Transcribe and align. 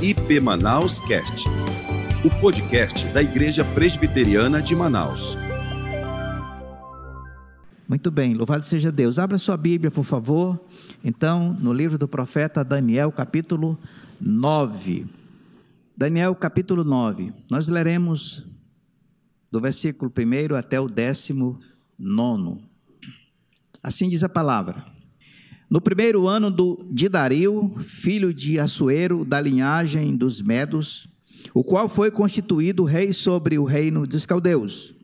IP 0.00 0.38
Manaus 0.38 1.00
Cast, 1.00 1.48
o 2.24 2.30
podcast 2.40 3.04
da 3.08 3.20
Igreja 3.20 3.64
Presbiteriana 3.64 4.62
de 4.62 4.72
Manaus. 4.76 5.36
Muito 7.88 8.08
bem, 8.08 8.32
louvado 8.32 8.64
seja 8.64 8.92
Deus. 8.92 9.18
Abra 9.18 9.38
sua 9.38 9.56
Bíblia, 9.56 9.90
por 9.90 10.04
favor. 10.04 10.64
Então, 11.02 11.52
no 11.54 11.72
livro 11.72 11.98
do 11.98 12.06
profeta 12.06 12.62
Daniel, 12.62 13.10
capítulo 13.10 13.76
9. 14.20 15.04
Daniel, 15.96 16.32
capítulo 16.36 16.84
9. 16.84 17.32
Nós 17.50 17.66
leremos 17.66 18.46
do 19.50 19.60
versículo 19.60 20.12
1 20.16 20.54
até 20.54 20.80
o 20.80 20.86
décimo 20.86 21.58
nono. 21.98 22.62
Assim 23.82 24.08
diz 24.08 24.22
a 24.22 24.28
palavra. 24.28 24.96
No 25.70 25.82
primeiro 25.82 26.26
ano 26.26 26.50
do, 26.50 26.78
de 26.90 27.10
Dario, 27.10 27.74
filho 27.78 28.32
de 28.32 28.58
Assuero, 28.58 29.22
da 29.22 29.38
linhagem 29.38 30.16
dos 30.16 30.40
Medos, 30.40 31.06
o 31.52 31.62
qual 31.62 31.90
foi 31.90 32.10
constituído 32.10 32.84
rei 32.84 33.12
sobre 33.12 33.58
o 33.58 33.64
reino 33.64 34.06
dos 34.06 34.24
caldeus. 34.24 34.94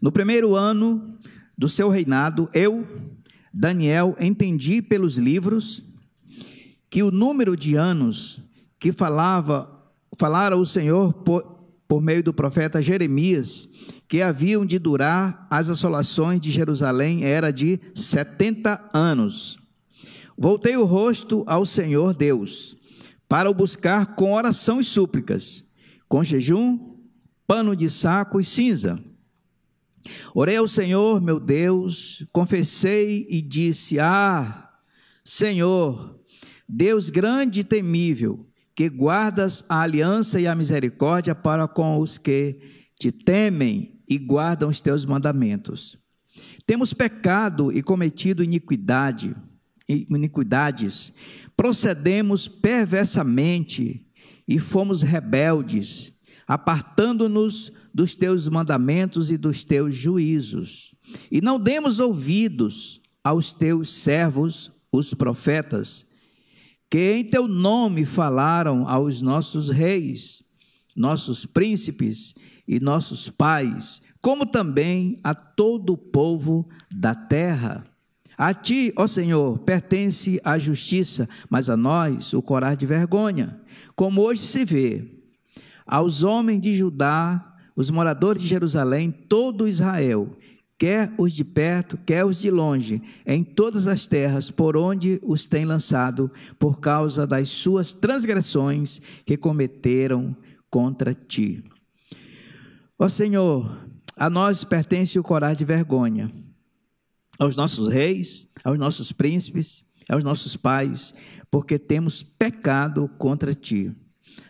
No 0.00 0.12
primeiro 0.12 0.54
ano 0.54 1.18
do 1.58 1.68
seu 1.68 1.88
reinado, 1.88 2.48
eu, 2.54 2.86
Daniel, 3.52 4.14
entendi 4.20 4.80
pelos 4.80 5.16
livros 5.16 5.82
que 6.88 7.02
o 7.02 7.10
número 7.10 7.56
de 7.56 7.74
anos 7.74 8.40
que 8.78 8.92
falava, 8.92 9.68
falara 10.16 10.56
o 10.56 10.64
Senhor 10.64 11.12
por, 11.14 11.42
por 11.88 12.00
meio 12.00 12.22
do 12.22 12.32
profeta 12.32 12.80
Jeremias, 12.80 13.68
que 14.06 14.22
haviam 14.22 14.64
de 14.64 14.78
durar 14.78 15.48
as 15.50 15.68
assolações 15.68 16.40
de 16.40 16.52
Jerusalém, 16.52 17.24
era 17.24 17.50
de 17.50 17.80
setenta 17.92 18.88
anos. 18.94 19.65
Voltei 20.38 20.76
o 20.76 20.84
rosto 20.84 21.42
ao 21.46 21.64
Senhor 21.64 22.12
Deus, 22.12 22.76
para 23.26 23.50
o 23.50 23.54
buscar 23.54 24.14
com 24.14 24.34
oração 24.34 24.78
e 24.78 24.84
súplicas, 24.84 25.64
com 26.06 26.22
jejum, 26.22 26.94
pano 27.46 27.74
de 27.74 27.88
saco 27.88 28.38
e 28.38 28.44
cinza. 28.44 29.02
Orei 30.34 30.56
ao 30.56 30.68
Senhor, 30.68 31.22
meu 31.22 31.40
Deus, 31.40 32.24
confessei 32.32 33.26
e 33.30 33.40
disse: 33.40 33.98
Ah, 33.98 34.70
Senhor, 35.24 36.20
Deus 36.68 37.08
grande 37.08 37.60
e 37.60 37.64
temível, 37.64 38.46
que 38.74 38.90
guardas 38.90 39.64
a 39.68 39.80
aliança 39.80 40.38
e 40.38 40.46
a 40.46 40.54
misericórdia 40.54 41.34
para 41.34 41.66
com 41.66 41.98
os 41.98 42.18
que 42.18 42.60
te 43.00 43.10
temem 43.10 43.98
e 44.06 44.18
guardam 44.18 44.68
os 44.68 44.82
teus 44.82 45.06
mandamentos. 45.06 45.98
Temos 46.66 46.92
pecado 46.92 47.72
e 47.72 47.82
cometido 47.82 48.44
iniquidade 48.44 49.34
iniquidades, 49.88 51.12
procedemos 51.56 52.48
perversamente 52.48 54.04
e 54.46 54.58
fomos 54.58 55.02
rebeldes, 55.02 56.12
apartando-nos 56.46 57.72
dos 57.92 58.14
teus 58.14 58.48
mandamentos 58.48 59.30
e 59.30 59.36
dos 59.36 59.64
teus 59.64 59.94
juízos. 59.94 60.94
E 61.30 61.40
não 61.40 61.58
demos 61.58 61.98
ouvidos 61.98 63.00
aos 63.24 63.52
teus 63.52 63.90
servos, 63.90 64.70
os 64.92 65.12
profetas, 65.14 66.06
que 66.90 67.12
em 67.12 67.24
teu 67.24 67.48
nome 67.48 68.06
falaram 68.06 68.88
aos 68.88 69.20
nossos 69.20 69.68
reis, 69.68 70.42
nossos 70.94 71.44
príncipes 71.44 72.34
e 72.66 72.78
nossos 72.78 73.28
pais, 73.28 74.00
como 74.20 74.46
também 74.46 75.18
a 75.22 75.34
todo 75.34 75.94
o 75.94 75.98
povo 75.98 76.68
da 76.90 77.14
terra. 77.14 77.84
A 78.36 78.52
ti, 78.52 78.92
ó 78.96 79.06
Senhor, 79.06 79.58
pertence 79.60 80.38
a 80.44 80.58
justiça, 80.58 81.28
mas 81.48 81.70
a 81.70 81.76
nós 81.76 82.34
o 82.34 82.42
corar 82.42 82.74
de 82.74 82.84
vergonha. 82.84 83.58
Como 83.94 84.20
hoje 84.20 84.42
se 84.42 84.64
vê, 84.64 85.04
aos 85.86 86.22
homens 86.22 86.60
de 86.60 86.74
Judá, 86.74 87.54
os 87.74 87.88
moradores 87.88 88.42
de 88.42 88.48
Jerusalém, 88.48 89.10
todo 89.10 89.66
Israel, 89.66 90.36
quer 90.78 91.14
os 91.16 91.32
de 91.32 91.44
perto, 91.44 91.98
quer 92.04 92.26
os 92.26 92.38
de 92.38 92.50
longe, 92.50 93.02
em 93.24 93.42
todas 93.42 93.86
as 93.86 94.06
terras 94.06 94.50
por 94.50 94.76
onde 94.76 95.18
os 95.24 95.46
tem 95.46 95.64
lançado, 95.64 96.30
por 96.58 96.78
causa 96.78 97.26
das 97.26 97.48
suas 97.48 97.94
transgressões 97.94 99.00
que 99.24 99.38
cometeram 99.38 100.36
contra 100.68 101.14
ti. 101.14 101.64
Ó 102.98 103.08
Senhor, 103.08 103.78
a 104.14 104.28
nós 104.28 104.62
pertence 104.62 105.18
o 105.18 105.22
corar 105.22 105.54
de 105.54 105.64
vergonha 105.64 106.30
aos 107.38 107.56
nossos 107.56 107.92
reis, 107.92 108.46
aos 108.64 108.78
nossos 108.78 109.12
príncipes, 109.12 109.84
aos 110.08 110.22
nossos 110.22 110.56
pais, 110.56 111.14
porque 111.50 111.78
temos 111.78 112.22
pecado 112.22 113.08
contra 113.18 113.54
ti. 113.54 113.94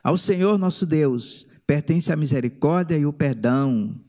Ao 0.02 0.16
Senhor 0.16 0.58
nosso 0.58 0.86
Deus 0.86 1.46
pertence 1.66 2.12
a 2.12 2.16
misericórdia 2.16 2.96
e 2.96 3.04
o 3.04 3.12
perdão, 3.12 4.00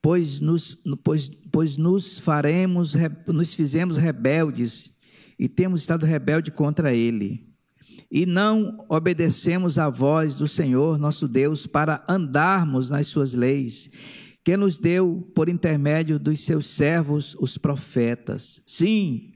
pois 0.00 0.40
nos, 0.40 0.78
pois, 1.02 1.30
pois 1.50 1.76
nos 1.76 2.18
faremos, 2.18 2.94
nos 3.26 3.54
fizemos 3.54 3.96
rebeldes 3.96 4.92
e 5.38 5.48
temos 5.48 5.80
estado 5.80 6.06
rebelde 6.06 6.50
contra 6.50 6.94
ele. 6.94 7.44
E 8.10 8.24
não 8.24 8.76
obedecemos 8.88 9.78
à 9.78 9.90
voz 9.90 10.36
do 10.36 10.46
Senhor 10.46 10.96
nosso 10.96 11.26
Deus 11.26 11.66
para 11.66 12.04
andarmos 12.08 12.88
nas 12.88 13.08
suas 13.08 13.34
leis 13.34 13.90
que 14.46 14.56
nos 14.56 14.78
deu 14.78 15.28
por 15.34 15.48
intermédio 15.48 16.20
dos 16.20 16.38
seus 16.42 16.68
servos, 16.68 17.36
os 17.40 17.58
profetas. 17.58 18.62
Sim, 18.64 19.32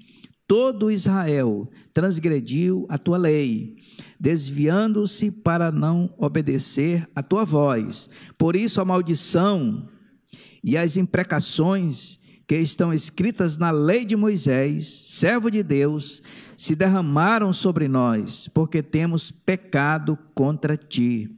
todo 0.47 0.88
Israel 0.88 1.69
transgrediu 1.93 2.87
a 2.88 2.97
tua 2.97 3.19
lei, 3.19 3.75
desviando-se 4.20 5.32
para 5.32 5.72
não 5.72 6.15
obedecer 6.16 7.09
a 7.12 7.25
tua 7.25 7.44
voz. 7.44 8.09
Por 8.38 8.54
isso 8.54 8.81
a 8.81 8.84
maldição 8.84 9.88
e 10.62 10.76
as 10.76 10.97
imprecações 10.97 12.20
que 12.47 12.59
estão 12.59 12.94
escritas 12.94 13.59
na 13.59 13.72
lei 13.72 14.04
de 14.04 14.15
Moisés, 14.15 14.87
servo 15.09 15.50
de 15.50 15.65
Deus, 15.65 16.22
se 16.56 16.76
derramaram 16.76 17.53
sobre 17.53 17.88
nós, 17.88 18.47
porque 18.54 18.81
temos 18.81 19.32
pecado 19.32 20.16
contra 20.37 20.76
ti. 20.76 21.28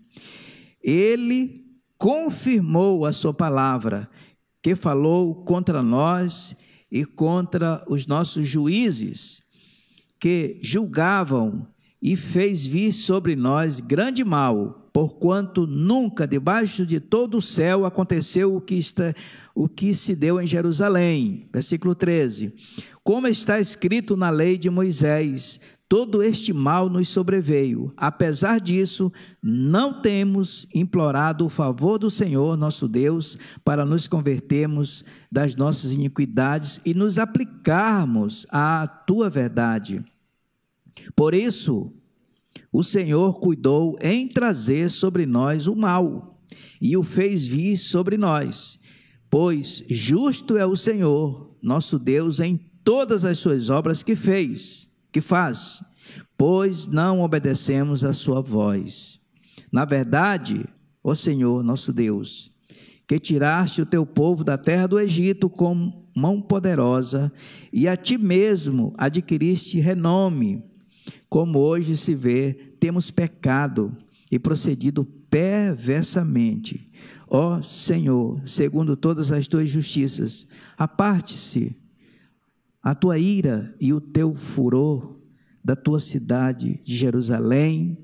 Ele 0.84 1.61
confirmou 2.02 3.06
a 3.06 3.12
sua 3.12 3.32
palavra, 3.32 4.10
que 4.60 4.74
falou 4.74 5.36
contra 5.44 5.84
nós 5.84 6.56
e 6.90 7.04
contra 7.04 7.84
os 7.88 8.08
nossos 8.08 8.48
juízes, 8.48 9.40
que 10.18 10.58
julgavam 10.60 11.64
e 12.02 12.16
fez 12.16 12.66
vir 12.66 12.92
sobre 12.92 13.36
nós 13.36 13.78
grande 13.78 14.24
mal, 14.24 14.90
porquanto 14.92 15.64
nunca 15.64 16.26
debaixo 16.26 16.84
de 16.84 16.98
todo 16.98 17.38
o 17.38 17.42
céu 17.42 17.86
aconteceu 17.86 18.56
o 18.56 18.60
que, 18.60 18.74
está, 18.74 19.14
o 19.54 19.68
que 19.68 19.94
se 19.94 20.16
deu 20.16 20.40
em 20.40 20.46
Jerusalém. 20.46 21.48
Versículo 21.52 21.94
13. 21.94 22.52
Como 23.04 23.28
está 23.28 23.60
escrito 23.60 24.16
na 24.16 24.28
lei 24.28 24.58
de 24.58 24.68
Moisés, 24.68 25.60
todo 25.92 26.22
este 26.22 26.54
mal 26.54 26.88
nos 26.88 27.10
sobreveio. 27.10 27.92
Apesar 27.98 28.58
disso, 28.58 29.12
não 29.42 30.00
temos 30.00 30.66
implorado 30.74 31.44
o 31.44 31.50
favor 31.50 31.98
do 31.98 32.10
Senhor 32.10 32.56
nosso 32.56 32.88
Deus 32.88 33.36
para 33.62 33.84
nos 33.84 34.08
convertermos 34.08 35.04
das 35.30 35.54
nossas 35.54 35.92
iniquidades 35.92 36.80
e 36.82 36.94
nos 36.94 37.18
aplicarmos 37.18 38.46
à 38.48 38.86
tua 38.86 39.28
verdade. 39.28 40.02
Por 41.14 41.34
isso, 41.34 41.92
o 42.72 42.82
Senhor 42.82 43.38
cuidou 43.38 43.94
em 44.00 44.26
trazer 44.26 44.90
sobre 44.90 45.26
nós 45.26 45.66
o 45.66 45.76
mal 45.76 46.40
e 46.80 46.96
o 46.96 47.02
fez 47.02 47.46
vir 47.46 47.76
sobre 47.76 48.16
nós, 48.16 48.80
pois 49.28 49.84
justo 49.90 50.56
é 50.56 50.64
o 50.64 50.74
Senhor, 50.74 51.54
nosso 51.60 51.98
Deus, 51.98 52.40
em 52.40 52.56
todas 52.82 53.26
as 53.26 53.38
suas 53.38 53.68
obras 53.68 54.02
que 54.02 54.16
fez 54.16 54.90
que 55.12 55.20
faz, 55.20 55.84
pois 56.36 56.88
não 56.88 57.20
obedecemos 57.20 58.02
a 58.02 58.14
sua 58.14 58.40
voz. 58.40 59.20
Na 59.70 59.84
verdade, 59.84 60.64
ó 61.04 61.14
Senhor, 61.14 61.62
nosso 61.62 61.92
Deus, 61.92 62.50
que 63.06 63.18
tiraste 63.18 63.82
o 63.82 63.86
teu 63.86 64.06
povo 64.06 64.42
da 64.42 64.56
terra 64.56 64.86
do 64.86 64.98
Egito 64.98 65.50
com 65.50 66.08
mão 66.16 66.40
poderosa 66.40 67.32
e 67.72 67.86
a 67.86 67.96
ti 67.96 68.16
mesmo 68.16 68.94
adquiriste 68.96 69.78
renome, 69.78 70.64
como 71.28 71.58
hoje 71.58 71.96
se 71.96 72.14
vê, 72.14 72.54
temos 72.78 73.10
pecado 73.10 73.96
e 74.30 74.38
procedido 74.38 75.04
perversamente. 75.04 76.90
Ó 77.28 77.62
Senhor, 77.62 78.40
segundo 78.46 78.96
todas 78.96 79.32
as 79.32 79.46
tuas 79.46 79.68
justiças, 79.68 80.46
aparte-se 80.76 81.76
a 82.82 82.94
tua 82.94 83.18
ira 83.18 83.74
e 83.80 83.92
o 83.92 84.00
teu 84.00 84.34
furor 84.34 85.16
da 85.64 85.76
tua 85.76 86.00
cidade 86.00 86.80
de 86.82 86.96
Jerusalém 86.96 87.96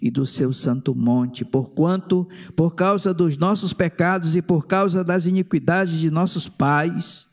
e 0.00 0.10
do 0.10 0.24
seu 0.24 0.52
santo 0.52 0.94
monte, 0.94 1.44
porquanto, 1.44 2.26
por 2.56 2.74
causa 2.74 3.12
dos 3.12 3.36
nossos 3.36 3.72
pecados 3.72 4.34
e 4.34 4.42
por 4.42 4.66
causa 4.66 5.04
das 5.04 5.26
iniquidades 5.26 5.98
de 5.98 6.10
nossos 6.10 6.48
pais, 6.48 7.26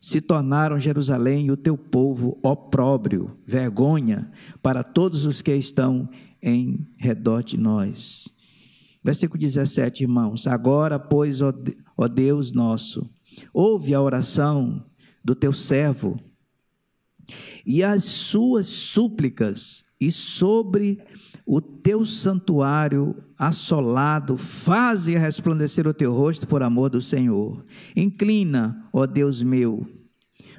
se 0.00 0.20
tornaram 0.20 0.78
Jerusalém 0.78 1.46
e 1.46 1.50
o 1.50 1.56
teu 1.56 1.78
povo 1.78 2.38
opróbrio, 2.42 3.38
vergonha 3.46 4.30
para 4.62 4.82
todos 4.82 5.24
os 5.24 5.40
que 5.40 5.54
estão 5.54 6.08
em 6.42 6.86
redor 6.98 7.42
de 7.42 7.56
nós. 7.56 8.28
Versículo 9.04 9.38
17, 9.38 10.02
irmãos. 10.02 10.46
Agora, 10.46 10.98
pois, 10.98 11.40
ó 11.40 12.08
Deus 12.08 12.52
nosso, 12.52 13.08
ouve 13.52 13.94
a 13.94 14.00
oração 14.00 14.84
do 15.24 15.34
teu 15.34 15.52
servo 15.52 16.18
e 17.66 17.82
as 17.82 18.04
suas 18.04 18.66
súplicas, 18.66 19.84
e 20.00 20.10
sobre 20.10 20.98
o 21.46 21.60
teu 21.60 22.04
santuário 22.06 23.14
assolado, 23.38 24.36
faze 24.36 25.16
resplandecer 25.16 25.86
o 25.86 25.94
teu 25.94 26.12
rosto 26.12 26.46
por 26.46 26.62
amor 26.62 26.88
do 26.90 27.00
Senhor. 27.00 27.64
Inclina, 27.94 28.88
ó 28.92 29.06
Deus 29.06 29.42
meu, 29.42 29.86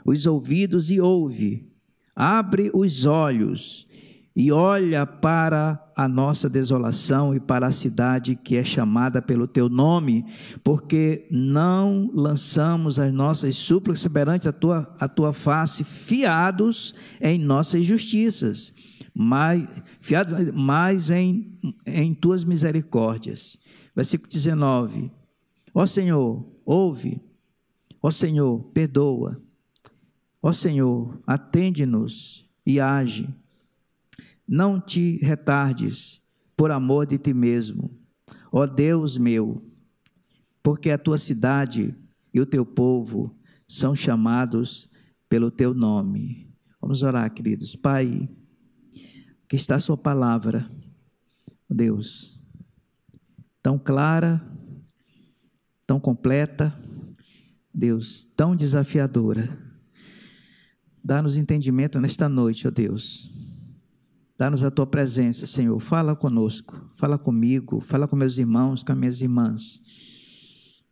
os 0.06 0.26
ouvidos 0.26 0.92
e 0.92 1.00
ouve, 1.00 1.68
abre 2.16 2.70
os 2.74 3.06
olhos 3.06 3.88
e 4.36 4.52
olha 4.52 5.06
para 5.06 5.92
a 5.96 6.08
nossa 6.08 6.50
desolação 6.50 7.36
e 7.36 7.40
para 7.40 7.68
a 7.68 7.72
cidade 7.72 8.36
que 8.36 8.56
é 8.56 8.64
chamada 8.64 9.22
pelo 9.22 9.46
teu 9.46 9.68
nome, 9.68 10.26
porque 10.64 11.28
não 11.30 12.10
lançamos 12.14 12.98
as 12.98 13.12
nossas 13.12 13.58
súplicas 13.58 14.08
perante 14.08 14.48
a 14.48 14.54
tua, 14.54 14.96
a 15.00 15.08
tua 15.08 15.34
face, 15.34 15.84
fiados 15.84 16.96
em 17.20 17.38
nossas 17.38 17.86
justiças, 17.86 18.72
mas, 19.14 19.82
fiados 20.00 20.52
mais 20.52 21.10
em, 21.10 21.60
em 21.86 22.14
tuas 22.14 22.46
misericórdias. 22.46 23.58
Versículo 23.94 24.30
19: 24.32 25.12
Ó 25.74 25.86
Senhor, 25.86 26.46
ouve, 26.66 27.22
ó 28.02 28.10
Senhor, 28.10 28.64
perdoa, 28.74 29.42
ó 30.42 30.54
Senhor, 30.54 31.22
atende-nos 31.28 32.50
e 32.66 32.80
age 32.80 33.28
não 34.48 34.80
te 34.80 35.18
retardes 35.18 36.22
por 36.56 36.72
amor 36.72 37.06
de 37.06 37.18
ti 37.18 37.34
mesmo, 37.34 37.98
ó 38.52 38.68
Deus 38.68 39.18
meu, 39.18 39.66
porque 40.62 40.92
a 40.92 40.98
tua 40.98 41.18
cidade 41.18 41.96
e 42.34 42.40
o 42.40 42.46
teu 42.46 42.66
povo 42.66 43.36
são 43.68 43.96
chamados 43.96 44.90
pelo 45.28 45.50
teu 45.50 45.74
nome. 45.74 46.54
Vamos 46.80 47.02
orar, 47.04 47.34
queridos. 47.34 47.76
Pai, 47.76 48.30
que 49.48 49.56
está 49.56 49.76
a 49.76 49.80
sua 49.80 49.98
palavra, 49.98 50.70
Deus, 51.70 52.40
tão 53.64 53.80
clara, 53.80 54.46
tão 55.88 56.00
completa, 56.00 56.78
Deus, 57.74 58.26
tão 58.36 58.56
desafiadora. 58.56 59.58
Dá-nos 61.04 61.38
entendimento 61.38 62.00
nesta 62.00 62.30
noite, 62.30 62.68
ó 62.68 62.72
Deus 62.72 63.31
Dá-nos 64.42 64.64
a 64.64 64.72
tua 64.72 64.88
presença, 64.88 65.46
Senhor. 65.46 65.80
Fala 65.80 66.16
conosco, 66.16 66.90
fala 66.96 67.16
comigo, 67.16 67.80
fala 67.80 68.08
com 68.08 68.16
meus 68.16 68.40
irmãos, 68.40 68.84
com 68.84 68.96
minhas 68.96 69.22
irmãs. 69.22 69.80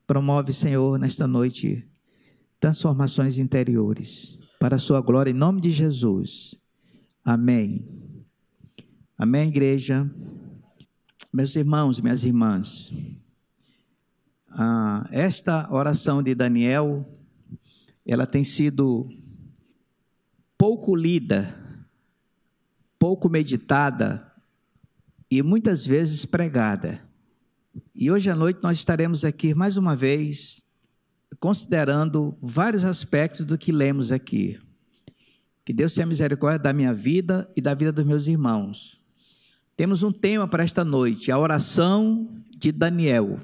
Promove, 0.05 0.53
Senhor, 0.53 0.99
nesta 0.99 1.25
noite, 1.25 1.89
transformações 2.59 3.39
interiores, 3.39 4.37
para 4.59 4.75
a 4.75 4.79
sua 4.79 5.01
glória, 5.01 5.31
em 5.31 5.33
nome 5.33 5.61
de 5.61 5.71
Jesus. 5.71 6.53
Amém. 7.25 8.23
Amém, 9.17 9.47
igreja. 9.47 10.07
Meus 11.33 11.55
irmãos 11.55 11.99
minhas 11.99 12.23
irmãs, 12.23 12.93
esta 15.09 15.73
oração 15.73 16.21
de 16.21 16.35
Daniel, 16.35 17.03
ela 18.05 18.27
tem 18.27 18.43
sido 18.43 19.09
pouco 20.55 20.95
lida 20.95 21.67
pouco 22.99 23.29
meditada 23.29 24.29
e 25.31 25.41
muitas 25.41 25.87
vezes 25.87 26.25
pregada. 26.25 27.01
E 27.95 28.11
hoje 28.11 28.29
à 28.29 28.35
noite 28.35 28.61
nós 28.61 28.77
estaremos 28.77 29.23
aqui 29.23 29.55
mais 29.55 29.77
uma 29.77 29.95
vez 29.95 30.65
considerando 31.39 32.37
vários 32.41 32.83
aspectos 32.83 33.45
do 33.45 33.57
que 33.57 33.71
lemos 33.71 34.11
aqui. 34.11 34.59
Que 35.63 35.71
Deus 35.71 35.93
tenha 35.93 36.05
misericórdia 36.05 36.59
da 36.59 36.73
minha 36.73 36.93
vida 36.93 37.49
e 37.55 37.61
da 37.61 37.73
vida 37.73 37.91
dos 37.91 38.05
meus 38.05 38.27
irmãos. 38.27 38.99
Temos 39.77 40.03
um 40.03 40.11
tema 40.11 40.47
para 40.47 40.63
esta 40.63 40.83
noite, 40.83 41.31
a 41.31 41.39
oração 41.39 42.27
de 42.49 42.71
Daniel. 42.71 43.39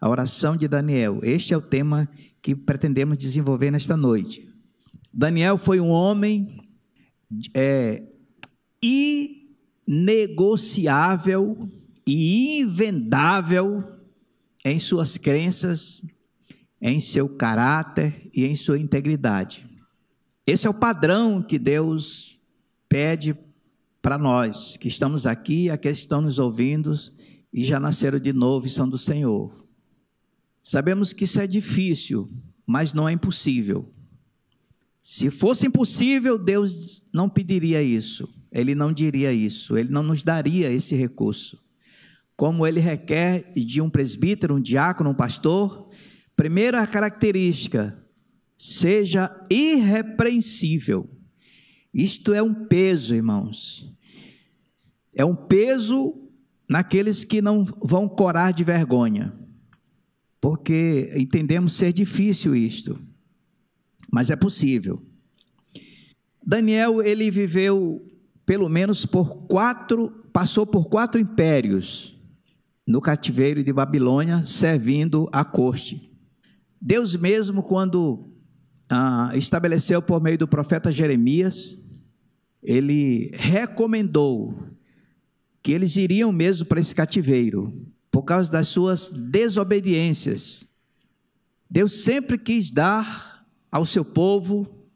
A 0.00 0.08
oração 0.08 0.56
de 0.56 0.66
Daniel. 0.66 1.20
Este 1.22 1.54
é 1.54 1.56
o 1.56 1.60
tema 1.60 2.08
que 2.42 2.56
pretendemos 2.56 3.18
desenvolver 3.18 3.70
nesta 3.70 3.96
noite. 3.96 4.48
Daniel 5.12 5.58
foi 5.58 5.80
um 5.80 5.90
homem 5.90 6.58
é, 7.54 8.02
inegociável 8.82 11.68
e 12.06 12.60
invendável 12.60 13.84
em 14.64 14.80
suas 14.80 15.18
crenças, 15.18 16.02
em 16.80 17.00
seu 17.00 17.28
caráter 17.28 18.30
e 18.32 18.46
em 18.46 18.56
sua 18.56 18.78
integridade. 18.78 19.68
Esse 20.46 20.66
é 20.66 20.70
o 20.70 20.74
padrão 20.74 21.42
que 21.42 21.58
Deus 21.58 22.40
pede 22.88 23.36
para 24.00 24.16
nós 24.16 24.76
que 24.76 24.86
estamos 24.88 25.26
aqui, 25.26 25.68
aqueles 25.68 25.98
que 25.98 26.04
estão 26.04 26.20
nos 26.20 26.38
ouvindo 26.38 26.94
e 27.52 27.64
já 27.64 27.80
nasceram 27.80 28.18
de 28.18 28.32
novo 28.32 28.66
e 28.66 28.70
são 28.70 28.88
do 28.88 28.96
Senhor. 28.96 29.52
Sabemos 30.62 31.12
que 31.12 31.24
isso 31.24 31.40
é 31.40 31.46
difícil, 31.46 32.26
mas 32.66 32.94
não 32.94 33.08
é 33.08 33.12
impossível. 33.12 33.92
Se 35.02 35.30
fosse 35.30 35.66
impossível, 35.66 36.38
Deus 36.38 37.02
não 37.12 37.28
pediria 37.28 37.82
isso 37.82 38.37
ele 38.52 38.74
não 38.74 38.92
diria 38.92 39.32
isso, 39.32 39.76
ele 39.76 39.90
não 39.90 40.02
nos 40.02 40.22
daria 40.22 40.70
esse 40.70 40.94
recurso. 40.94 41.62
Como 42.36 42.66
ele 42.66 42.80
requer 42.80 43.50
de 43.52 43.80
um 43.80 43.90
presbítero, 43.90 44.56
um 44.56 44.60
diácono, 44.60 45.10
um 45.10 45.14
pastor, 45.14 45.88
primeira 46.36 46.86
característica, 46.86 47.98
seja 48.56 49.30
irrepreensível. 49.50 51.08
Isto 51.92 52.32
é 52.32 52.42
um 52.42 52.66
peso, 52.66 53.14
irmãos. 53.14 53.92
É 55.14 55.24
um 55.24 55.34
peso 55.34 56.28
naqueles 56.68 57.24
que 57.24 57.40
não 57.40 57.64
vão 57.64 58.08
corar 58.08 58.52
de 58.52 58.62
vergonha, 58.62 59.32
porque 60.40 61.10
entendemos 61.16 61.72
ser 61.72 61.92
difícil 61.92 62.54
isto, 62.54 62.98
mas 64.12 64.30
é 64.30 64.36
possível. 64.36 65.02
Daniel, 66.46 67.02
ele 67.02 67.30
viveu 67.30 68.06
pelo 68.48 68.66
menos 68.66 69.04
por 69.04 69.42
quatro, 69.42 70.08
passou 70.32 70.66
por 70.66 70.88
quatro 70.88 71.20
impérios 71.20 72.18
no 72.86 72.98
cativeiro 72.98 73.62
de 73.62 73.70
Babilônia, 73.74 74.42
servindo 74.46 75.28
a 75.30 75.44
corte. 75.44 76.10
Deus 76.80 77.14
mesmo, 77.14 77.62
quando 77.62 78.32
ah, 78.88 79.32
estabeleceu 79.34 80.00
por 80.00 80.22
meio 80.22 80.38
do 80.38 80.48
profeta 80.48 80.90
Jeremias, 80.90 81.76
ele 82.62 83.30
recomendou 83.34 84.58
que 85.62 85.70
eles 85.70 85.98
iriam 85.98 86.32
mesmo 86.32 86.64
para 86.64 86.80
esse 86.80 86.94
cativeiro, 86.94 87.70
por 88.10 88.22
causa 88.22 88.50
das 88.50 88.68
suas 88.68 89.10
desobediências. 89.10 90.64
Deus 91.68 92.02
sempre 92.02 92.38
quis 92.38 92.70
dar 92.70 93.46
ao 93.70 93.84
seu 93.84 94.06
povo 94.06 94.88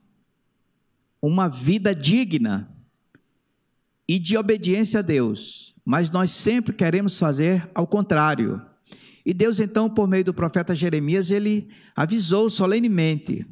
uma 1.21 1.49
vida 1.49 1.95
digna, 1.95 2.72
e 4.13 4.19
de 4.19 4.37
obediência 4.37 5.01
a 5.01 5.03
Deus, 5.03 5.75
mas 5.87 6.11
nós 6.11 6.33
sempre 6.33 6.75
queremos 6.75 7.19
fazer 7.19 7.67
ao 7.75 7.87
contrário. 7.87 8.61
E 9.25 9.33
Deus, 9.33 9.59
então, 9.59 9.89
por 9.89 10.07
meio 10.07 10.23
do 10.23 10.35
profeta 10.35 10.75
Jeremias, 10.75 11.31
ele 11.31 11.71
avisou 11.97 12.51
solenemente 12.51 13.47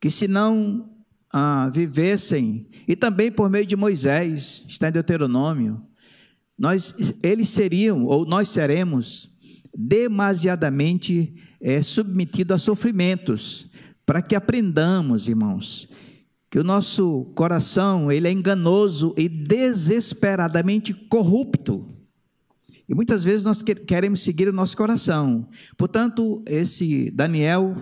que 0.00 0.08
se 0.08 0.26
não 0.26 0.88
ah, 1.30 1.68
vivessem, 1.68 2.66
e 2.88 2.96
também 2.96 3.30
por 3.30 3.50
meio 3.50 3.66
de 3.66 3.76
Moisés, 3.76 4.64
está 4.66 4.88
em 4.88 4.92
Deuteronômio, 4.92 5.82
nós, 6.58 6.94
eles 7.22 7.50
seriam, 7.50 8.06
ou 8.06 8.24
nós 8.24 8.48
seremos, 8.48 9.28
demasiadamente 9.76 11.34
é, 11.60 11.82
submetidos 11.82 12.54
a 12.54 12.58
sofrimentos, 12.58 13.70
para 14.06 14.22
que 14.22 14.34
aprendamos, 14.34 15.28
irmãos, 15.28 15.86
que 16.56 16.60
o 16.60 16.64
nosso 16.64 17.26
coração 17.34 18.10
ele 18.10 18.26
é 18.26 18.32
enganoso 18.32 19.12
e 19.14 19.28
desesperadamente 19.28 20.94
corrupto. 20.94 21.86
E 22.88 22.94
muitas 22.94 23.22
vezes 23.22 23.44
nós 23.44 23.60
queremos 23.60 24.22
seguir 24.22 24.48
o 24.48 24.54
nosso 24.54 24.74
coração. 24.74 25.46
Portanto, 25.76 26.42
esse 26.46 27.10
Daniel, 27.10 27.76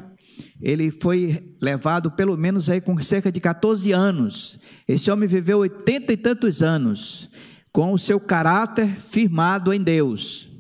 ele 0.60 0.90
foi 0.90 1.54
levado 1.62 2.10
pelo 2.10 2.36
menos 2.36 2.68
aí 2.68 2.80
com 2.80 3.00
cerca 3.00 3.30
de 3.30 3.40
14 3.40 3.92
anos. 3.92 4.58
Esse 4.88 5.08
homem 5.08 5.28
viveu 5.28 5.58
oitenta 5.58 6.12
e 6.12 6.16
tantos 6.16 6.60
anos 6.60 7.30
com 7.72 7.92
o 7.92 7.98
seu 7.98 8.18
caráter 8.18 8.88
firmado 8.88 9.72
em 9.72 9.80
Deus. 9.80 10.50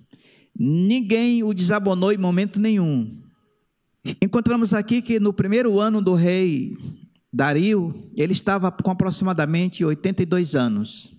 Ninguém 0.56 1.42
o 1.42 1.52
desabonou 1.52 2.12
em 2.12 2.16
momento 2.16 2.60
nenhum. 2.60 3.10
Encontramos 4.22 4.72
aqui 4.72 5.02
que 5.02 5.18
no 5.18 5.32
primeiro 5.32 5.80
ano 5.80 6.00
do 6.00 6.14
rei 6.14 6.76
Dario, 7.34 7.92
ele 8.14 8.32
estava 8.32 8.70
com 8.70 8.92
aproximadamente 8.92 9.84
82 9.84 10.54
anos, 10.54 11.12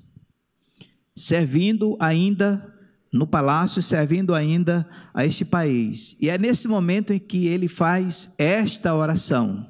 servindo 1.14 1.98
ainda 2.00 2.74
no 3.12 3.28
palácio, 3.28 3.82
servindo 3.82 4.34
ainda 4.34 4.88
a 5.14 5.26
este 5.26 5.44
país. 5.44 6.16
E 6.18 6.30
é 6.30 6.38
nesse 6.38 6.70
momento 6.70 7.12
em 7.12 7.20
que 7.20 7.48
ele 7.48 7.68
faz 7.68 8.30
esta 8.38 8.96
oração 8.96 9.68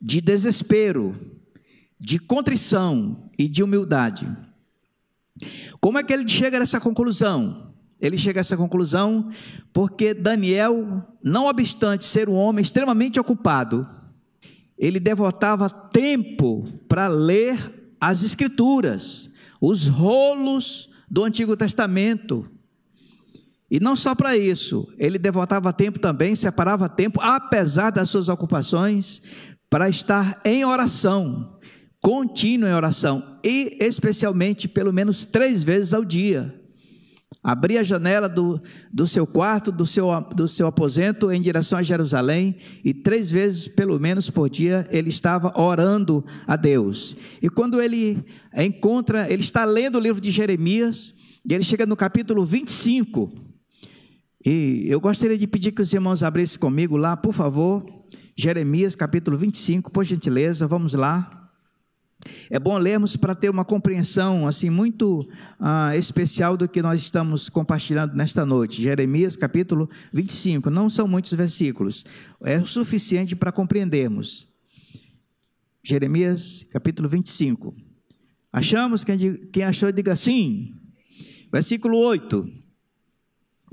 de 0.00 0.20
desespero, 0.20 1.12
de 1.98 2.20
contrição 2.20 3.28
e 3.36 3.48
de 3.48 3.60
humildade. 3.60 4.28
Como 5.80 5.98
é 5.98 6.04
que 6.04 6.12
ele 6.12 6.28
chega 6.28 6.56
a 6.56 6.62
essa 6.62 6.78
conclusão? 6.78 7.74
Ele 8.00 8.16
chega 8.16 8.38
a 8.38 8.42
essa 8.42 8.56
conclusão 8.56 9.28
porque 9.72 10.14
Daniel, 10.14 11.04
não 11.20 11.46
obstante 11.46 12.04
ser 12.04 12.28
um 12.28 12.34
homem 12.34 12.62
extremamente 12.62 13.18
ocupado, 13.18 13.88
ele 14.78 14.98
devotava 14.98 15.70
tempo 15.70 16.64
para 16.88 17.08
ler 17.08 17.58
as 18.00 18.22
Escrituras, 18.22 19.30
os 19.60 19.86
rolos 19.86 20.90
do 21.10 21.24
Antigo 21.24 21.56
Testamento. 21.56 22.48
E 23.70 23.80
não 23.80 23.96
só 23.96 24.14
para 24.14 24.36
isso, 24.36 24.86
ele 24.98 25.18
devotava 25.18 25.72
tempo 25.72 25.98
também, 25.98 26.36
separava 26.36 26.88
tempo, 26.88 27.20
apesar 27.20 27.90
das 27.90 28.10
suas 28.10 28.28
ocupações, 28.28 29.22
para 29.70 29.88
estar 29.88 30.38
em 30.44 30.64
oração, 30.64 31.58
contínuo 32.00 32.68
em 32.68 32.74
oração, 32.74 33.38
e 33.42 33.76
especialmente 33.80 34.68
pelo 34.68 34.92
menos 34.92 35.24
três 35.24 35.62
vezes 35.62 35.94
ao 35.94 36.04
dia. 36.04 36.63
Abria 37.42 37.80
a 37.80 37.84
janela 37.84 38.28
do, 38.28 38.60
do 38.92 39.06
seu 39.06 39.26
quarto, 39.26 39.70
do 39.70 39.84
seu, 39.84 40.08
do 40.34 40.48
seu 40.48 40.66
aposento 40.66 41.30
em 41.30 41.40
direção 41.40 41.78
a 41.78 41.82
Jerusalém, 41.82 42.56
e 42.84 42.94
três 42.94 43.30
vezes, 43.30 43.68
pelo 43.68 43.98
menos 43.98 44.30
por 44.30 44.48
dia, 44.48 44.86
ele 44.90 45.08
estava 45.08 45.52
orando 45.60 46.24
a 46.46 46.56
Deus. 46.56 47.16
E 47.42 47.48
quando 47.48 47.80
ele 47.80 48.24
encontra, 48.56 49.30
ele 49.30 49.42
está 49.42 49.64
lendo 49.64 49.96
o 49.96 50.00
livro 50.00 50.20
de 50.20 50.30
Jeremias, 50.30 51.14
e 51.44 51.52
ele 51.52 51.64
chega 51.64 51.84
no 51.84 51.96
capítulo 51.96 52.44
25. 52.44 53.30
E 54.44 54.86
eu 54.88 55.00
gostaria 55.00 55.36
de 55.36 55.46
pedir 55.46 55.72
que 55.72 55.82
os 55.82 55.92
irmãos 55.92 56.22
abrissem 56.22 56.58
comigo 56.58 56.96
lá, 56.96 57.16
por 57.16 57.34
favor. 57.34 57.84
Jeremias 58.36 58.96
capítulo 58.96 59.36
25, 59.36 59.90
por 59.90 60.04
gentileza, 60.04 60.66
vamos 60.66 60.94
lá. 60.94 61.43
É 62.50 62.58
bom 62.58 62.76
lermos 62.78 63.16
para 63.16 63.34
ter 63.34 63.50
uma 63.50 63.64
compreensão 63.64 64.46
assim 64.46 64.70
muito 64.70 65.28
ah, 65.58 65.96
especial 65.96 66.56
do 66.56 66.68
que 66.68 66.82
nós 66.82 67.00
estamos 67.00 67.48
compartilhando 67.48 68.14
nesta 68.14 68.44
noite. 68.46 68.82
Jeremias 68.82 69.36
capítulo 69.36 69.88
25, 70.12 70.70
não 70.70 70.88
são 70.88 71.06
muitos 71.06 71.32
versículos, 71.32 72.04
é 72.42 72.58
o 72.58 72.66
suficiente 72.66 73.36
para 73.36 73.52
compreendermos. 73.52 74.46
Jeremias 75.82 76.66
capítulo 76.72 77.08
25. 77.08 77.74
Achamos? 78.52 79.04
Quem, 79.04 79.18
quem 79.48 79.64
achou, 79.64 79.90
diga 79.92 80.16
sim. 80.16 80.72
Versículo 81.52 81.98
8. 81.98 82.63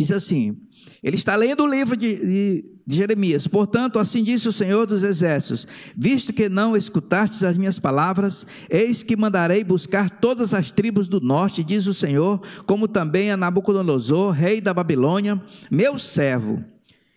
Diz 0.02 0.12
assim: 0.12 0.58
ele 1.04 1.16
está 1.16 1.36
lendo 1.36 1.64
o 1.64 1.68
livro 1.68 1.96
de, 1.96 2.16
de, 2.16 2.66
de, 2.86 2.96
Jeremias. 2.96 3.48
Portanto, 3.48 4.00
assim 4.00 4.24
disse 4.24 4.48
o 4.48 4.52
Senhor 4.52 4.88
dos 4.88 5.04
Exércitos: 5.04 5.68
Visto 5.96 6.34
que 6.34 6.50
não 6.50 6.76
escutastes 6.76 7.44
as 7.44 7.56
minhas 7.56 7.78
palavras, 7.78 8.46
eis 8.68 9.04
que 9.04 9.16
mandarei 9.16 9.64
buscar 9.64 10.10
todas 10.10 10.54
as 10.56 10.72
tribos 10.72 11.08
do 11.08 11.22
norte, 11.22 11.64
diz 11.64 11.86
o 11.86 11.94
Senhor, 11.94 12.42
como 12.66 12.88
também 12.88 13.32
a 13.32 13.38
Nabucodonosor, 13.38 14.32
rei 14.32 14.60
da 14.60 14.74
Babilônia, 14.74 15.42
meu 15.70 16.00
servo. 16.00 16.64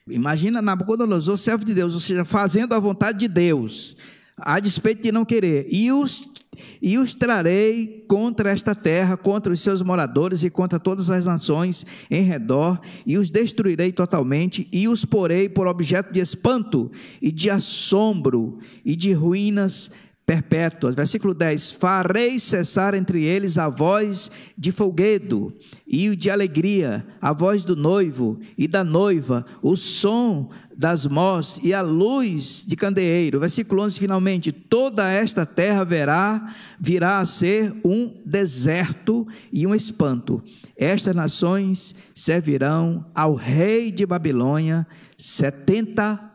Imagina 0.06 0.60
Nabucodonosor, 0.60 1.38
servo 1.38 1.64
de 1.64 1.72
Deus, 1.72 1.94
ou 1.94 2.00
seja, 2.00 2.24
fazendo 2.24 2.74
a 2.74 2.78
vontade 2.78 3.18
de 3.18 3.28
Deus, 3.28 3.96
a 4.36 4.60
despeito 4.60 5.02
de 5.02 5.10
não 5.10 5.24
querer. 5.24 5.66
E 5.70 5.90
os 5.90 6.33
e 6.80 6.98
os 6.98 7.14
trarei 7.14 8.04
contra 8.08 8.50
esta 8.50 8.74
terra, 8.74 9.16
contra 9.16 9.52
os 9.52 9.60
seus 9.60 9.82
moradores 9.82 10.42
e 10.42 10.50
contra 10.50 10.78
todas 10.78 11.10
as 11.10 11.24
nações 11.24 11.84
em 12.10 12.22
redor, 12.22 12.80
e 13.06 13.16
os 13.16 13.30
destruirei 13.30 13.92
totalmente, 13.92 14.68
e 14.72 14.88
os 14.88 15.04
porei 15.04 15.48
por 15.48 15.66
objeto 15.66 16.12
de 16.12 16.20
espanto 16.20 16.90
e 17.20 17.30
de 17.30 17.50
assombro 17.50 18.58
e 18.84 18.94
de 18.96 19.12
ruínas 19.12 19.90
perpétuas. 20.26 20.94
Versículo 20.94 21.34
10: 21.34 21.72
Farei 21.72 22.38
cessar 22.38 22.94
entre 22.94 23.22
eles 23.22 23.58
a 23.58 23.68
voz 23.68 24.30
de 24.56 24.72
folguedo 24.72 25.52
e 25.86 26.14
de 26.16 26.30
alegria, 26.30 27.06
a 27.20 27.32
voz 27.32 27.64
do 27.64 27.76
noivo 27.76 28.38
e 28.56 28.66
da 28.66 28.82
noiva, 28.82 29.44
o 29.62 29.76
som 29.76 30.50
das 30.76 31.06
mós 31.06 31.60
e 31.62 31.72
a 31.72 31.80
luz 31.80 32.64
de 32.66 32.76
candeeiro. 32.76 33.40
Versículo 33.40 33.82
11, 33.82 33.98
finalmente: 33.98 34.52
toda 34.52 35.10
esta 35.10 35.46
terra 35.46 35.84
verá, 35.84 36.54
virá 36.78 37.18
a 37.18 37.26
ser 37.26 37.74
um 37.84 38.20
deserto 38.24 39.26
e 39.52 39.66
um 39.66 39.74
espanto. 39.74 40.42
Estas 40.76 41.14
nações 41.14 41.94
servirão 42.14 43.06
ao 43.14 43.34
rei 43.34 43.90
de 43.90 44.04
Babilônia 44.04 44.86
70 45.16 46.32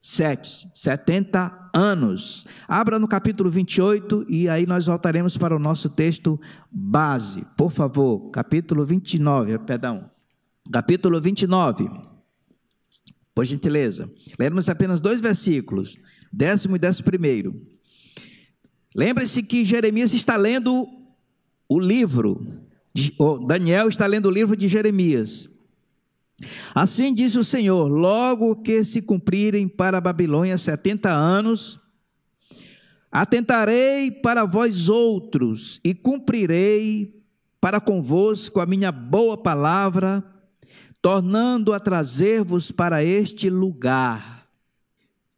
sete, 0.00 0.66
70 0.72 1.70
anos. 1.74 2.46
Abra 2.66 2.98
no 2.98 3.06
capítulo 3.06 3.50
28 3.50 4.24
e 4.28 4.48
aí 4.48 4.64
nós 4.64 4.86
voltaremos 4.86 5.36
para 5.36 5.54
o 5.54 5.58
nosso 5.58 5.90
texto 5.90 6.40
base. 6.70 7.44
Por 7.56 7.70
favor, 7.70 8.30
capítulo 8.30 8.86
29, 8.86 9.58
perdão. 9.58 10.10
Capítulo 10.72 11.20
29. 11.20 12.07
Por 13.38 13.46
gentileza. 13.46 14.10
Leremos 14.36 14.68
apenas 14.68 14.98
dois 14.98 15.20
versículos, 15.20 15.96
décimo 16.32 16.74
e 16.74 16.78
décimo 16.80 17.04
primeiro. 17.04 17.54
Lembre-se 18.92 19.44
que 19.44 19.64
Jeremias 19.64 20.12
está 20.12 20.34
lendo 20.34 20.88
o 21.68 21.78
livro, 21.78 22.44
Daniel 23.46 23.88
está 23.88 24.08
lendo 24.08 24.26
o 24.26 24.32
livro 24.32 24.56
de 24.56 24.66
Jeremias. 24.66 25.48
Assim 26.74 27.14
diz 27.14 27.36
o 27.36 27.44
Senhor: 27.44 27.86
logo 27.86 28.56
que 28.56 28.82
se 28.82 29.00
cumprirem 29.00 29.68
para 29.68 29.98
a 29.98 30.00
Babilônia 30.00 30.58
setenta 30.58 31.10
anos, 31.10 31.78
atentarei 33.08 34.10
para 34.10 34.44
vós 34.46 34.88
outros 34.88 35.80
e 35.84 35.94
cumprirei 35.94 37.22
para 37.60 37.80
convosco 37.80 38.58
a 38.58 38.66
minha 38.66 38.90
boa 38.90 39.40
palavra 39.40 40.24
tornando 41.00 41.72
a 41.72 41.80
trazer-vos 41.80 42.70
para 42.70 43.04
este 43.04 43.48
lugar. 43.48 44.38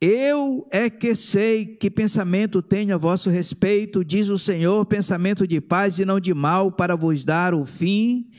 Eu 0.01 0.67
é 0.71 0.89
que 0.89 1.15
sei 1.15 1.67
que 1.67 1.91
pensamento 1.91 2.63
tenho 2.63 2.95
a 2.95 2.99
vosso 2.99 3.29
respeito, 3.29 4.03
diz 4.03 4.31
o 4.31 4.39
Senhor, 4.39 4.87
pensamento 4.87 5.47
de 5.47 5.61
paz 5.61 5.99
e 5.99 6.07
não 6.07 6.19
de 6.19 6.33
mal, 6.33 6.73
para 6.73 6.97
vos 6.97 7.23
dar 7.23 7.53
o 7.53 7.67
fim 7.67 8.31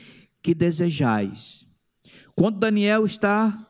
que 0.42 0.54
desejais. 0.54 1.64
Quando 2.34 2.58
Daniel 2.58 3.04
está 3.04 3.68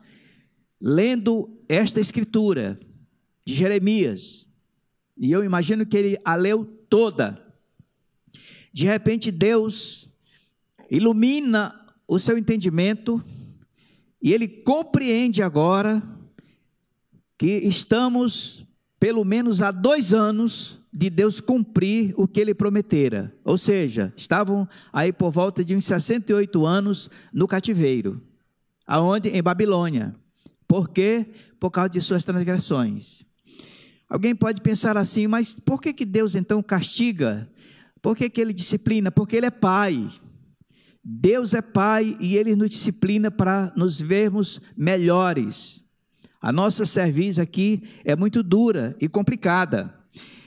lendo 0.80 1.50
esta 1.68 2.00
escritura 2.00 2.78
de 3.44 3.54
Jeremias, 3.54 4.46
e 5.18 5.30
eu 5.30 5.44
imagino 5.44 5.84
que 5.84 5.96
ele 5.96 6.18
a 6.24 6.34
leu 6.34 6.64
toda, 6.88 7.44
de 8.72 8.86
repente 8.86 9.30
Deus 9.30 10.08
ilumina 10.90 11.78
o 12.08 12.18
seu 12.18 12.38
entendimento, 12.38 13.22
e 14.22 14.32
ele 14.32 14.46
compreende 14.46 15.42
agora 15.42 16.02
que 17.36 17.46
estamos, 17.46 18.64
pelo 19.00 19.24
menos 19.24 19.60
há 19.60 19.72
dois 19.72 20.14
anos, 20.14 20.78
de 20.92 21.10
Deus 21.10 21.40
cumprir 21.40 22.14
o 22.16 22.28
que 22.28 22.38
ele 22.38 22.54
prometera. 22.54 23.34
Ou 23.44 23.56
seja, 23.56 24.12
estavam 24.16 24.68
aí 24.92 25.12
por 25.12 25.32
volta 25.32 25.64
de 25.64 25.74
uns 25.74 25.86
68 25.86 26.64
anos 26.64 27.10
no 27.32 27.48
cativeiro. 27.48 28.22
Aonde? 28.86 29.30
Em 29.30 29.42
Babilônia. 29.42 30.14
Por 30.68 30.90
quê? 30.90 31.26
Por 31.58 31.70
causa 31.70 31.90
de 31.90 32.00
suas 32.00 32.24
transgressões. 32.24 33.24
Alguém 34.08 34.34
pode 34.36 34.60
pensar 34.60 34.96
assim, 34.96 35.26
mas 35.26 35.58
por 35.58 35.80
que, 35.80 35.92
que 35.92 36.04
Deus 36.04 36.34
então 36.34 36.62
castiga? 36.62 37.50
Por 38.02 38.14
que, 38.14 38.28
que 38.28 38.40
ele 38.40 38.52
disciplina? 38.52 39.10
Porque 39.10 39.36
ele 39.36 39.46
é 39.46 39.50
pai. 39.50 40.10
Deus 41.04 41.52
é 41.54 41.60
Pai 41.60 42.16
e 42.20 42.36
Ele 42.36 42.54
nos 42.54 42.70
disciplina 42.70 43.30
para 43.30 43.72
nos 43.76 44.00
vermos 44.00 44.60
melhores. 44.76 45.82
A 46.40 46.52
nossa 46.52 46.84
serviço 46.84 47.40
aqui 47.40 47.82
é 48.04 48.16
muito 48.16 48.42
dura 48.42 48.96
e 49.00 49.08
complicada. 49.08 49.94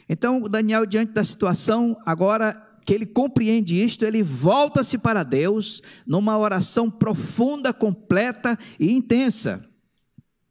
Então, 0.07 0.41
Daniel, 0.41 0.85
diante 0.85 1.13
da 1.13 1.24
situação, 1.24 1.97
agora 2.05 2.62
que 2.85 2.93
ele 2.93 3.05
compreende 3.05 3.81
isto, 3.81 4.05
ele 4.05 4.21
volta-se 4.21 4.97
para 4.97 5.24
Deus 5.24 5.81
numa 6.05 6.38
oração 6.38 6.91
profunda, 6.91 7.74
completa 7.74 8.57
e 8.79 8.91
intensa. 8.91 9.65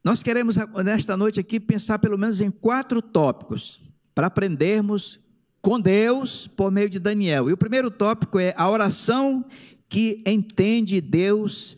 Nós 0.03 0.21
queremos, 0.21 0.57
nesta 0.83 1.15
noite 1.15 1.39
aqui, 1.39 1.59
pensar 1.59 1.97
pelo 1.97 2.17
menos 2.17 2.41
em 2.41 2.51
quatro 2.51 3.01
tópicos 3.01 3.81
para 4.13 4.27
aprendermos 4.27 5.19
com 5.61 5.79
Deus 5.79 6.45
por 6.45 6.69
meio 6.71 6.89
de 6.89 6.99
Daniel. 6.99 7.49
E 7.49 7.53
o 7.53 7.57
primeiro 7.57 7.89
tópico 7.89 8.37
é 8.37 8.53
a 8.57 8.69
oração 8.69 9.45
que 9.87 10.21
entende 10.25 10.99
Deus 10.99 11.77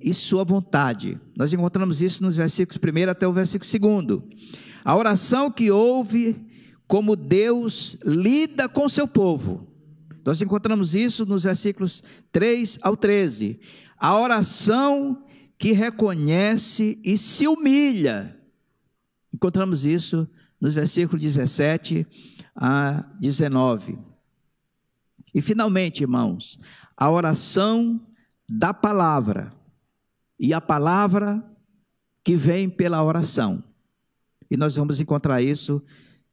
e 0.00 0.14
sua 0.14 0.44
vontade. 0.44 1.20
Nós 1.36 1.52
encontramos 1.52 2.00
isso 2.00 2.22
nos 2.22 2.36
versículos 2.36 2.78
1 2.78 3.10
até 3.10 3.26
o 3.26 3.32
versículo 3.32 4.02
2. 4.02 4.22
A 4.84 4.96
oração 4.96 5.50
que 5.50 5.70
ouve 5.70 6.36
como 6.86 7.14
Deus 7.14 7.96
lida 8.04 8.68
com 8.68 8.88
seu 8.88 9.06
povo. 9.06 9.68
Nós 10.24 10.40
encontramos 10.40 10.94
isso 10.94 11.24
nos 11.24 11.44
versículos 11.44 12.02
3 12.32 12.78
ao 12.82 12.96
13. 12.96 13.60
A 13.96 14.18
oração 14.18 15.24
que 15.58 15.72
reconhece 15.72 16.98
e 17.04 17.18
se 17.18 17.46
humilha. 17.46 18.36
Encontramos 19.32 19.84
isso 19.84 20.28
nos 20.60 20.74
versículos 20.74 21.22
17 21.22 22.06
a 22.56 23.06
19. 23.20 23.98
E 25.34 25.40
finalmente, 25.40 26.02
irmãos, 26.02 26.58
a 27.00 27.10
oração 27.10 27.98
da 28.46 28.74
palavra 28.74 29.50
e 30.38 30.52
a 30.52 30.60
palavra 30.60 31.42
que 32.22 32.36
vem 32.36 32.68
pela 32.68 33.02
oração. 33.02 33.64
E 34.50 34.56
nós 34.56 34.76
vamos 34.76 35.00
encontrar 35.00 35.40
isso, 35.40 35.82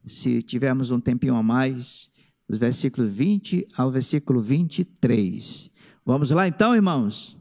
se 0.06 0.42
tivermos 0.42 0.90
um 0.90 1.00
tempinho 1.00 1.34
a 1.36 1.42
mais, 1.42 2.10
dos 2.46 2.58
versículos 2.58 3.10
20 3.10 3.66
ao 3.76 3.90
versículo 3.90 4.42
23. 4.42 5.70
Vamos 6.04 6.30
lá 6.32 6.46
então, 6.46 6.74
irmãos? 6.74 7.38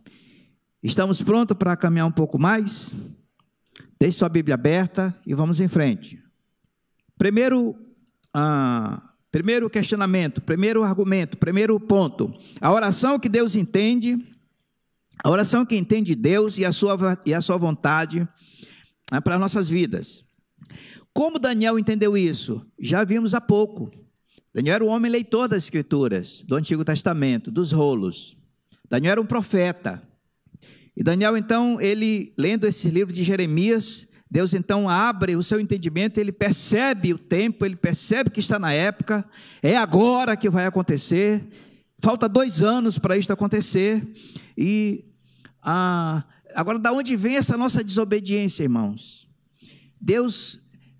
Estamos 0.82 1.22
prontos 1.22 1.58
para 1.58 1.76
caminhar 1.76 2.08
um 2.08 2.12
pouco 2.12 2.40
mais? 2.40 2.96
Deixe 4.00 4.20
sua 4.20 4.30
Bíblia 4.30 4.56
aberta 4.56 5.14
e 5.26 5.34
vamos 5.34 5.60
em 5.60 5.68
frente. 5.68 6.22
Primeiro, 7.18 7.76
ah, 8.34 9.02
primeiro 9.38 9.70
questionamento, 9.70 10.42
primeiro 10.42 10.82
argumento, 10.82 11.38
primeiro 11.38 11.80
ponto. 11.80 12.34
A 12.60 12.74
oração 12.74 13.20
que 13.20 13.30
Deus 13.30 13.56
entende, 13.56 14.18
a 15.24 15.30
oração 15.30 15.64
que 15.64 15.76
entende 15.76 16.16
Deus 16.16 16.58
e 16.58 16.66
a 16.66 16.72
sua, 16.72 16.98
e 17.24 17.36
a 17.36 17.40
sua 17.40 17.56
vontade 17.56 18.28
é 19.12 19.22
para 19.22 19.38
nossas 19.38 19.70
vidas. 19.70 20.26
Como 21.14 21.38
Daniel 21.38 21.78
entendeu 21.78 22.18
isso? 22.18 22.66
Já 22.80 23.04
vimos 23.04 23.36
há 23.36 23.40
pouco. 23.40 23.92
Daniel 24.52 24.76
era 24.78 24.86
um 24.86 24.90
homem 24.90 25.12
leitor 25.12 25.48
das 25.48 25.66
Escrituras, 25.66 26.42
do 26.42 26.56
Antigo 26.56 26.84
Testamento, 26.84 27.52
dos 27.52 27.72
rolos. 27.72 28.36
Daniel 28.90 29.12
era 29.12 29.22
um 29.22 29.26
profeta. 29.26 30.02
E 30.96 31.04
Daniel, 31.04 31.38
então, 31.38 31.80
ele, 31.80 32.34
lendo 32.36 32.66
esse 32.66 32.90
livro 32.90 33.14
de 33.14 33.22
Jeremias, 33.22 34.08
Deus 34.30 34.54
então 34.54 34.90
abre 34.90 35.36
o 35.36 35.44
seu 35.44 35.60
entendimento, 35.60 36.20
ele 36.20 36.32
percebe 36.32 37.14
o 37.14 37.18
tempo, 37.18 37.66
ele 37.66 37.76
percebe 37.76 38.30
que 38.30 38.42
está 38.42 38.60
na 38.60 38.74
época, 38.74 39.26
é 39.64 39.78
agora 39.78 40.36
que 40.36 40.50
vai 40.50 40.66
acontecer, 40.66 41.48
falta 42.00 42.28
dois 42.28 42.62
anos 42.62 43.00
para 43.00 43.18
isto 43.18 43.32
acontecer, 43.32 44.06
e 44.58 45.06
ah, 45.64 46.26
agora 46.54 46.78
da 46.78 46.92
onde 46.92 47.16
vem 47.16 47.38
essa 47.38 47.56
nossa 47.56 47.84
desobediência, 47.84 48.64
irmãos? 48.64 49.30
Deus 50.00 50.60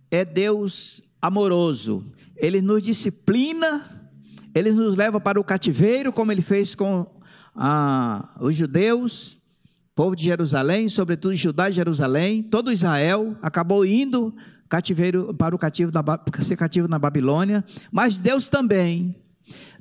é 0.10 0.24
Deus 0.24 1.02
amoroso, 1.22 2.06
ele 2.38 2.62
nos 2.62 2.82
disciplina, 2.82 4.10
ele 4.56 4.72
nos 4.72 4.96
leva 4.96 5.20
para 5.20 5.40
o 5.40 5.44
cativeiro, 5.44 6.14
como 6.14 6.32
ele 6.32 6.42
fez 6.42 6.74
com 6.74 7.06
ah, 7.54 8.38
os 8.40 8.56
judeus, 8.56 9.38
povo 9.98 10.16
de 10.16 10.26
Jerusalém, 10.26 10.88
sobretudo 10.90 11.34
Judá 11.34 11.72
e 11.72 11.74
Jerusalém, 11.74 12.44
todo 12.44 12.72
Israel 12.72 13.36
acabou 13.42 13.84
indo 13.84 14.32
cativeiro 14.70 15.34
para 15.34 15.56
o 15.56 15.58
cativo 15.58 15.92
ser 16.44 16.56
cativo 16.56 16.88
na 16.88 17.00
Babilônia, 17.00 17.66
mas 17.92 18.20
Deus 18.20 18.48
também, 18.48 19.16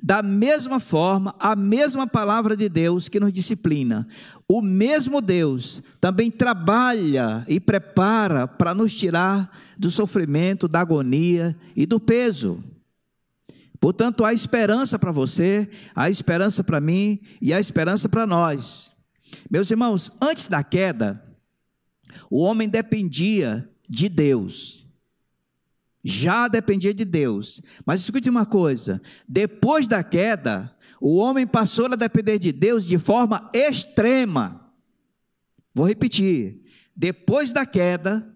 da 0.01 0.23
mesma 0.23 0.79
forma, 0.79 1.35
a 1.39 1.55
mesma 1.55 2.07
palavra 2.07 2.57
de 2.57 2.67
Deus 2.67 3.07
que 3.07 3.19
nos 3.19 3.31
disciplina, 3.31 4.07
o 4.49 4.59
mesmo 4.59 5.21
Deus 5.21 5.83
também 6.01 6.31
trabalha 6.31 7.45
e 7.47 7.59
prepara 7.59 8.47
para 8.47 8.73
nos 8.73 8.95
tirar 8.95 9.55
do 9.77 9.91
sofrimento, 9.91 10.67
da 10.67 10.81
agonia 10.81 11.55
e 11.75 11.85
do 11.85 11.99
peso. 11.99 12.63
Portanto, 13.79 14.25
há 14.25 14.33
esperança 14.33 14.97
para 14.97 15.11
você, 15.11 15.69
há 15.95 16.09
esperança 16.09 16.63
para 16.63 16.81
mim 16.81 17.19
e 17.39 17.53
há 17.53 17.59
esperança 17.59 18.09
para 18.09 18.25
nós. 18.25 18.96
Meus 19.49 19.71
irmãos, 19.71 20.11
antes 20.21 20.47
da 20.47 20.63
queda, 20.63 21.23
o 22.29 22.41
homem 22.41 22.67
dependia 22.67 23.69
de 23.87 24.09
Deus. 24.09 24.87
Já 26.03 26.47
dependia 26.47 26.93
de 26.93 27.05
Deus. 27.05 27.61
Mas 27.85 28.01
escute 28.01 28.29
uma 28.29 28.45
coisa: 28.45 29.01
depois 29.27 29.87
da 29.87 30.03
queda, 30.03 30.75
o 30.99 31.17
homem 31.17 31.45
passou 31.45 31.85
a 31.87 31.95
depender 31.95 32.39
de 32.39 32.51
Deus 32.51 32.85
de 32.85 32.97
forma 32.97 33.49
extrema. 33.53 34.71
Vou 35.73 35.87
repetir: 35.87 36.61
depois 36.95 37.53
da 37.53 37.65
queda, 37.65 38.35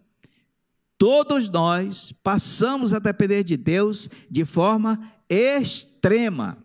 todos 0.97 1.49
nós 1.49 2.11
passamos 2.23 2.93
a 2.93 2.99
depender 2.99 3.43
de 3.43 3.57
Deus 3.57 4.09
de 4.29 4.45
forma 4.45 5.11
extrema. 5.29 6.63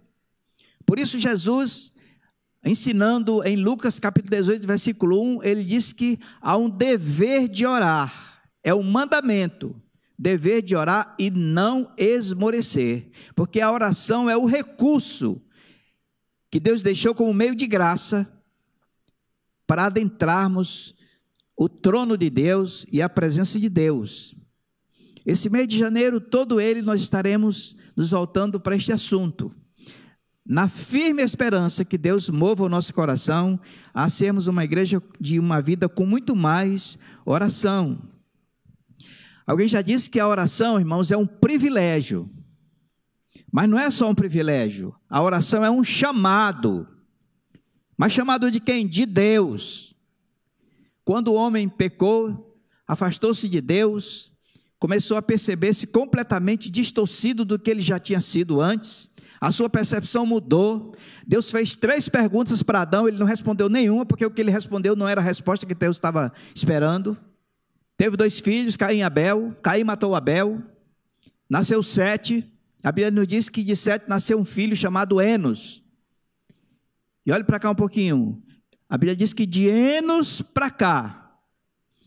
Por 0.84 0.98
isso, 0.98 1.18
Jesus 1.18 1.92
ensinando 2.66 3.44
em 3.44 3.56
Lucas 3.56 4.00
capítulo 4.00 4.30
18, 4.30 4.66
versículo 4.66 5.22
1, 5.22 5.44
ele 5.44 5.62
diz 5.62 5.92
que 5.92 6.18
há 6.40 6.56
um 6.56 6.68
dever 6.68 7.48
de 7.48 7.64
orar, 7.64 8.42
é 8.62 8.74
um 8.74 8.82
mandamento, 8.82 9.80
dever 10.18 10.62
de 10.62 10.74
orar 10.74 11.14
e 11.16 11.30
não 11.30 11.92
esmorecer, 11.96 13.08
porque 13.36 13.60
a 13.60 13.70
oração 13.70 14.28
é 14.28 14.36
o 14.36 14.46
recurso 14.46 15.40
que 16.50 16.58
Deus 16.58 16.82
deixou 16.82 17.14
como 17.14 17.32
meio 17.32 17.54
de 17.54 17.68
graça 17.68 18.28
para 19.64 19.84
adentrarmos 19.84 20.94
o 21.56 21.68
trono 21.68 22.18
de 22.18 22.28
Deus 22.28 22.84
e 22.90 23.00
a 23.00 23.08
presença 23.08 23.60
de 23.60 23.68
Deus. 23.68 24.34
Esse 25.24 25.48
mês 25.48 25.68
de 25.68 25.78
janeiro, 25.78 26.20
todo 26.20 26.60
ele, 26.60 26.82
nós 26.82 27.00
estaremos 27.00 27.76
nos 27.94 28.10
voltando 28.10 28.58
para 28.58 28.76
este 28.76 28.92
assunto 28.92 29.54
na 30.48 30.68
firme 30.68 31.22
esperança 31.22 31.84
que 31.84 31.98
Deus 31.98 32.30
mova 32.30 32.64
o 32.64 32.68
nosso 32.68 32.94
coração 32.94 33.58
a 33.92 34.08
sermos 34.08 34.46
uma 34.46 34.64
igreja 34.64 35.02
de 35.20 35.40
uma 35.40 35.60
vida 35.60 35.88
com 35.88 36.06
muito 36.06 36.36
mais 36.36 36.96
oração. 37.24 37.98
Alguém 39.44 39.66
já 39.66 39.82
disse 39.82 40.08
que 40.08 40.20
a 40.20 40.28
oração, 40.28 40.78
irmãos, 40.78 41.10
é 41.10 41.16
um 41.16 41.26
privilégio. 41.26 42.30
Mas 43.52 43.68
não 43.68 43.78
é 43.78 43.90
só 43.90 44.08
um 44.08 44.14
privilégio. 44.14 44.94
A 45.08 45.22
oração 45.22 45.64
é 45.64 45.70
um 45.70 45.82
chamado. 45.82 46.86
Mas 47.96 48.12
chamado 48.12 48.50
de 48.50 48.60
quem? 48.60 48.86
De 48.86 49.04
Deus. 49.04 49.94
Quando 51.04 51.28
o 51.28 51.34
homem 51.34 51.68
pecou, 51.68 52.56
afastou-se 52.86 53.48
de 53.48 53.60
Deus, 53.60 54.32
começou 54.78 55.16
a 55.16 55.22
perceber-se 55.22 55.86
completamente 55.86 56.68
distorcido 56.70 57.44
do 57.44 57.58
que 57.58 57.70
ele 57.70 57.80
já 57.80 57.98
tinha 57.98 58.20
sido 58.20 58.60
antes 58.60 59.08
a 59.40 59.52
sua 59.52 59.68
percepção 59.68 60.24
mudou. 60.24 60.94
Deus 61.26 61.50
fez 61.50 61.76
três 61.76 62.08
perguntas 62.08 62.62
para 62.62 62.82
Adão, 62.82 63.08
ele 63.08 63.18
não 63.18 63.26
respondeu 63.26 63.68
nenhuma, 63.68 64.06
porque 64.06 64.24
o 64.24 64.30
que 64.30 64.40
ele 64.40 64.50
respondeu 64.50 64.96
não 64.96 65.08
era 65.08 65.20
a 65.20 65.24
resposta 65.24 65.66
que 65.66 65.74
Deus 65.74 65.96
estava 65.96 66.32
esperando. 66.54 67.16
Teve 67.96 68.16
dois 68.16 68.40
filhos, 68.40 68.76
Caim 68.76 68.98
e 68.98 69.02
Abel. 69.02 69.54
Caim 69.62 69.84
matou 69.84 70.14
Abel. 70.14 70.62
Nasceu 71.48 71.82
sete. 71.82 72.46
A 72.82 72.92
Bíblia 72.92 73.10
nos 73.10 73.26
diz 73.26 73.48
que 73.48 73.62
de 73.62 73.74
sete 73.74 74.08
nasceu 74.08 74.38
um 74.38 74.44
filho 74.44 74.76
chamado 74.76 75.20
Enos. 75.20 75.82
E 77.24 77.32
olhe 77.32 77.44
para 77.44 77.58
cá 77.58 77.70
um 77.70 77.74
pouquinho. 77.74 78.42
A 78.88 78.96
Bíblia 78.96 79.16
diz 79.16 79.32
que 79.32 79.46
de 79.46 79.66
Enos 79.66 80.42
para 80.42 80.70
cá 80.70 81.26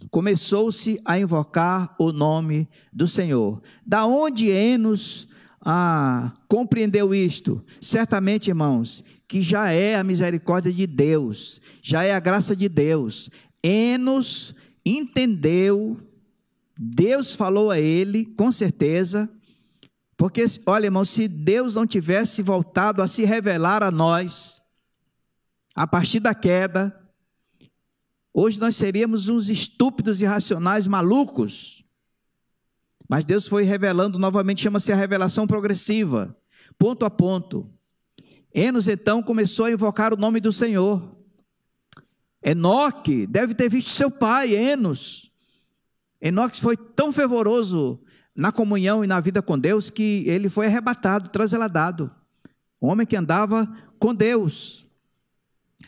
começou-se 0.09 0.99
a 1.05 1.19
invocar 1.19 1.93
o 1.99 2.11
nome 2.11 2.69
do 2.93 3.07
Senhor. 3.07 3.61
Da 3.85 4.05
onde 4.05 4.49
Enos 4.49 5.27
ah, 5.61 6.33
compreendeu 6.47 7.13
isto? 7.13 7.63
Certamente, 7.81 8.49
irmãos, 8.49 9.03
que 9.27 9.41
já 9.41 9.71
é 9.71 9.95
a 9.95 10.03
misericórdia 10.03 10.71
de 10.71 10.87
Deus, 10.87 11.61
já 11.81 12.03
é 12.03 12.13
a 12.13 12.19
graça 12.19 12.55
de 12.55 12.69
Deus. 12.69 13.29
Enos 13.61 14.55
entendeu, 14.85 15.97
Deus 16.77 17.35
falou 17.35 17.71
a 17.71 17.79
ele, 17.79 18.25
com 18.25 18.51
certeza, 18.51 19.29
porque, 20.15 20.45
olha, 20.65 20.87
irmão, 20.87 21.05
se 21.05 21.27
Deus 21.27 21.75
não 21.75 21.87
tivesse 21.87 22.41
voltado 22.41 23.01
a 23.01 23.07
se 23.07 23.23
revelar 23.23 23.83
a 23.83 23.89
nós, 23.89 24.61
a 25.73 25.87
partir 25.87 26.19
da 26.19 26.35
queda, 26.35 26.93
hoje 28.33 28.59
nós 28.59 28.75
seríamos 28.75 29.29
uns 29.29 29.49
estúpidos, 29.49 30.21
irracionais, 30.21 30.87
malucos. 30.87 31.85
Mas 33.09 33.25
Deus 33.25 33.47
foi 33.47 33.63
revelando 33.63 34.19
novamente, 34.19 34.61
chama-se 34.61 34.91
a 34.91 34.95
revelação 34.95 35.47
progressiva, 35.47 36.37
ponto 36.77 37.03
a 37.03 37.09
ponto. 37.09 37.67
Enos 38.53 38.87
então 38.87 39.23
começou 39.23 39.65
a 39.65 39.71
invocar 39.71 40.13
o 40.13 40.17
nome 40.17 40.39
do 40.39 40.53
Senhor. 40.53 41.17
Enoque 42.43 43.25
deve 43.25 43.55
ter 43.55 43.67
visto 43.67 43.89
seu 43.89 44.11
pai, 44.11 44.55
Enos. 44.55 45.31
Enoque 46.21 46.61
foi 46.61 46.77
tão 46.77 47.11
fervoroso 47.11 47.99
na 48.35 48.51
comunhão 48.51 49.03
e 49.03 49.07
na 49.07 49.19
vida 49.19 49.41
com 49.41 49.57
Deus 49.57 49.89
que 49.89 50.23
ele 50.27 50.47
foi 50.47 50.67
arrebatado, 50.67 51.29
transladado. 51.29 52.13
Um 52.79 52.89
homem 52.89 53.07
que 53.07 53.15
andava 53.15 53.67
com 53.97 54.13
Deus. 54.13 54.87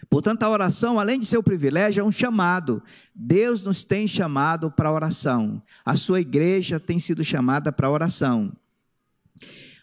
Portanto, 0.10 0.43
a 0.43 0.49
oração, 0.49 0.99
além 0.99 1.19
de 1.19 1.25
ser 1.25 1.38
um 1.38 1.43
privilégio, 1.43 2.01
é 2.01 2.04
um 2.04 2.12
chamado. 2.12 2.82
Deus 3.13 3.63
nos 3.63 3.84
tem 3.84 4.08
chamado 4.08 4.71
para 4.71 4.89
a 4.89 4.93
oração. 4.93 5.62
A 5.86 5.95
sua 5.95 6.21
igreja 6.21 6.80
tem 6.80 6.99
sido 6.99 7.23
chamada 7.23 7.71
para 7.71 7.88
a 7.88 7.91
oração. 7.91 8.51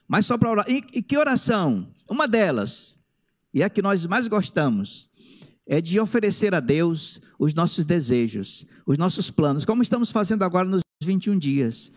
Mas 0.06 0.26
só 0.26 0.38
para 0.38 0.50
orar. 0.50 0.66
E, 0.68 0.82
e 0.94 1.02
que 1.02 1.16
oração? 1.16 1.88
Uma 2.08 2.26
delas, 2.26 2.94
e 3.52 3.62
é 3.62 3.66
a 3.66 3.70
que 3.70 3.82
nós 3.82 4.06
mais 4.06 4.26
gostamos, 4.26 5.10
é 5.66 5.80
de 5.80 6.00
oferecer 6.00 6.54
a 6.54 6.60
Deus 6.60 7.20
os 7.38 7.52
nossos 7.52 7.84
desejos, 7.84 8.64
os 8.86 8.96
nossos 8.96 9.30
planos, 9.30 9.66
como 9.66 9.82
estamos 9.82 10.10
fazendo 10.10 10.42
agora 10.42 10.66
nos 10.66 10.80
21 11.02 11.38
dias. 11.38 11.92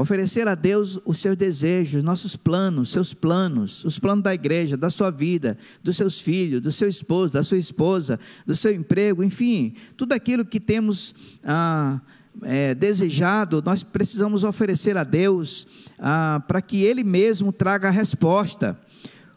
Oferecer 0.00 0.46
a 0.46 0.54
Deus 0.54 1.00
os 1.04 1.18
seus 1.18 1.36
desejos, 1.36 2.04
nossos 2.04 2.36
planos, 2.36 2.92
seus 2.92 3.12
planos, 3.12 3.84
os 3.84 3.98
planos 3.98 4.22
da 4.22 4.32
igreja, 4.32 4.76
da 4.76 4.90
sua 4.90 5.10
vida, 5.10 5.58
dos 5.82 5.96
seus 5.96 6.20
filhos, 6.20 6.62
do 6.62 6.70
seu 6.70 6.88
esposo, 6.88 7.32
da 7.32 7.42
sua 7.42 7.58
esposa, 7.58 8.20
do 8.46 8.54
seu 8.54 8.72
emprego, 8.72 9.24
enfim, 9.24 9.74
tudo 9.96 10.12
aquilo 10.12 10.44
que 10.44 10.60
temos 10.60 11.16
ah, 11.42 12.00
é, 12.42 12.76
desejado, 12.76 13.60
nós 13.60 13.82
precisamos 13.82 14.44
oferecer 14.44 14.96
a 14.96 15.02
Deus 15.02 15.66
ah, 15.98 16.44
para 16.46 16.62
que 16.62 16.84
Ele 16.84 17.02
mesmo 17.02 17.50
traga 17.50 17.88
a 17.88 17.90
resposta. 17.90 18.78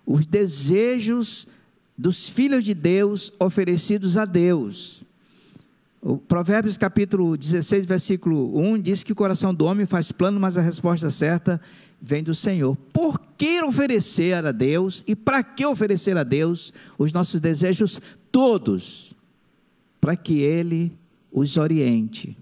Os 0.06 0.28
desejos 0.28 1.48
dos 1.98 2.30
filhos 2.30 2.64
de 2.64 2.76
Deus 2.76 3.34
oferecidos 3.40 4.16
a 4.16 4.26
Deus. 4.26 5.04
O 6.04 6.18
Provérbios 6.18 6.80
capítulo 6.80 7.38
16, 7.38 7.86
versículo 7.86 8.58
1 8.60 8.82
diz 8.82 9.04
que 9.04 9.12
o 9.12 9.16
coração 9.16 9.54
do 9.54 9.66
homem 9.66 9.86
faz 9.86 10.12
plano, 10.12 10.40
mas 10.40 10.58
a 10.58 10.62
resposta 10.62 11.12
certa 11.12 11.62
vem 12.02 12.24
do 12.24 12.34
Senhor. 12.34 12.76
Por 12.92 13.20
que 13.38 13.62
oferecer 13.62 14.44
a 14.44 14.52
Deus 14.52 15.04
e 15.08 15.16
para 15.16 15.44
que 15.44 15.64
oferecer 15.64 16.18
a 16.18 16.24
Deus 16.24 16.74
os 16.98 17.14
nossos 17.14 17.40
desejos 17.40 18.02
todos? 18.32 19.14
Para 20.00 20.16
que 20.16 20.40
Ele 20.40 20.92
os 21.32 21.56
oriente, 21.56 22.36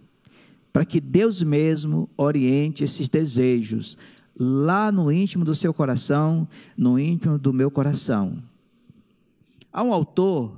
para 0.72 0.86
que 0.86 1.02
Deus 1.02 1.43
mesmo 1.43 2.10
oriente 2.15 2.86
esses 2.86 3.10
desejos 3.10 3.98
lá 4.39 4.89
no 4.89 5.12
íntimo 5.12 5.43
do 5.43 5.54
seu 5.54 5.74
coração, 5.74 6.48
no 6.78 6.98
íntimo 6.98 7.38
do 7.38 7.52
meu 7.52 7.69
coração. 7.69 8.41
Há 9.72 9.84
um 9.84 9.91
autor, 9.91 10.54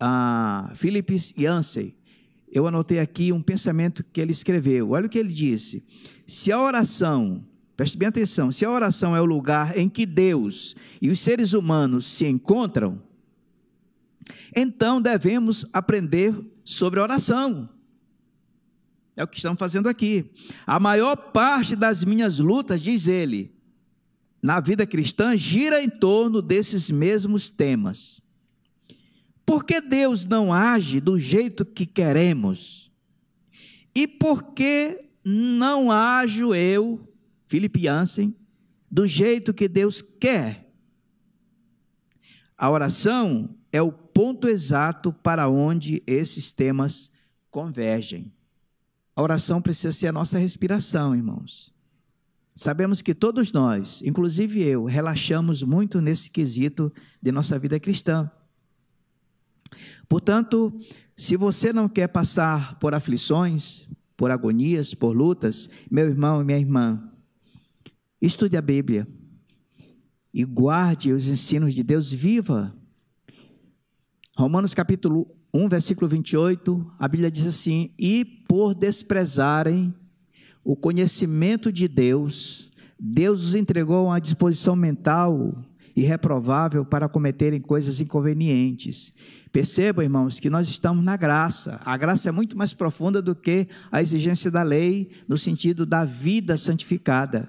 uh, 0.00 0.72
Philip 0.76 1.16
Yancey, 1.36 1.92
eu 2.54 2.68
anotei 2.68 3.00
aqui 3.00 3.32
um 3.32 3.42
pensamento 3.42 4.04
que 4.04 4.20
ele 4.20 4.30
escreveu. 4.30 4.90
Olha 4.90 5.06
o 5.06 5.08
que 5.08 5.18
ele 5.18 5.32
disse: 5.32 5.84
se 6.24 6.52
a 6.52 6.62
oração, 6.62 7.44
preste 7.76 7.98
bem 7.98 8.06
atenção, 8.06 8.52
se 8.52 8.64
a 8.64 8.70
oração 8.70 9.14
é 9.14 9.20
o 9.20 9.24
lugar 9.24 9.76
em 9.76 9.88
que 9.88 10.06
Deus 10.06 10.76
e 11.02 11.10
os 11.10 11.18
seres 11.18 11.52
humanos 11.52 12.06
se 12.06 12.24
encontram, 12.26 13.02
então 14.54 15.02
devemos 15.02 15.66
aprender 15.72 16.32
sobre 16.64 17.00
oração. 17.00 17.68
É 19.16 19.24
o 19.24 19.28
que 19.28 19.36
estamos 19.36 19.58
fazendo 19.58 19.88
aqui. 19.88 20.30
A 20.64 20.78
maior 20.78 21.16
parte 21.16 21.74
das 21.74 22.04
minhas 22.04 22.38
lutas, 22.38 22.80
diz 22.80 23.08
ele, 23.08 23.52
na 24.40 24.60
vida 24.60 24.86
cristã, 24.86 25.36
gira 25.36 25.82
em 25.82 25.90
torno 25.90 26.40
desses 26.40 26.90
mesmos 26.90 27.50
temas. 27.50 28.23
Por 29.44 29.64
que 29.64 29.80
Deus 29.80 30.26
não 30.26 30.52
age 30.52 31.00
do 31.00 31.18
jeito 31.18 31.64
que 31.64 31.86
queremos? 31.86 32.90
E 33.94 34.08
por 34.08 34.54
que 34.54 35.04
não 35.24 35.90
ajo 35.90 36.54
eu, 36.54 37.00
Felipe 37.46 37.82
Jansen, 37.82 38.34
do 38.90 39.06
jeito 39.06 39.54
que 39.54 39.68
Deus 39.68 40.02
quer? 40.02 40.72
A 42.56 42.70
oração 42.70 43.54
é 43.72 43.82
o 43.82 43.92
ponto 43.92 44.48
exato 44.48 45.12
para 45.12 45.48
onde 45.48 46.02
esses 46.06 46.52
temas 46.52 47.10
convergem. 47.50 48.32
A 49.16 49.22
oração 49.22 49.60
precisa 49.60 49.92
ser 49.92 50.08
a 50.08 50.12
nossa 50.12 50.38
respiração, 50.38 51.14
irmãos. 51.14 51.72
Sabemos 52.54 53.02
que 53.02 53.14
todos 53.14 53.52
nós, 53.52 54.00
inclusive 54.02 54.62
eu, 54.62 54.84
relaxamos 54.84 55.62
muito 55.62 56.00
nesse 56.00 56.30
quesito 56.30 56.92
de 57.20 57.32
nossa 57.32 57.58
vida 57.58 57.78
cristã. 57.80 58.30
Portanto, 60.08 60.72
se 61.16 61.36
você 61.36 61.72
não 61.72 61.88
quer 61.88 62.08
passar 62.08 62.78
por 62.78 62.94
aflições, 62.94 63.88
por 64.16 64.30
agonias, 64.30 64.94
por 64.94 65.16
lutas, 65.16 65.68
meu 65.90 66.06
irmão 66.08 66.40
e 66.40 66.44
minha 66.44 66.58
irmã, 66.58 67.10
estude 68.20 68.56
a 68.56 68.62
Bíblia 68.62 69.06
e 70.32 70.44
guarde 70.44 71.12
os 71.12 71.28
ensinos 71.28 71.74
de 71.74 71.82
Deus 71.82 72.12
viva. 72.12 72.74
Romanos 74.36 74.74
capítulo 74.74 75.28
1, 75.52 75.68
versículo 75.68 76.08
28, 76.08 76.84
a 76.98 77.06
Bíblia 77.06 77.30
diz 77.30 77.46
assim: 77.46 77.90
E 77.96 78.24
por 78.24 78.74
desprezarem 78.74 79.94
o 80.64 80.74
conhecimento 80.74 81.70
de 81.70 81.86
Deus, 81.86 82.72
Deus 82.98 83.44
os 83.44 83.54
entregou 83.54 84.06
uma 84.06 84.20
disposição 84.20 84.74
mental 84.74 85.54
irreprovável 85.94 86.84
para 86.84 87.08
cometerem 87.08 87.60
coisas 87.60 88.00
inconvenientes. 88.00 89.12
Percebam, 89.54 90.02
irmãos, 90.02 90.40
que 90.40 90.50
nós 90.50 90.68
estamos 90.68 91.04
na 91.04 91.16
graça. 91.16 91.80
A 91.84 91.96
graça 91.96 92.28
é 92.28 92.32
muito 92.32 92.58
mais 92.58 92.74
profunda 92.74 93.22
do 93.22 93.36
que 93.36 93.68
a 93.92 94.02
exigência 94.02 94.50
da 94.50 94.64
lei, 94.64 95.12
no 95.28 95.38
sentido 95.38 95.86
da 95.86 96.04
vida 96.04 96.56
santificada. 96.56 97.48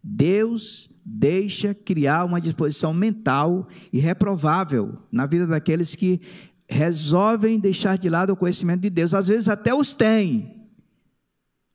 Deus 0.00 0.88
deixa 1.04 1.74
criar 1.74 2.24
uma 2.24 2.40
disposição 2.40 2.94
mental 2.94 3.66
irreprovável 3.92 4.96
na 5.10 5.26
vida 5.26 5.44
daqueles 5.44 5.96
que 5.96 6.20
resolvem 6.68 7.58
deixar 7.58 7.98
de 7.98 8.08
lado 8.08 8.32
o 8.32 8.36
conhecimento 8.36 8.82
de 8.82 8.90
Deus. 8.90 9.12
Às 9.12 9.26
vezes 9.26 9.48
até 9.48 9.74
os 9.74 9.94
têm, 9.94 10.68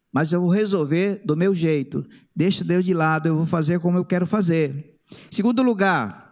mas 0.10 0.32
eu 0.32 0.39
vou 0.39 0.49
resolver 0.51 1.21
do 1.25 1.36
meu 1.36 1.53
jeito. 1.53 2.01
Deixa 2.34 2.63
Deus 2.63 2.86
de 2.86 2.93
lado, 2.93 3.27
eu 3.27 3.36
vou 3.36 3.45
fazer 3.45 3.77
como 3.82 3.97
eu 3.97 4.06
quero 4.06 4.25
fazer. 4.25 5.01
Segundo 5.29 5.62
lugar, 5.62 6.22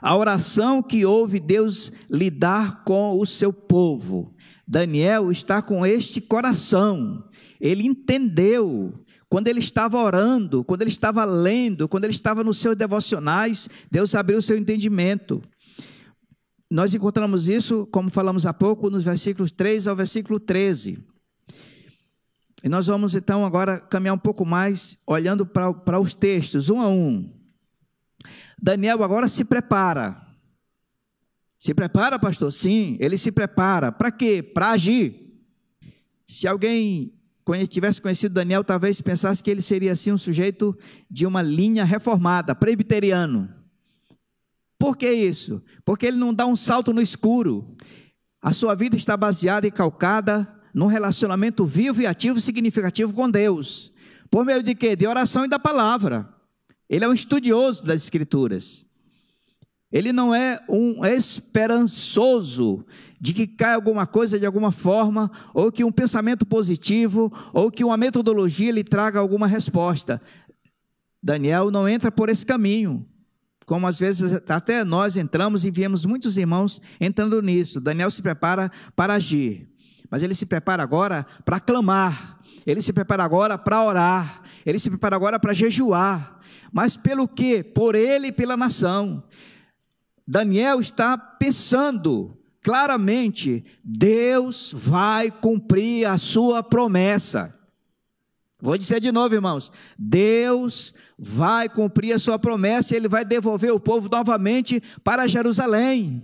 a 0.00 0.16
oração 0.16 0.82
que 0.82 1.04
ouve 1.04 1.40
Deus 1.40 1.92
lidar 2.10 2.84
com 2.84 3.18
o 3.18 3.26
seu 3.26 3.52
povo. 3.52 4.34
Daniel 4.66 5.32
está 5.32 5.60
com 5.60 5.84
este 5.84 6.20
coração. 6.20 7.24
Ele 7.60 7.86
entendeu 7.86 8.94
quando 9.28 9.48
ele 9.48 9.60
estava 9.60 9.98
orando, 9.98 10.64
quando 10.64 10.82
ele 10.82 10.90
estava 10.90 11.24
lendo, 11.24 11.88
quando 11.88 12.04
ele 12.04 12.12
estava 12.12 12.42
nos 12.42 12.58
seus 12.58 12.76
devocionais, 12.76 13.68
Deus 13.90 14.14
abriu 14.14 14.38
o 14.38 14.42
seu 14.42 14.56
entendimento. 14.56 15.40
Nós 16.70 16.94
encontramos 16.94 17.48
isso, 17.48 17.86
como 17.92 18.10
falamos 18.10 18.46
há 18.46 18.52
pouco, 18.52 18.90
nos 18.90 19.04
versículos 19.04 19.50
3 19.50 19.88
ao 19.88 19.96
versículo 19.96 20.38
13. 20.38 20.98
E 22.62 22.68
nós 22.68 22.86
vamos 22.86 23.14
então 23.14 23.44
agora 23.44 23.80
caminhar 23.80 24.14
um 24.14 24.18
pouco 24.18 24.44
mais, 24.44 24.96
olhando 25.06 25.46
para, 25.46 25.72
para 25.72 25.98
os 25.98 26.14
textos, 26.14 26.68
um 26.68 26.80
a 26.80 26.88
um. 26.88 27.39
Daniel 28.62 29.02
agora 29.02 29.28
se 29.28 29.44
prepara. 29.44 30.20
Se 31.58 31.74
prepara, 31.74 32.18
pastor? 32.18 32.52
Sim, 32.52 32.96
ele 33.00 33.18
se 33.18 33.30
prepara. 33.30 33.92
Para 33.92 34.10
quê? 34.10 34.42
Para 34.42 34.70
agir. 34.70 35.30
Se 36.26 36.46
alguém 36.48 37.12
tivesse 37.68 38.00
conhecido 38.00 38.34
Daniel, 38.34 38.62
talvez 38.62 39.00
pensasse 39.00 39.42
que 39.42 39.50
ele 39.50 39.60
seria 39.60 39.92
assim 39.92 40.12
um 40.12 40.18
sujeito 40.18 40.76
de 41.10 41.26
uma 41.26 41.42
linha 41.42 41.84
reformada, 41.84 42.54
presbiteriano. 42.54 43.52
Por 44.78 44.96
que 44.96 45.12
isso? 45.12 45.62
Porque 45.84 46.06
ele 46.06 46.16
não 46.16 46.32
dá 46.32 46.46
um 46.46 46.56
salto 46.56 46.92
no 46.92 47.02
escuro. 47.02 47.76
A 48.40 48.52
sua 48.52 48.74
vida 48.74 48.96
está 48.96 49.16
baseada 49.16 49.66
e 49.66 49.70
calcada 49.70 50.48
num 50.72 50.86
relacionamento 50.86 51.66
vivo 51.66 52.00
e 52.00 52.06
ativo 52.06 52.40
significativo 52.40 53.12
com 53.12 53.28
Deus. 53.28 53.92
Por 54.30 54.44
meio 54.44 54.62
de 54.62 54.74
quê? 54.74 54.96
De 54.96 55.06
oração 55.06 55.44
e 55.44 55.48
da 55.48 55.58
palavra. 55.58 56.32
Ele 56.90 57.04
é 57.04 57.08
um 57.08 57.12
estudioso 57.12 57.84
das 57.84 58.02
Escrituras. 58.02 58.84
Ele 59.92 60.12
não 60.12 60.34
é 60.34 60.58
um 60.68 61.04
esperançoso 61.06 62.84
de 63.20 63.32
que 63.32 63.46
cai 63.46 63.74
alguma 63.74 64.06
coisa 64.06 64.38
de 64.38 64.46
alguma 64.46 64.72
forma, 64.72 65.30
ou 65.54 65.70
que 65.70 65.84
um 65.84 65.92
pensamento 65.92 66.44
positivo, 66.44 67.32
ou 67.52 67.70
que 67.70 67.84
uma 67.84 67.96
metodologia 67.96 68.72
lhe 68.72 68.82
traga 68.82 69.20
alguma 69.20 69.46
resposta. 69.46 70.20
Daniel 71.22 71.70
não 71.70 71.88
entra 71.88 72.10
por 72.10 72.28
esse 72.28 72.44
caminho, 72.44 73.06
como 73.66 73.86
às 73.86 74.00
vezes 74.00 74.40
até 74.48 74.82
nós 74.82 75.16
entramos 75.16 75.64
e 75.64 75.70
vemos 75.70 76.04
muitos 76.04 76.36
irmãos 76.36 76.80
entrando 77.00 77.40
nisso. 77.40 77.80
Daniel 77.80 78.10
se 78.10 78.22
prepara 78.22 78.70
para 78.96 79.14
agir, 79.14 79.68
mas 80.10 80.22
ele 80.22 80.34
se 80.34 80.46
prepara 80.46 80.82
agora 80.82 81.26
para 81.44 81.60
clamar, 81.60 82.40
ele 82.66 82.80
se 82.80 82.92
prepara 82.92 83.22
agora 83.22 83.58
para 83.58 83.84
orar, 83.84 84.42
ele 84.64 84.78
se 84.78 84.88
prepara 84.88 85.14
agora 85.14 85.38
para 85.38 85.52
jejuar 85.52 86.39
mas 86.72 86.96
pelo 86.96 87.28
que? 87.28 87.62
Por 87.62 87.94
ele 87.94 88.28
e 88.28 88.32
pela 88.32 88.56
nação. 88.56 89.22
Daniel 90.26 90.80
está 90.80 91.18
pensando 91.18 92.36
claramente: 92.62 93.64
Deus 93.82 94.72
vai 94.74 95.30
cumprir 95.30 96.06
a 96.06 96.18
sua 96.18 96.62
promessa. 96.62 97.58
Vou 98.60 98.76
dizer 98.76 99.00
de 99.00 99.10
novo, 99.10 99.34
irmãos: 99.34 99.72
Deus 99.98 100.94
vai 101.18 101.68
cumprir 101.68 102.12
a 102.12 102.18
sua 102.18 102.38
promessa 102.38 102.96
ele 102.96 103.08
vai 103.08 103.24
devolver 103.24 103.72
o 103.72 103.80
povo 103.80 104.08
novamente 104.10 104.82
para 105.02 105.26
Jerusalém. 105.26 106.22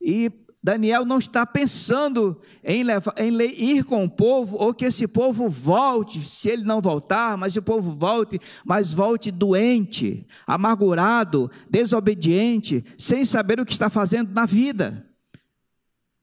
E 0.00 0.30
Daniel 0.66 1.04
não 1.04 1.18
está 1.20 1.46
pensando 1.46 2.42
em, 2.64 2.82
levar, 2.82 3.14
em 3.18 3.40
ir 3.40 3.84
com 3.84 4.02
o 4.02 4.10
povo, 4.10 4.56
ou 4.56 4.74
que 4.74 4.84
esse 4.84 5.06
povo 5.06 5.48
volte, 5.48 6.20
se 6.26 6.48
ele 6.48 6.64
não 6.64 6.80
voltar, 6.80 7.38
mas 7.38 7.54
o 7.54 7.62
povo 7.62 7.92
volte, 7.92 8.40
mas 8.64 8.92
volte 8.92 9.30
doente, 9.30 10.26
amargurado, 10.44 11.48
desobediente, 11.70 12.84
sem 12.98 13.24
saber 13.24 13.60
o 13.60 13.64
que 13.64 13.70
está 13.70 13.88
fazendo 13.88 14.34
na 14.34 14.44
vida. 14.44 15.08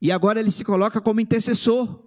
E 0.02 0.12
agora 0.12 0.42
ele 0.42 0.52
se 0.52 0.66
coloca 0.66 1.00
como 1.00 1.22
intercessor 1.22 2.04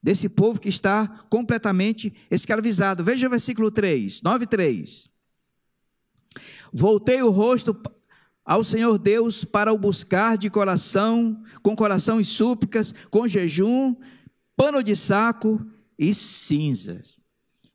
desse 0.00 0.28
povo 0.28 0.60
que 0.60 0.68
está 0.68 1.26
completamente 1.28 2.14
escravizado. 2.30 3.02
Veja 3.02 3.26
o 3.26 3.30
versículo 3.30 3.72
3, 3.72 4.22
9 4.22 4.46
3. 4.46 5.10
Voltei 6.72 7.20
o 7.24 7.30
rosto 7.30 7.74
ao 8.48 8.64
Senhor 8.64 8.98
Deus 8.98 9.44
para 9.44 9.74
o 9.74 9.76
buscar 9.76 10.38
de 10.38 10.48
coração, 10.48 11.38
com 11.62 11.76
coração 11.76 12.18
e 12.18 12.24
súplicas, 12.24 12.94
com 13.10 13.28
jejum, 13.28 13.94
pano 14.56 14.82
de 14.82 14.96
saco 14.96 15.60
e 15.98 16.14
cinzas. 16.14 17.18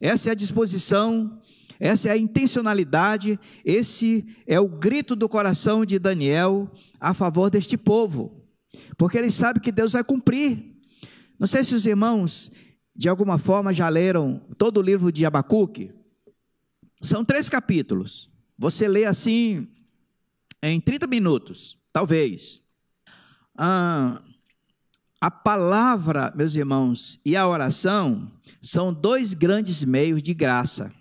Essa 0.01 0.29
é 0.29 0.31
a 0.31 0.35
disposição, 0.35 1.39
essa 1.79 2.09
é 2.09 2.13
a 2.13 2.17
intencionalidade, 2.17 3.39
esse 3.63 4.25
é 4.47 4.59
o 4.59 4.67
grito 4.67 5.15
do 5.15 5.29
coração 5.29 5.85
de 5.85 5.99
Daniel 5.99 6.67
a 6.99 7.13
favor 7.13 7.51
deste 7.51 7.77
povo, 7.77 8.43
porque 8.97 9.19
ele 9.19 9.29
sabe 9.29 9.59
que 9.59 9.71
Deus 9.71 9.91
vai 9.91 10.03
cumprir. 10.03 10.75
Não 11.37 11.45
sei 11.45 11.63
se 11.63 11.75
os 11.75 11.85
irmãos, 11.85 12.51
de 12.95 13.07
alguma 13.07 13.37
forma, 13.37 13.71
já 13.71 13.87
leram 13.89 14.41
todo 14.57 14.77
o 14.77 14.81
livro 14.81 15.11
de 15.11 15.23
Abacuque. 15.23 15.91
São 16.99 17.23
três 17.23 17.47
capítulos. 17.47 18.27
Você 18.57 18.87
lê 18.87 19.05
assim 19.05 19.67
em 20.63 20.79
30 20.79 21.07
minutos, 21.07 21.77
talvez. 21.91 22.61
Ah, 23.57 24.21
a 25.19 25.29
palavra, 25.29 26.33
meus 26.35 26.55
irmãos, 26.55 27.19
e 27.25 27.35
a 27.35 27.45
oração 27.47 28.31
são 28.61 28.93
dois 28.93 29.33
grandes 29.33 29.83
meios 29.83 30.23
de 30.23 30.33
graça. 30.33 30.91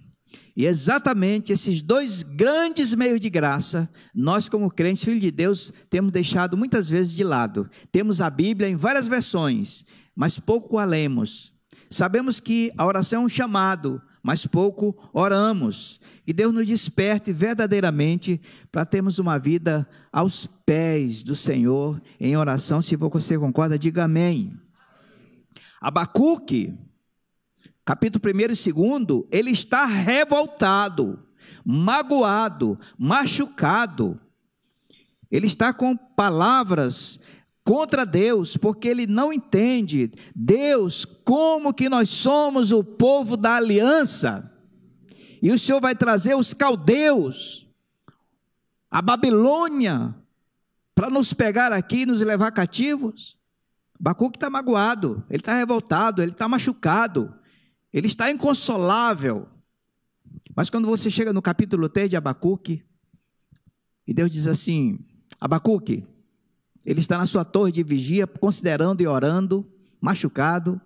E 0.57 0.67
exatamente 0.67 1.53
esses 1.53 1.81
dois 1.81 2.23
grandes 2.23 2.93
meios 2.93 3.21
de 3.21 3.31
graça, 3.31 3.89
nós, 4.15 4.49
como 4.49 4.71
crentes, 4.71 5.05
filhos 5.05 5.23
de 5.23 5.31
Deus, 5.31 5.73
temos 5.89 6.13
deixado 6.13 6.57
muitas 6.57 6.91
vezes 6.91 7.13
de 7.13 7.25
lado. 7.25 7.71
Temos 7.91 8.21
a 8.21 8.29
Bíblia 8.29 8.69
em 8.69 8.77
várias 8.77 9.07
versões, 9.09 9.85
mas 10.15 10.39
pouco 10.39 10.77
a 10.77 10.85
lemos. 10.85 11.55
Sabemos 11.89 12.41
que 12.41 12.73
a 12.77 12.85
oração 12.85 13.23
é 13.23 13.25
um 13.27 13.29
chamado, 13.29 14.03
mas 14.23 14.47
pouco 14.47 14.97
oramos. 15.13 16.01
Que 16.25 16.33
Deus 16.33 16.55
nos 16.55 16.67
desperte 16.67 17.33
verdadeiramente 17.33 18.41
para 18.71 18.87
termos 18.87 19.19
uma 19.19 19.39
vida 19.39 19.89
aos 20.13 20.47
pés 20.65 21.23
do 21.23 21.35
Senhor 21.35 22.01
em 22.21 22.37
oração. 22.37 22.81
Se 22.81 22.95
você 22.95 23.37
concorda, 23.37 23.79
diga 23.79 24.05
amém. 24.05 24.57
Abacuque, 25.81 26.73
capítulo 27.85 28.23
1 28.25 28.41
e 28.69 29.03
2, 29.03 29.25
ele 29.33 29.51
está 29.51 29.85
revoltado, 29.85 31.19
magoado, 31.65 32.79
machucado. 32.97 34.21
Ele 35.29 35.47
está 35.47 35.73
com 35.73 35.97
palavras 35.97 37.19
contra 37.65 38.05
Deus, 38.05 38.57
porque 38.57 38.89
ele 38.89 39.07
não 39.07 39.33
entende 39.33 40.13
Deus 40.35 41.05
como 41.05 41.73
que 41.73 41.89
nós 41.89 42.09
somos 42.09 42.73
o 42.73 42.83
povo 42.83 43.37
da 43.37 43.57
aliança. 43.57 44.51
E 45.41 45.51
o 45.51 45.59
Senhor 45.59 45.81
vai 45.81 45.95
trazer 45.95 46.35
os 46.35 46.55
caldeus, 46.55 47.69
a 48.91 49.01
Babilônia, 49.01 50.15
para 50.95 51.09
nos 51.09 51.33
pegar 51.33 51.73
aqui 51.73 52.03
e 52.03 52.07
nos 52.07 52.21
levar 52.21 52.53
cativos. 52.53 53.37
Bacuque 53.99 54.37
está 54.37 54.51
magoado, 54.51 55.25
ele 55.31 55.41
está 55.41 55.55
revoltado, 55.55 56.23
ele 56.23 56.33
está 56.33 56.49
machucado, 56.49 57.35
ele 57.93 58.07
está 58.07 58.31
inconsolável. 58.31 59.49
Mas 60.55 60.69
quando 60.69 60.87
você 60.87 61.09
chega 61.09 61.33
no 61.33 61.41
capítulo 61.41 61.89
3 61.89 62.11
de 62.11 62.17
Abacuque, 62.17 62.85
e 64.07 64.13
Deus 64.13 64.31
diz 64.31 64.47
assim: 64.47 64.99
Abacuque, 65.41 66.07
ele 66.85 67.01
está 67.01 67.19
na 67.19 67.27
sua 67.27 67.45
torre 67.45 67.71
de 67.71 67.83
vigia, 67.83 68.27
considerando 68.27 69.01
e 69.01 69.07
orando, 69.07 69.67
machucado. 70.01 70.81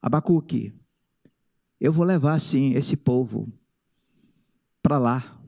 Abacuque, 0.00 0.72
eu 1.80 1.92
vou 1.92 2.04
levar 2.04 2.40
sim 2.40 2.72
esse 2.74 2.96
povo 2.96 3.52
para 4.82 4.98
lá, 4.98 5.38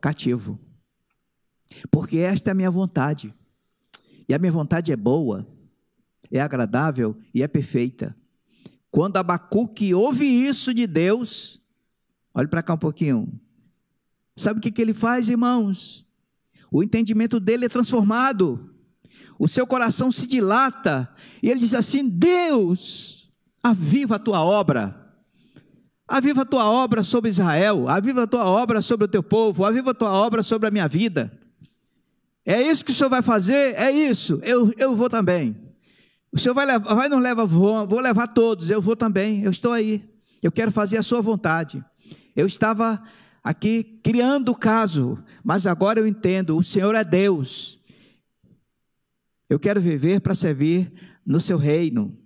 cativo. 0.00 0.58
Porque 1.90 2.18
esta 2.18 2.50
é 2.50 2.52
a 2.52 2.54
minha 2.54 2.70
vontade. 2.70 3.34
E 4.28 4.34
a 4.34 4.38
minha 4.38 4.52
vontade 4.52 4.92
é 4.92 4.96
boa, 4.96 5.46
é 6.30 6.40
agradável 6.40 7.16
e 7.32 7.42
é 7.42 7.48
perfeita. 7.48 8.16
Quando 8.90 9.16
Abacuque 9.16 9.92
ouve 9.92 10.24
isso 10.24 10.72
de 10.72 10.86
Deus, 10.86 11.60
olhe 12.32 12.48
para 12.48 12.62
cá 12.62 12.74
um 12.74 12.78
pouquinho. 12.78 13.40
Sabe 14.36 14.58
o 14.58 14.62
que, 14.62 14.70
que 14.70 14.80
ele 14.80 14.94
faz, 14.94 15.28
irmãos? 15.28 16.06
O 16.74 16.82
entendimento 16.82 17.38
dele 17.38 17.66
é 17.66 17.68
transformado, 17.68 18.68
o 19.38 19.46
seu 19.46 19.64
coração 19.64 20.10
se 20.10 20.26
dilata, 20.26 21.08
e 21.40 21.48
ele 21.48 21.60
diz 21.60 21.72
assim: 21.72 22.08
Deus, 22.08 23.30
aviva 23.62 24.16
a 24.16 24.18
tua 24.18 24.44
obra. 24.44 25.00
Aviva 26.08 26.42
a 26.42 26.44
tua 26.44 26.68
obra 26.68 27.04
sobre 27.04 27.30
Israel, 27.30 27.88
aviva 27.88 28.24
a 28.24 28.26
tua 28.26 28.44
obra 28.44 28.82
sobre 28.82 29.04
o 29.04 29.08
teu 29.08 29.22
povo, 29.22 29.64
aviva 29.64 29.92
a 29.92 29.94
tua 29.94 30.12
obra 30.12 30.42
sobre 30.42 30.66
a 30.66 30.70
minha 30.72 30.88
vida. 30.88 31.32
É 32.44 32.60
isso 32.60 32.84
que 32.84 32.90
o 32.90 32.94
Senhor 32.94 33.08
vai 33.08 33.22
fazer? 33.22 33.76
É 33.76 33.92
isso, 33.92 34.40
eu, 34.42 34.74
eu 34.76 34.96
vou 34.96 35.08
também. 35.08 35.56
O 36.32 36.40
Senhor 36.40 36.54
vai, 36.54 36.66
levar, 36.66 36.92
vai 36.92 37.08
nos 37.08 37.22
levar, 37.22 37.44
vou, 37.44 37.86
vou 37.86 38.00
levar 38.00 38.26
todos, 38.26 38.68
eu 38.68 38.82
vou 38.82 38.96
também, 38.96 39.44
eu 39.44 39.52
estou 39.52 39.70
aí. 39.70 40.04
Eu 40.42 40.50
quero 40.50 40.72
fazer 40.72 40.96
a 40.96 41.04
sua 41.04 41.22
vontade. 41.22 41.84
Eu 42.34 42.48
estava 42.48 43.00
aqui 43.44 44.00
criando 44.02 44.52
o 44.52 44.56
caso, 44.56 45.22
mas 45.44 45.66
agora 45.66 46.00
eu 46.00 46.06
entendo: 46.06 46.56
o 46.56 46.64
Senhor 46.64 46.94
é 46.94 47.04
Deus. 47.04 47.78
Eu 49.48 49.60
quero 49.60 49.80
viver 49.80 50.20
para 50.20 50.34
servir 50.34 50.90
no 51.24 51.38
seu 51.38 51.58
reino. 51.58 52.18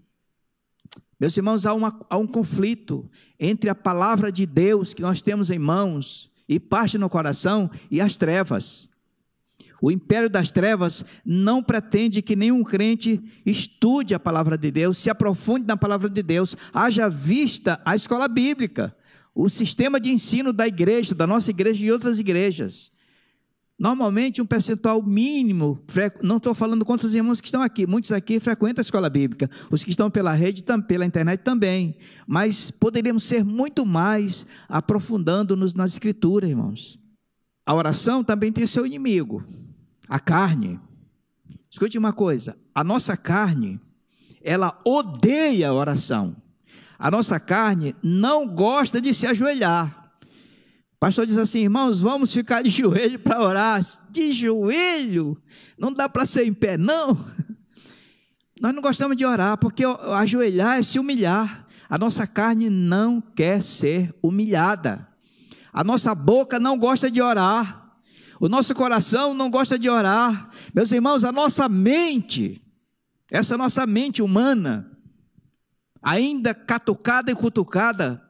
Meus 1.19 1.37
irmãos, 1.37 1.67
há, 1.67 1.75
uma, 1.75 2.01
há, 2.09 2.17
um 2.17 2.29
conflito 2.29 3.11
entre 3.41 3.69
a 3.69 3.75
palavra 3.75 4.31
de 4.31 4.47
Deus 4.47 4.95
que 4.95 5.03
nós 5.03 5.21
temos 5.21 5.51
em 5.51 5.59
mãos 5.59 6.31
e 6.49 6.61
parte 6.61 6.97
no 6.97 7.11
coração 7.11 7.69
e 7.91 8.01
as 8.01 8.17
trevas. 8.17 8.89
O 9.83 9.91
império 9.91 10.31
das 10.31 10.53
trevas 10.53 11.05
não 11.25 11.63
pretende 11.63 12.23
que 12.23 12.37
nenhum 12.37 12.63
crente 12.63 13.21
estude 13.45 14.15
a 14.15 14.21
palavra 14.21 14.57
de 14.57 14.71
Deus, 14.71 14.99
se 14.99 15.11
aprofunde 15.11 15.67
na 15.67 15.77
palavra 15.77 16.09
de 16.09 16.23
Deus, 16.23 16.57
haja 16.73 17.09
vista 17.09 17.81
a 17.85 17.97
escola 17.97 18.29
bíblica 18.29 18.95
o 19.39 19.49
sistema 19.49 20.01
de 20.01 20.11
ensino 20.11 20.53
da 20.53 20.67
igreja, 20.67 21.15
da 21.15 21.25
nossa 21.25 21.51
igreja 21.51 21.87
e 21.87 21.93
outras 21.93 22.19
igrejas. 22.19 22.91
Normalmente, 23.79 24.43
um 24.43 24.47
percentual 24.47 25.01
mínimo, 25.01 25.81
não 26.21 26.39
estou 26.39 26.53
falando 26.57 26.85
contra 26.85 27.07
os 27.07 27.15
irmãos 27.15 27.41
que 27.41 27.47
estão 27.47 27.63
aqui, 27.63 27.87
muitos 27.87 28.11
aqui 28.11 28.41
frequentam 28.41 28.81
a 28.81 28.83
escola 28.83 29.09
bíblica, 29.09 29.49
os 29.71 29.85
que 29.85 29.91
estão 29.91 30.11
pela 30.11 30.33
rede, 30.33 30.65
pela 30.89 31.07
internet 31.07 31.43
também, 31.45 31.95
mas 32.27 32.73
poderíamos 32.73 33.23
ser 33.23 33.45
muito 33.45 33.87
mais 33.87 34.45
aprofundando-nos 34.69 35.73
nas 35.73 35.93
escrituras, 35.93 36.51
irmãos. 36.51 36.99
A 37.65 37.73
oração 37.73 38.25
também 38.25 38.51
tem 38.51 38.67
seu 38.67 38.85
inimigo, 38.85 39.45
a 40.09 40.19
carne. 40.19 40.81
Escute 41.71 41.97
uma 41.97 42.13
coisa, 42.13 42.59
a 42.75 42.83
nossa 42.83 43.17
carne, 43.17 43.81
ela 44.43 44.77
odeia 44.85 45.69
a 45.69 45.75
oração. 45.75 46.35
A 46.99 47.11
nossa 47.11 47.39
carne 47.39 47.95
não 48.03 48.47
gosta 48.47 49.01
de 49.01 49.15
se 49.15 49.27
ajoelhar. 49.27 50.13
O 50.95 50.99
pastor 50.99 51.27
diz 51.27 51.39
assim, 51.39 51.61
irmãos, 51.61 52.01
vamos 52.01 52.33
ficar 52.33 52.63
de 52.63 52.71
joelho 52.71 53.21
para 53.21 53.41
orar. 53.41 53.81
De 54.11 54.33
joelho? 54.33 55.41
Não 55.79 55.93
dá 55.93 56.09
para 56.09 56.27
ser 56.27 56.45
em 56.45 56.53
pé, 56.53 56.77
não. 56.77 57.17
Nós 58.61 58.75
não 58.75 58.83
gostamos 58.83 59.17
de 59.17 59.25
orar, 59.25 59.57
porque 59.59 59.85
ajoelhar 59.85 60.81
é 60.81 60.83
se 60.83 60.99
humilhar. 60.99 61.69
A 61.89 61.97
nossa 61.97 62.27
carne 62.27 62.69
não 62.69 63.21
quer 63.21 63.63
ser 63.63 64.13
humilhada. 64.21 65.07
A 65.73 65.85
nossa 65.85 66.13
boca 66.17 66.59
não 66.59 66.77
gosta 66.77 67.09
de 67.09 67.23
orar. 67.23 67.95
O 68.41 68.49
nosso 68.49 68.75
coração 68.75 69.33
não 69.33 69.49
gosta 69.49 69.79
de 69.79 69.89
orar. 69.89 70.51
Meus 70.75 70.91
irmãos, 70.91 71.23
a 71.23 71.31
nossa 71.31 71.69
mente, 71.69 72.61
essa 73.31 73.57
nossa 73.57 73.87
mente 73.87 74.21
humana, 74.21 74.98
ainda 76.09 76.55
catucada 76.55 77.31
e 77.31 77.35
cutucada 77.35 78.23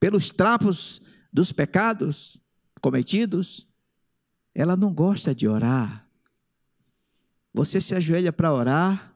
pelos 0.00 0.30
trapos 0.30 1.02
dos 1.30 1.52
pecados 1.52 2.38
cometidos, 2.80 3.68
ela 4.54 4.74
não 4.76 4.94
gosta 4.94 5.34
de 5.34 5.46
orar. 5.46 6.08
Você 7.52 7.82
se 7.82 7.94
ajoelha 7.94 8.32
para 8.32 8.52
orar, 8.52 9.14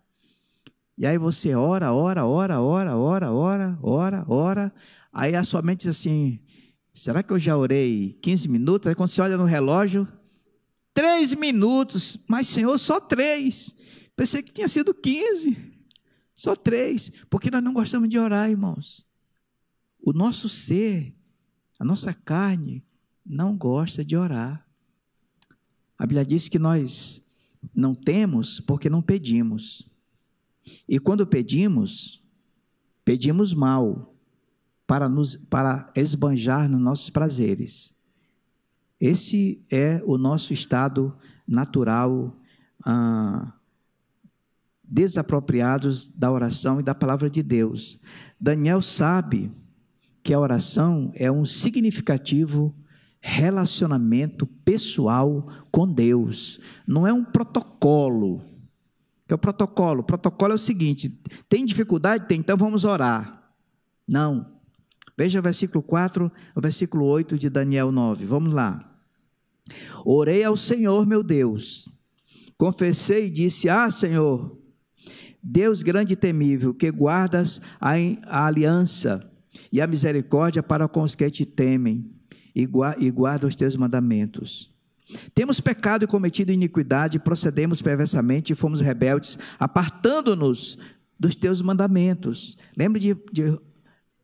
e 0.97 1.07
aí 1.07 1.17
você 1.17 1.55
ora, 1.55 1.93
ora, 1.95 2.27
ora, 2.27 2.61
ora, 2.61 2.97
ora, 2.97 3.33
ora, 3.33 3.79
ora, 3.83 4.25
ora. 4.29 4.75
Aí 5.11 5.35
a 5.35 5.43
sua 5.43 5.63
mente 5.63 5.89
diz 5.89 5.97
assim: 5.97 6.39
será 6.93 7.23
que 7.23 7.33
eu 7.33 7.39
já 7.39 7.57
orei 7.57 8.19
15 8.21 8.47
minutos? 8.49 8.89
Aí 8.89 8.95
quando 8.95 9.09
você 9.09 9.23
olha 9.23 9.39
no 9.39 9.45
relógio, 9.45 10.07
três 10.93 11.33
minutos, 11.33 12.19
mas 12.29 12.47
Senhor, 12.47 12.77
só 12.79 13.01
três. 13.01 13.75
Pensei 14.15 14.43
que 14.43 14.53
tinha 14.53 14.69
sido 14.69 14.93
15. 14.93 15.70
Só 16.41 16.57
três. 16.57 17.13
Porque 17.29 17.51
nós 17.51 17.63
não 17.63 17.75
gostamos 17.75 18.09
de 18.09 18.19
orar, 18.19 18.49
irmãos. 18.49 19.07
O 20.03 20.11
nosso 20.15 20.49
ser, 20.49 21.15
a 21.79 21.85
nossa 21.85 22.15
carne, 22.15 22.83
não 23.27 23.55
gosta 23.55 24.03
de 24.03 24.17
orar. 24.17 24.67
A 25.99 26.07
Bíblia 26.07 26.25
diz 26.25 26.49
que 26.49 26.59
nós 26.59 27.23
não 27.75 27.95
temos 27.95 28.59
porque 28.59 28.89
não 28.89 29.03
pedimos. 29.03 29.87
E 30.89 30.99
quando 30.99 31.27
pedimos, 31.27 32.25
pedimos 33.05 33.53
mal 33.53 34.15
para 34.87 35.11
nos 35.11 35.37
para 35.37 35.93
esbanjar 35.95 36.71
nos 36.71 36.81
nossos 36.81 37.11
prazeres. 37.11 37.93
Esse 38.99 39.63
é 39.71 40.03
o 40.07 40.17
nosso 40.17 40.55
estado 40.55 41.15
natural, 41.47 42.35
ah, 42.87 43.60
desapropriados 44.91 46.09
da 46.09 46.31
oração 46.33 46.81
e 46.81 46.83
da 46.83 46.95
palavra 46.95 47.31
de 47.31 47.43
Deus. 47.43 48.01
Daniel 48.41 48.83
sabe 48.83 49.53
que 50.23 50.35
a 50.35 50.41
oração 50.41 51.13
é 51.15 51.31
um 51.31 51.45
significativo 51.45 52.75
relacionamento 53.21 54.47
pessoal 54.47 55.47
com 55.71 55.87
Deus, 55.87 56.59
não 56.87 57.07
é 57.07 57.13
um 57.13 57.25
protocolo. 57.25 58.43
Que 59.27 59.33
é 59.33 59.37
o 59.37 59.39
protocolo. 59.39 60.01
O 60.01 60.05
protocolo 60.05 60.53
é 60.53 60.57
o 60.57 60.59
seguinte: 60.59 61.09
tem 61.49 61.65
dificuldade? 61.65 62.27
Tem, 62.27 62.41
então 62.41 62.57
vamos 62.57 62.85
orar. 62.85 63.53
Não. 64.09 64.59
Veja 65.17 65.39
o 65.39 65.43
versículo 65.43 65.83
4, 65.83 66.33
o 66.57 66.61
versículo 66.61 67.05
8 67.05 67.39
de 67.39 67.49
Daniel 67.49 67.93
9. 67.93 68.25
Vamos 68.25 68.53
lá. 68.53 68.91
Orei 70.05 70.43
ao 70.43 70.57
Senhor 70.57 71.07
meu 71.07 71.23
Deus, 71.23 71.89
confessei 72.57 73.27
e 73.27 73.31
disse: 73.31 73.69
Ah, 73.69 73.91
Senhor, 73.91 74.60
Deus 75.43 75.83
grande 75.83 76.13
e 76.13 76.17
temível, 76.17 76.75
que 76.75 76.91
guardas 76.91 77.61
a, 77.81 77.93
a 78.27 78.47
aliança 78.47 79.29
e 79.73 79.81
a 79.81 79.87
misericórdia 79.87 80.63
para 80.63 80.89
com 80.89 81.03
os 81.03 81.15
que 81.15 81.31
te 81.31 81.45
temem 81.45 82.11
e, 82.55 82.69
e 82.99 83.11
guardam 83.11 83.49
os 83.49 83.57
teus 83.57 83.77
mandamentos. 83.77 84.71
Temos 85.35 85.61
pecado 85.61 86.05
e 86.05 86.09
cometido 86.09 86.53
iniquidade, 86.53 87.19
procedemos 87.19 87.83
perversamente 87.83 88.53
e 88.53 88.57
fomos 88.57 88.81
rebeldes, 88.81 89.39
apartando-nos 89.59 90.79
dos 91.19 91.35
teus 91.35 91.61
mandamentos. 91.61 92.57
Lembre 92.77 93.01
de, 93.01 93.17
de 93.33 93.59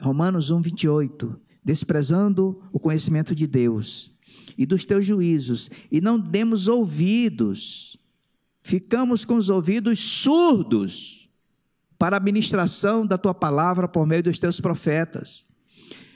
Romanos 0.01 0.51
1, 0.51 0.61
28. 0.61 1.41
Desprezando 1.65 2.63
o 2.73 2.79
conhecimento 2.79 3.35
de 3.35 3.47
Deus 3.47 4.15
e 4.57 4.65
dos 4.65 4.85
teus 4.85 5.05
juízos, 5.05 5.69
e 5.91 6.01
não 6.01 6.19
demos 6.19 6.69
ouvidos, 6.69 7.99
ficamos 8.67 9.25
com 9.25 9.37
os 9.37 9.49
ouvidos 9.49 10.01
surdos 10.01 11.31
para 11.97 12.17
a 12.17 12.21
ministração 12.21 13.07
da 13.07 13.17
tua 13.17 13.33
palavra 13.33 13.87
por 13.87 14.05
meio 14.09 14.25
dos 14.25 14.41
teus 14.41 14.61
profetas. 14.61 15.47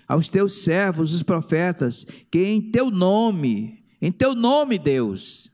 Aos 0.09 0.29
teus 0.29 0.65
servos, 0.65 1.15
os 1.15 1.23
profetas, 1.23 2.05
que 2.29 2.45
em 2.45 2.61
teu 2.61 2.91
nome, 2.91 3.85
em 4.03 4.11
teu 4.11 4.35
nome, 4.35 4.81
Deus, 4.81 5.49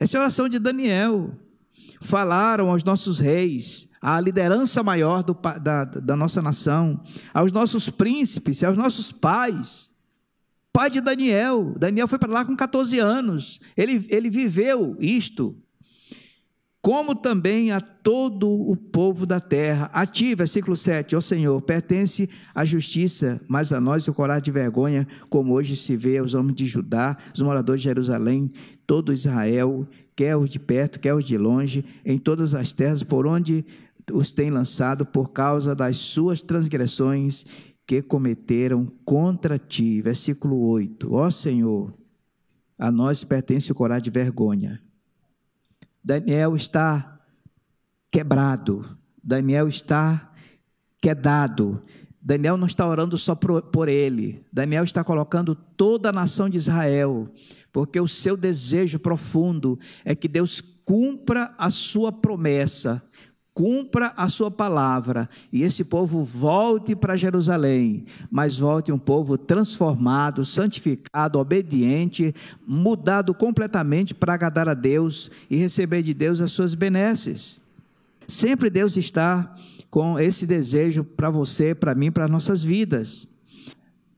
essa 0.00 0.16
é 0.16 0.18
a 0.18 0.22
oração 0.22 0.48
de 0.48 0.58
Daniel, 0.58 1.38
falaram 2.00 2.70
aos 2.70 2.82
nossos 2.82 3.18
reis, 3.18 3.86
à 4.00 4.18
liderança 4.18 4.82
maior 4.82 5.22
do, 5.22 5.34
da, 5.60 5.84
da 5.84 6.16
nossa 6.16 6.40
nação, 6.40 7.02
aos 7.34 7.52
nossos 7.52 7.90
príncipes, 7.90 8.64
aos 8.64 8.76
nossos 8.78 9.12
pais, 9.12 9.90
pai 10.72 10.88
de 10.88 11.02
Daniel. 11.02 11.74
Daniel 11.78 12.08
foi 12.08 12.18
para 12.18 12.32
lá 12.32 12.42
com 12.42 12.56
14 12.56 12.98
anos. 12.98 13.60
Ele, 13.76 14.06
ele 14.08 14.30
viveu 14.30 14.96
isto. 14.98 15.54
Como 16.88 17.14
também 17.14 17.70
a 17.70 17.82
todo 17.82 18.48
o 18.48 18.74
povo 18.74 19.26
da 19.26 19.38
terra. 19.38 19.90
A 19.92 20.06
ti, 20.06 20.34
versículo 20.34 20.74
7, 20.74 21.14
ó 21.14 21.20
Senhor, 21.20 21.60
pertence 21.60 22.30
a 22.54 22.64
justiça, 22.64 23.38
mas 23.46 23.74
a 23.74 23.78
nós 23.78 24.08
o 24.08 24.14
coragem 24.14 24.44
de 24.44 24.50
vergonha, 24.50 25.06
como 25.28 25.52
hoje 25.52 25.76
se 25.76 25.94
vê 25.98 26.16
aos 26.16 26.32
homens 26.32 26.56
de 26.56 26.64
Judá, 26.64 27.14
os 27.34 27.42
moradores 27.42 27.82
de 27.82 27.88
Jerusalém, 27.88 28.50
todo 28.86 29.12
Israel, 29.12 29.86
quer 30.16 30.34
os 30.34 30.48
de 30.48 30.58
perto, 30.58 30.98
quer 30.98 31.12
os 31.12 31.26
de 31.26 31.36
longe, 31.36 31.84
em 32.06 32.16
todas 32.16 32.54
as 32.54 32.72
terras 32.72 33.02
por 33.02 33.26
onde 33.26 33.66
os 34.10 34.32
tem 34.32 34.50
lançado 34.50 35.04
por 35.04 35.28
causa 35.28 35.74
das 35.74 35.98
suas 35.98 36.40
transgressões 36.40 37.44
que 37.86 38.00
cometeram 38.00 38.90
contra 39.04 39.58
ti. 39.58 40.00
Versículo 40.00 40.58
8. 40.70 41.12
Ó 41.12 41.30
Senhor, 41.30 41.92
a 42.78 42.90
nós 42.90 43.24
pertence 43.24 43.70
o 43.70 43.74
corar 43.74 43.98
de 43.98 44.08
vergonha. 44.08 44.87
Daniel 46.02 46.56
está 46.56 47.20
quebrado. 48.10 48.98
Daniel 49.22 49.68
está 49.68 50.32
quedado. 51.00 51.82
Daniel 52.20 52.56
não 52.56 52.66
está 52.66 52.86
orando 52.86 53.16
só 53.16 53.34
por, 53.34 53.88
ele. 53.88 54.44
Daniel 54.52 54.84
está 54.84 55.02
colocando 55.02 55.54
toda 55.54 56.10
a 56.10 56.12
nação 56.12 56.48
de 56.48 56.56
Israel, 56.56 57.32
porque 57.72 57.98
o 58.00 58.08
seu 58.08 58.36
desejo 58.36 58.98
profundo 58.98 59.78
é 60.04 60.14
que 60.14 60.28
Deus 60.28 60.60
cumpra 60.60 61.54
a 61.58 61.70
sua 61.70 62.10
promessa 62.10 63.02
cumpra 63.58 64.12
a 64.16 64.28
sua 64.28 64.52
palavra 64.52 65.28
e 65.52 65.64
esse 65.64 65.82
povo 65.82 66.22
volte 66.22 66.94
para 66.94 67.16
Jerusalém, 67.16 68.06
mas 68.30 68.56
volte 68.56 68.92
um 68.92 68.98
povo 69.00 69.36
transformado, 69.36 70.44
santificado, 70.44 71.40
obediente, 71.40 72.32
mudado 72.64 73.34
completamente 73.34 74.14
para 74.14 74.34
agradar 74.34 74.68
a 74.68 74.74
Deus 74.74 75.28
e 75.50 75.56
receber 75.56 76.04
de 76.04 76.14
Deus 76.14 76.40
as 76.40 76.52
suas 76.52 76.72
benesses. 76.72 77.60
Sempre 78.28 78.70
Deus 78.70 78.96
está 78.96 79.52
com 79.90 80.16
esse 80.20 80.46
desejo 80.46 81.02
para 81.02 81.28
você, 81.28 81.74
para 81.74 81.96
mim, 81.96 82.12
para 82.12 82.28
nossas 82.28 82.62
vidas. 82.62 83.26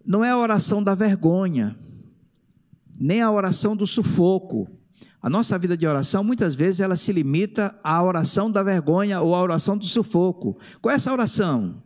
Não 0.04 0.22
é 0.22 0.28
a 0.28 0.36
oração 0.36 0.82
da 0.82 0.94
vergonha, 0.94 1.74
nem 3.00 3.22
a 3.22 3.30
oração 3.30 3.74
do 3.74 3.86
sufoco 3.86 4.68
a 5.22 5.28
nossa 5.28 5.58
vida 5.58 5.76
de 5.76 5.86
oração, 5.86 6.24
muitas 6.24 6.54
vezes, 6.54 6.80
ela 6.80 6.96
se 6.96 7.12
limita 7.12 7.78
à 7.84 8.02
oração 8.02 8.50
da 8.50 8.62
vergonha 8.62 9.20
ou 9.20 9.34
à 9.34 9.42
oração 9.42 9.76
do 9.76 9.84
sufoco. 9.84 10.58
Qual 10.80 10.90
é 10.90 10.96
essa 10.96 11.12
oração? 11.12 11.82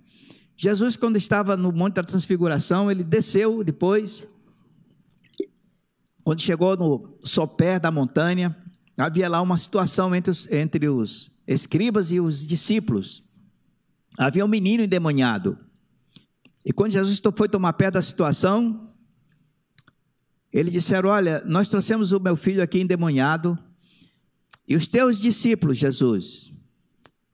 Jesus, 0.56 0.96
quando 0.96 1.16
estava 1.16 1.56
no 1.56 1.72
Monte 1.72 1.94
da 1.94 2.04
Transfiguração, 2.04 2.88
ele 2.88 3.02
desceu 3.02 3.64
depois, 3.64 4.24
quando 6.22 6.40
chegou 6.40 6.76
no 6.76 7.18
sopé 7.24 7.80
da 7.80 7.90
montanha, 7.90 8.56
havia 8.96 9.28
lá 9.28 9.42
uma 9.42 9.58
situação 9.58 10.14
entre 10.14 10.30
os, 10.30 10.50
entre 10.52 10.88
os 10.88 11.28
escribas 11.46 12.12
e 12.12 12.20
os 12.20 12.46
discípulos. 12.46 13.24
Havia 14.16 14.44
um 14.44 14.48
menino 14.48 14.84
endemoniado. 14.84 15.58
E 16.64 16.72
quando 16.72 16.92
Jesus 16.92 17.20
foi 17.36 17.48
tomar 17.48 17.72
pé 17.72 17.90
da 17.90 18.00
situação, 18.00 18.93
eles 20.54 20.72
disseram: 20.72 21.10
Olha, 21.10 21.42
nós 21.44 21.66
trouxemos 21.66 22.12
o 22.12 22.20
meu 22.20 22.36
filho 22.36 22.62
aqui 22.62 22.78
endemoniado, 22.78 23.58
e 24.68 24.76
os 24.76 24.86
teus 24.86 25.18
discípulos, 25.18 25.76
Jesus, 25.76 26.52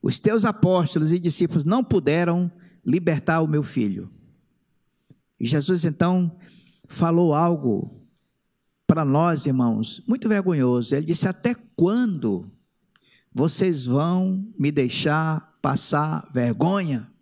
os 0.00 0.18
teus 0.18 0.46
apóstolos 0.46 1.12
e 1.12 1.18
discípulos 1.18 1.62
não 1.62 1.84
puderam 1.84 2.50
libertar 2.84 3.42
o 3.42 3.46
meu 3.46 3.62
filho. 3.62 4.10
E 5.38 5.46
Jesus 5.46 5.84
então 5.84 6.34
falou 6.88 7.34
algo 7.34 8.08
para 8.86 9.04
nós, 9.04 9.44
irmãos, 9.44 10.02
muito 10.08 10.26
vergonhoso. 10.26 10.94
Ele 10.94 11.04
disse: 11.04 11.28
Até 11.28 11.54
quando 11.76 12.50
vocês 13.30 13.84
vão 13.84 14.50
me 14.58 14.72
deixar 14.72 15.58
passar 15.60 16.26
vergonha? 16.32 17.12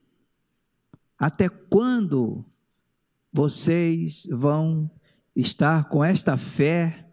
Até 1.19 1.49
quando 1.49 2.45
vocês 3.33 4.29
vão 4.31 4.89
estar 5.41 5.89
com 5.89 6.05
esta 6.05 6.37
fé 6.37 7.07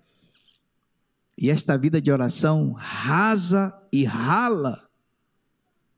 e 1.37 1.49
esta 1.49 1.77
vida 1.77 2.01
de 2.01 2.11
oração 2.11 2.73
rasa 2.73 3.77
e 3.91 4.03
rala. 4.03 4.89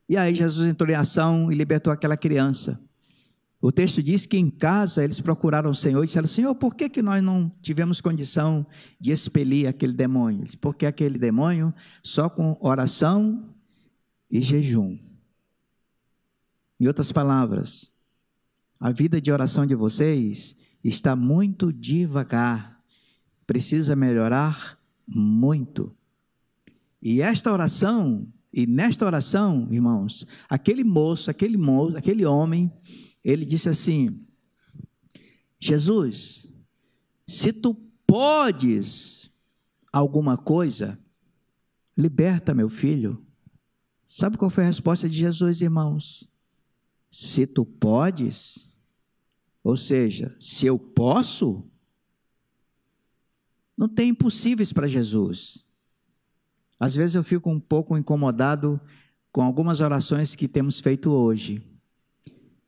E 0.08 0.16
aí 0.16 0.34
Jesus 0.34 0.68
entrou 0.68 0.90
em 0.90 0.94
ação 0.94 1.50
e 1.50 1.54
libertou 1.54 1.92
aquela 1.92 2.16
criança. 2.16 2.78
O 3.60 3.72
texto 3.72 4.02
diz 4.02 4.26
que 4.26 4.36
em 4.36 4.50
casa 4.50 5.02
eles 5.02 5.20
procuraram 5.20 5.70
o 5.70 5.74
Senhor 5.74 6.02
e 6.02 6.06
disseram: 6.06 6.26
Senhor, 6.26 6.54
por 6.54 6.74
que, 6.74 6.88
que 6.88 7.02
nós 7.02 7.22
não 7.22 7.50
tivemos 7.62 8.00
condição 8.00 8.66
de 9.00 9.10
expelir 9.10 9.66
aquele 9.66 9.92
demônio? 9.92 10.44
Disse, 10.44 10.56
Porque 10.56 10.86
aquele 10.86 11.18
demônio 11.18 11.74
só 12.02 12.28
com 12.28 12.56
oração 12.60 13.54
e 14.30 14.40
jejum. 14.40 14.98
Em 16.78 16.86
outras 16.86 17.10
palavras, 17.10 17.90
a 18.78 18.92
vida 18.92 19.20
de 19.20 19.32
oração 19.32 19.66
de 19.66 19.74
vocês 19.74 20.54
está 20.88 21.14
muito 21.14 21.72
devagar, 21.72 22.82
precisa 23.46 23.94
melhorar 23.94 24.78
muito. 25.06 25.94
E 27.00 27.20
esta 27.20 27.52
oração, 27.52 28.26
e 28.52 28.66
nesta 28.66 29.04
oração, 29.04 29.68
irmãos, 29.70 30.26
aquele 30.48 30.84
moço, 30.84 31.30
aquele 31.30 31.56
moço, 31.56 31.96
aquele 31.96 32.24
homem, 32.24 32.72
ele 33.24 33.44
disse 33.44 33.68
assim: 33.68 34.18
Jesus, 35.60 36.46
se 37.26 37.52
tu 37.52 37.74
podes 38.06 39.30
alguma 39.92 40.36
coisa? 40.36 40.98
Liberta 41.96 42.54
meu 42.54 42.68
filho. 42.68 43.24
Sabe 44.06 44.38
qual 44.38 44.50
foi 44.50 44.64
a 44.64 44.68
resposta 44.68 45.08
de 45.08 45.16
Jesus, 45.16 45.60
irmãos? 45.60 46.28
Se 47.10 47.46
tu 47.46 47.64
podes, 47.64 48.67
ou 49.62 49.76
seja, 49.76 50.34
se 50.38 50.66
eu 50.66 50.78
posso, 50.78 51.64
não 53.76 53.88
tem 53.88 54.10
impossíveis 54.10 54.72
para 54.72 54.86
Jesus. 54.86 55.64
Às 56.80 56.94
vezes 56.94 57.14
eu 57.14 57.24
fico 57.24 57.50
um 57.50 57.60
pouco 57.60 57.96
incomodado 57.96 58.80
com 59.32 59.42
algumas 59.42 59.80
orações 59.80 60.34
que 60.34 60.48
temos 60.48 60.80
feito 60.80 61.10
hoje. 61.10 61.62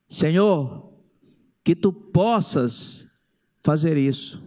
Senhor, 0.08 0.92
que 1.62 1.74
tu 1.74 1.92
possas 1.92 3.06
fazer 3.60 3.96
isso. 3.96 4.42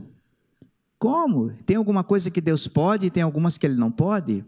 Como? 0.99 1.51
Tem 1.65 1.75
alguma 1.75 2.03
coisa 2.03 2.31
que 2.31 2.41
Deus 2.41 2.67
pode 2.67 3.07
e 3.07 3.11
tem 3.11 3.23
algumas 3.23 3.57
que 3.57 3.65
Ele 3.65 3.75
não 3.75 3.91
pode? 3.91 4.45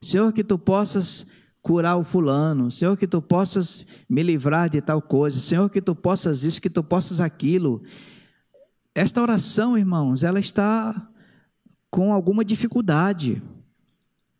Senhor, 0.00 0.32
que 0.32 0.42
tu 0.42 0.58
possas 0.58 1.24
curar 1.62 1.96
o 1.96 2.02
fulano, 2.02 2.70
Senhor, 2.70 2.96
que 2.96 3.06
tu 3.06 3.22
possas 3.22 3.86
me 4.08 4.22
livrar 4.22 4.68
de 4.68 4.80
tal 4.80 5.00
coisa, 5.00 5.38
Senhor, 5.38 5.70
que 5.70 5.80
tu 5.80 5.94
possas 5.94 6.42
isso, 6.42 6.60
que 6.60 6.68
tu 6.68 6.82
possas 6.82 7.20
aquilo. 7.20 7.82
Esta 8.94 9.22
oração, 9.22 9.78
irmãos, 9.78 10.24
ela 10.24 10.40
está 10.40 11.08
com 11.88 12.12
alguma 12.12 12.44
dificuldade. 12.44 13.40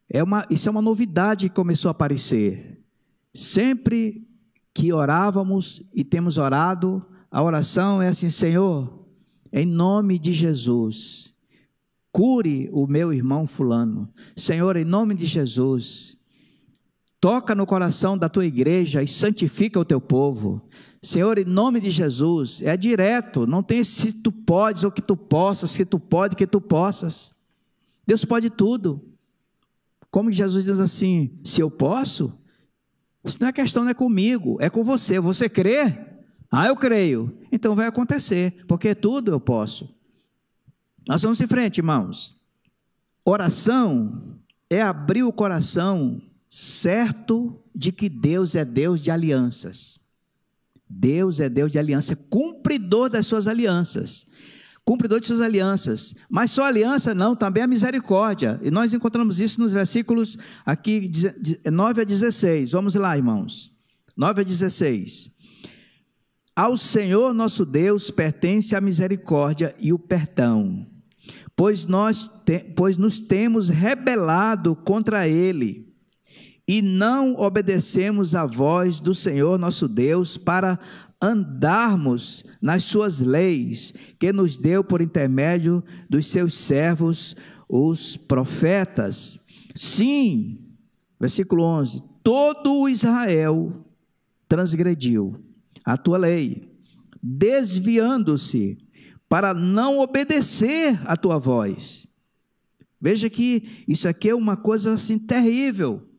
É 0.08 0.22
uma, 0.22 0.44
isso 0.50 0.68
é 0.68 0.70
uma 0.70 0.82
novidade 0.82 1.48
que 1.48 1.54
começou 1.54 1.88
a 1.88 1.92
aparecer. 1.92 2.82
Sempre 3.32 4.26
que 4.74 4.92
orávamos 4.92 5.82
e 5.94 6.02
temos 6.02 6.38
orado, 6.38 7.06
a 7.30 7.42
oração 7.42 8.02
é 8.02 8.08
assim: 8.08 8.30
Senhor, 8.30 9.06
em 9.52 9.64
nome 9.64 10.18
de 10.18 10.32
Jesus, 10.32 11.32
cure 12.10 12.68
o 12.72 12.86
meu 12.86 13.12
irmão 13.12 13.46
Fulano. 13.46 14.12
Senhor, 14.36 14.76
em 14.76 14.84
nome 14.84 15.14
de 15.14 15.24
Jesus, 15.24 16.18
toca 17.22 17.54
no 17.54 17.64
coração 17.64 18.18
da 18.18 18.28
tua 18.28 18.44
igreja 18.44 19.00
e 19.00 19.06
santifica 19.06 19.78
o 19.78 19.84
teu 19.84 20.00
povo. 20.00 20.60
Senhor, 21.00 21.38
em 21.38 21.44
nome 21.44 21.78
de 21.78 21.88
Jesus, 21.88 22.60
é 22.62 22.76
direto, 22.76 23.46
não 23.46 23.62
tem 23.62 23.84
se 23.84 24.12
tu 24.12 24.32
podes 24.32 24.82
ou 24.82 24.90
que 24.90 25.00
tu 25.00 25.16
possas, 25.16 25.70
se 25.70 25.84
tu 25.84 26.00
pode, 26.00 26.34
que 26.34 26.48
tu 26.48 26.60
possas. 26.60 27.32
Deus 28.04 28.24
pode 28.24 28.50
tudo. 28.50 29.00
Como 30.10 30.32
Jesus 30.32 30.64
diz 30.64 30.80
assim: 30.80 31.38
se 31.44 31.60
eu 31.60 31.70
posso, 31.70 32.36
isso 33.24 33.38
não 33.40 33.46
é 33.46 33.52
questão, 33.52 33.84
não 33.84 33.92
é 33.92 33.94
comigo, 33.94 34.56
é 34.60 34.68
com 34.68 34.82
você. 34.82 35.20
Você 35.20 35.48
crê? 35.48 35.96
Ah, 36.50 36.66
eu 36.66 36.74
creio. 36.74 37.38
Então 37.52 37.76
vai 37.76 37.86
acontecer, 37.86 38.64
porque 38.66 38.96
tudo 38.96 39.30
eu 39.30 39.38
posso. 39.38 39.94
Nós 41.06 41.22
vamos 41.22 41.40
em 41.40 41.46
frente, 41.46 41.78
irmãos. 41.78 42.36
Oração 43.24 44.40
é 44.68 44.82
abrir 44.82 45.22
o 45.22 45.32
coração 45.32 46.20
certo 46.54 47.58
de 47.74 47.90
que 47.90 48.10
Deus 48.10 48.54
é 48.54 48.62
Deus 48.62 49.00
de 49.00 49.10
alianças. 49.10 49.98
Deus 50.86 51.40
é 51.40 51.48
Deus 51.48 51.72
de 51.72 51.78
aliança, 51.78 52.14
cumpridor 52.14 53.08
das 53.08 53.26
suas 53.26 53.48
alianças 53.48 54.26
cumpridor 54.84 55.20
de 55.20 55.28
suas 55.28 55.40
alianças. 55.40 56.12
Mas 56.28 56.50
só 56.50 56.64
aliança 56.64 57.14
não, 57.14 57.36
também 57.36 57.62
a 57.62 57.68
misericórdia. 57.68 58.58
E 58.62 58.70
nós 58.70 58.92
encontramos 58.92 59.40
isso 59.40 59.60
nos 59.60 59.70
versículos 59.70 60.36
aqui 60.66 61.08
9 61.70 62.00
a 62.00 62.04
16. 62.04 62.72
Vamos 62.72 62.96
lá, 62.96 63.16
irmãos. 63.16 63.72
9 64.16 64.40
a 64.40 64.44
16. 64.44 65.30
Ao 66.54 66.76
Senhor 66.76 67.32
nosso 67.32 67.64
Deus 67.64 68.10
pertence 68.10 68.74
a 68.74 68.80
misericórdia 68.80 69.72
e 69.78 69.92
o 69.92 69.98
perdão, 70.00 70.84
pois 71.54 71.86
nós 71.86 72.28
te, 72.44 72.58
pois 72.76 72.98
nos 72.98 73.20
temos 73.20 73.68
rebelado 73.68 74.74
contra 74.74 75.28
ele 75.28 75.91
e 76.66 76.80
não 76.80 77.34
obedecemos 77.34 78.34
à 78.34 78.46
voz 78.46 79.00
do 79.00 79.14
Senhor 79.14 79.58
nosso 79.58 79.88
Deus 79.88 80.36
para 80.36 80.78
andarmos 81.20 82.44
nas 82.60 82.84
suas 82.84 83.20
leis, 83.20 83.92
que 84.18 84.32
nos 84.32 84.56
deu 84.56 84.82
por 84.82 85.00
intermédio 85.00 85.82
dos 86.08 86.26
seus 86.26 86.54
servos, 86.54 87.36
os 87.68 88.16
profetas. 88.16 89.38
Sim, 89.74 90.58
versículo 91.20 91.62
11: 91.62 92.02
todo 92.22 92.74
o 92.74 92.88
Israel 92.88 93.84
transgrediu 94.48 95.36
a 95.84 95.96
tua 95.96 96.18
lei, 96.18 96.68
desviando-se 97.22 98.78
para 99.28 99.54
não 99.54 99.98
obedecer 99.98 101.00
a 101.04 101.16
tua 101.16 101.38
voz. 101.38 102.06
Veja 103.00 103.28
que 103.28 103.84
isso 103.88 104.06
aqui 104.06 104.28
é 104.28 104.34
uma 104.34 104.56
coisa 104.56 104.94
assim 104.94 105.18
terrível 105.18 106.11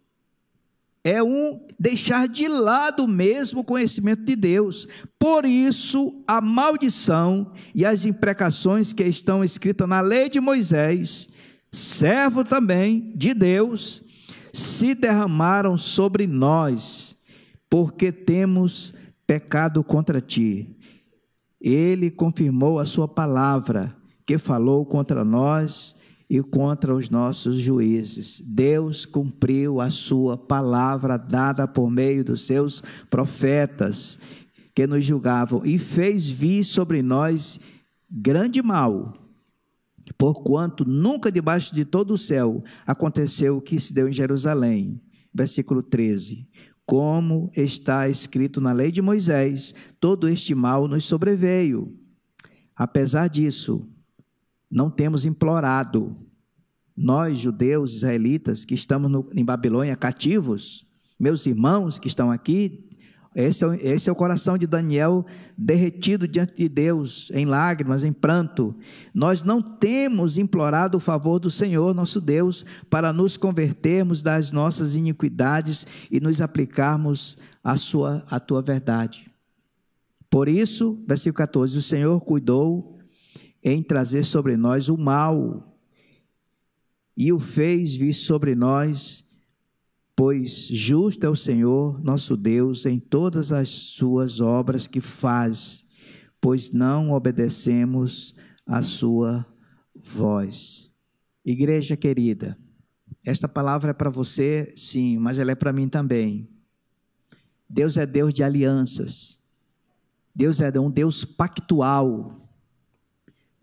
é 1.04 1.22
um 1.22 1.60
deixar 1.78 2.28
de 2.30 2.48
lado 2.48 3.08
mesmo 3.08 3.60
o 3.60 3.64
conhecimento 3.64 4.24
de 4.24 4.36
Deus. 4.36 4.88
Por 5.20 5.44
isso, 5.46 6.24
a 6.26 6.40
maldição 6.40 7.52
e 7.76 7.86
as 7.86 8.06
imprecações 8.06 8.94
que 8.94 9.04
estão 9.04 9.44
escritas 9.44 9.88
na 9.88 10.00
lei 10.00 10.30
de 10.30 10.40
Moisés, 10.40 11.28
servo 11.72 12.46
também 12.46 13.12
de 13.16 13.34
Deus, 13.34 14.02
se 14.54 14.96
derramaram 14.96 15.78
sobre 15.78 16.26
nós, 16.26 17.16
porque 17.70 18.12
temos 18.12 18.94
pecado 19.28 19.84
contra 19.84 20.22
ti. 20.22 20.78
Ele 21.60 22.10
confirmou 22.10 22.80
a 22.80 22.86
sua 22.86 23.08
palavra, 23.08 23.96
que 24.26 24.38
falou 24.38 24.86
contra 24.86 25.26
nós 25.26 25.96
e 26.30 26.42
contra 26.42 26.96
os 26.96 27.10
nossos 27.10 27.58
juízes. 27.58 28.42
Deus 28.46 29.06
cumpriu 29.06 29.80
a 29.80 29.90
sua 29.90 30.38
palavra 30.38 31.18
dada 31.18 31.68
por 31.68 31.90
meio 31.90 32.24
dos 32.24 32.42
seus 32.42 32.82
profetas 33.10 34.20
que 34.74 34.88
nos 34.88 35.06
julgavam 35.06 35.62
e 35.66 35.78
fez 35.78 36.28
vir 36.30 36.64
sobre 36.64 37.02
nós 37.02 37.60
grande 38.10 38.62
mal. 38.62 39.14
Porquanto 40.18 40.86
nunca 40.86 41.32
debaixo 41.32 41.74
de 41.74 41.86
todo 41.86 42.14
o 42.14 42.18
céu 42.18 42.64
aconteceu 42.86 43.58
o 43.58 43.62
que 43.62 43.80
se 43.80 43.94
deu 43.94 44.08
em 44.08 44.14
Jerusalém. 44.14 45.02
Versículo 45.34 45.82
13. 45.82 46.48
Como 46.86 47.50
está 47.56 48.10
escrito 48.10 48.60
na 48.60 48.74
lei 48.74 48.92
de 48.92 49.02
Moisés, 49.02 49.74
todo 50.00 50.28
este 50.28 50.54
mal 50.54 50.88
nos 50.88 51.06
sobreveio. 51.06 51.98
Apesar 52.76 53.30
disso, 53.30 53.88
não 54.74 54.90
temos 54.90 55.24
implorado. 55.24 56.16
Nós, 56.98 57.40
judeus, 57.40 57.94
israelitas, 57.94 58.66
que 58.66 58.74
estamos 58.74 59.10
no, 59.10 59.30
em 59.36 59.46
Babilônia 59.46 59.96
cativos, 59.96 60.86
meus 61.20 61.46
irmãos 61.46 62.00
que 62.00 62.08
estão 62.08 62.32
aqui, 62.32 62.90
esse 63.36 63.66
é, 63.66 63.78
esse 63.82 64.10
é, 64.10 64.12
o 64.12 64.16
coração 64.16 64.58
de 64.58 64.68
Daniel 64.68 65.26
derretido 65.58 66.28
diante 66.28 66.56
de 66.56 66.70
Deus, 66.70 67.32
em 67.34 67.46
lágrimas, 67.46 68.04
em 68.04 68.14
pranto. 68.14 68.76
Nós 69.14 69.44
não 69.44 69.62
temos 69.62 70.38
implorado 70.38 70.98
o 70.98 71.02
favor 71.02 71.40
do 71.40 71.50
Senhor, 71.50 71.96
nosso 71.96 72.22
Deus, 72.22 72.64
para 72.90 73.12
nos 73.12 73.38
convertermos 73.38 74.22
das 74.22 74.52
nossas 74.52 74.96
iniquidades 74.96 75.88
e 76.12 76.20
nos 76.20 76.42
aplicarmos 76.42 77.38
a, 77.64 77.76
sua, 77.76 78.24
a 78.30 78.40
tua 78.40 78.62
verdade. 78.62 79.32
Por 80.30 80.48
isso, 80.48 81.04
versículo 81.08 81.38
14: 81.38 81.78
o 81.78 81.82
Senhor 81.82 82.20
cuidou 82.22 82.93
em 83.64 83.82
trazer 83.82 84.24
sobre 84.24 84.58
nós 84.58 84.90
o 84.90 84.98
mal, 84.98 85.74
e 87.16 87.32
o 87.32 87.40
fez 87.40 87.94
vir 87.96 88.14
sobre 88.14 88.56
nós, 88.56 89.24
pois 90.16 90.68
justo 90.68 91.26
é 91.26 91.30
o 91.30 91.36
Senhor 91.36 92.04
nosso 92.04 92.36
Deus 92.36 92.86
em 92.86 93.00
todas 93.00 93.52
as 93.52 93.70
suas 93.70 94.40
obras 94.40 94.88
que 94.88 95.00
faz, 95.00 95.86
pois 96.42 96.72
não 96.72 97.12
obedecemos 97.12 98.36
a 98.66 98.82
sua 98.82 99.46
voz. 99.96 100.92
Igreja 101.46 101.96
querida, 101.96 102.58
esta 103.26 103.48
palavra 103.48 103.92
é 103.92 103.94
para 103.94 104.10
você, 104.10 104.74
sim, 104.76 105.18
mas 105.18 105.38
ela 105.38 105.52
é 105.52 105.56
para 105.56 105.74
mim 105.74 105.88
também. 105.88 106.50
Deus 107.70 107.96
é 107.96 108.06
Deus 108.06 108.34
de 108.34 108.44
alianças. 108.44 109.38
Deus 110.36 110.60
é 110.60 110.80
um 110.80 110.90
Deus 110.90 111.24
pactual 111.24 112.43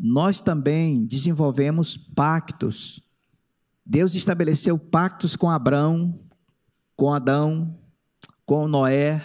nós 0.02 0.40
também 0.40 1.04
desenvolvemos 1.04 1.94
pactos. 1.94 3.02
Deus 3.84 4.14
estabeleceu 4.14 4.78
pactos 4.78 5.36
com 5.36 5.50
Abraão, 5.50 6.18
com 6.96 7.12
Adão, 7.12 7.78
com 8.46 8.66
Noé, 8.66 9.22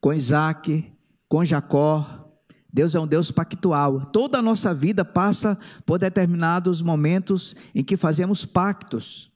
com 0.00 0.12
Isaac, 0.12 0.92
com 1.28 1.42
Jacó. 1.44 2.28
Deus 2.70 2.94
é 2.94 3.00
um 3.00 3.06
Deus 3.06 3.30
pactual. 3.30 4.04
Toda 4.06 4.38
a 4.38 4.42
nossa 4.42 4.74
vida 4.74 5.02
passa 5.02 5.58
por 5.86 5.98
determinados 5.98 6.82
momentos 6.82 7.56
em 7.74 7.82
que 7.82 7.96
fazemos 7.96 8.44
pactos. 8.44 9.32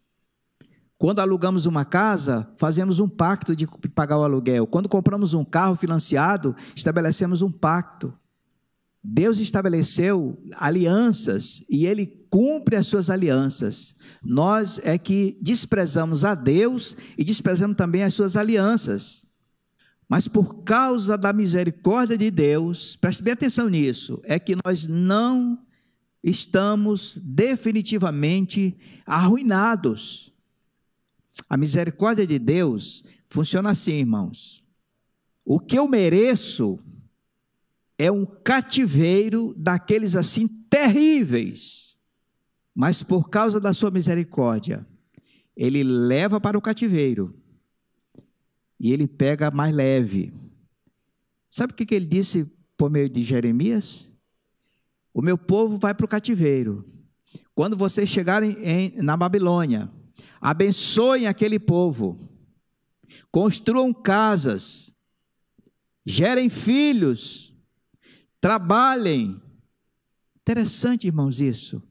Quando 0.98 1.20
alugamos 1.20 1.64
uma 1.64 1.84
casa, 1.84 2.50
fazemos 2.58 3.00
um 3.00 3.08
pacto 3.08 3.56
de 3.56 3.66
pagar 3.94 4.18
o 4.18 4.24
aluguel. 4.24 4.66
Quando 4.66 4.88
compramos 4.88 5.32
um 5.32 5.44
carro 5.44 5.74
financiado, 5.74 6.54
estabelecemos 6.74 7.40
um 7.40 7.50
pacto. 7.50 8.12
Deus 9.08 9.38
estabeleceu 9.38 10.36
alianças 10.56 11.62
e 11.70 11.86
Ele 11.86 12.06
cumpre 12.28 12.74
as 12.74 12.88
suas 12.88 13.08
alianças. 13.08 13.94
Nós 14.20 14.80
é 14.82 14.98
que 14.98 15.38
desprezamos 15.40 16.24
a 16.24 16.34
Deus 16.34 16.96
e 17.16 17.22
desprezamos 17.22 17.76
também 17.76 18.02
as 18.02 18.14
suas 18.14 18.34
alianças. 18.34 19.24
Mas 20.08 20.26
por 20.26 20.64
causa 20.64 21.16
da 21.16 21.32
misericórdia 21.32 22.18
de 22.18 22.32
Deus, 22.32 22.96
preste 22.96 23.22
bem 23.22 23.32
atenção 23.32 23.68
nisso, 23.68 24.20
é 24.24 24.40
que 24.40 24.56
nós 24.64 24.88
não 24.88 25.56
estamos 26.22 27.20
definitivamente 27.22 28.76
arruinados. 29.06 30.32
A 31.48 31.56
misericórdia 31.56 32.26
de 32.26 32.40
Deus 32.40 33.04
funciona 33.28 33.70
assim, 33.70 34.00
irmãos. 34.00 34.64
O 35.44 35.60
que 35.60 35.78
eu 35.78 35.86
mereço 35.86 36.80
é 37.98 38.10
um 38.10 38.26
cativeiro 38.26 39.54
daqueles 39.56 40.14
assim 40.14 40.46
terríveis, 40.46 41.96
mas 42.74 43.02
por 43.02 43.30
causa 43.30 43.58
da 43.58 43.72
sua 43.72 43.90
misericórdia, 43.90 44.86
ele 45.56 45.82
leva 45.82 46.40
para 46.40 46.58
o 46.58 46.62
cativeiro 46.62 47.34
e 48.78 48.92
ele 48.92 49.06
pega 49.06 49.50
mais 49.50 49.74
leve. 49.74 50.34
Sabe 51.48 51.72
o 51.72 51.76
que 51.76 51.94
ele 51.94 52.04
disse 52.04 52.44
por 52.76 52.90
meio 52.90 53.08
de 53.08 53.22
Jeremias? 53.22 54.10
O 55.14 55.22
meu 55.22 55.38
povo 55.38 55.78
vai 55.78 55.94
para 55.94 56.04
o 56.04 56.08
cativeiro. 56.08 56.84
Quando 57.54 57.74
vocês 57.74 58.10
chegarem 58.10 58.52
em, 58.62 59.02
na 59.02 59.16
Babilônia, 59.16 59.90
abençoem 60.38 61.26
aquele 61.26 61.58
povo, 61.58 62.28
construam 63.30 63.94
casas, 63.94 64.92
gerem 66.04 66.50
filhos, 66.50 67.55
trabalhem. 68.46 69.42
Interessante, 70.40 71.08
irmãos, 71.08 71.40
isso. 71.40 71.82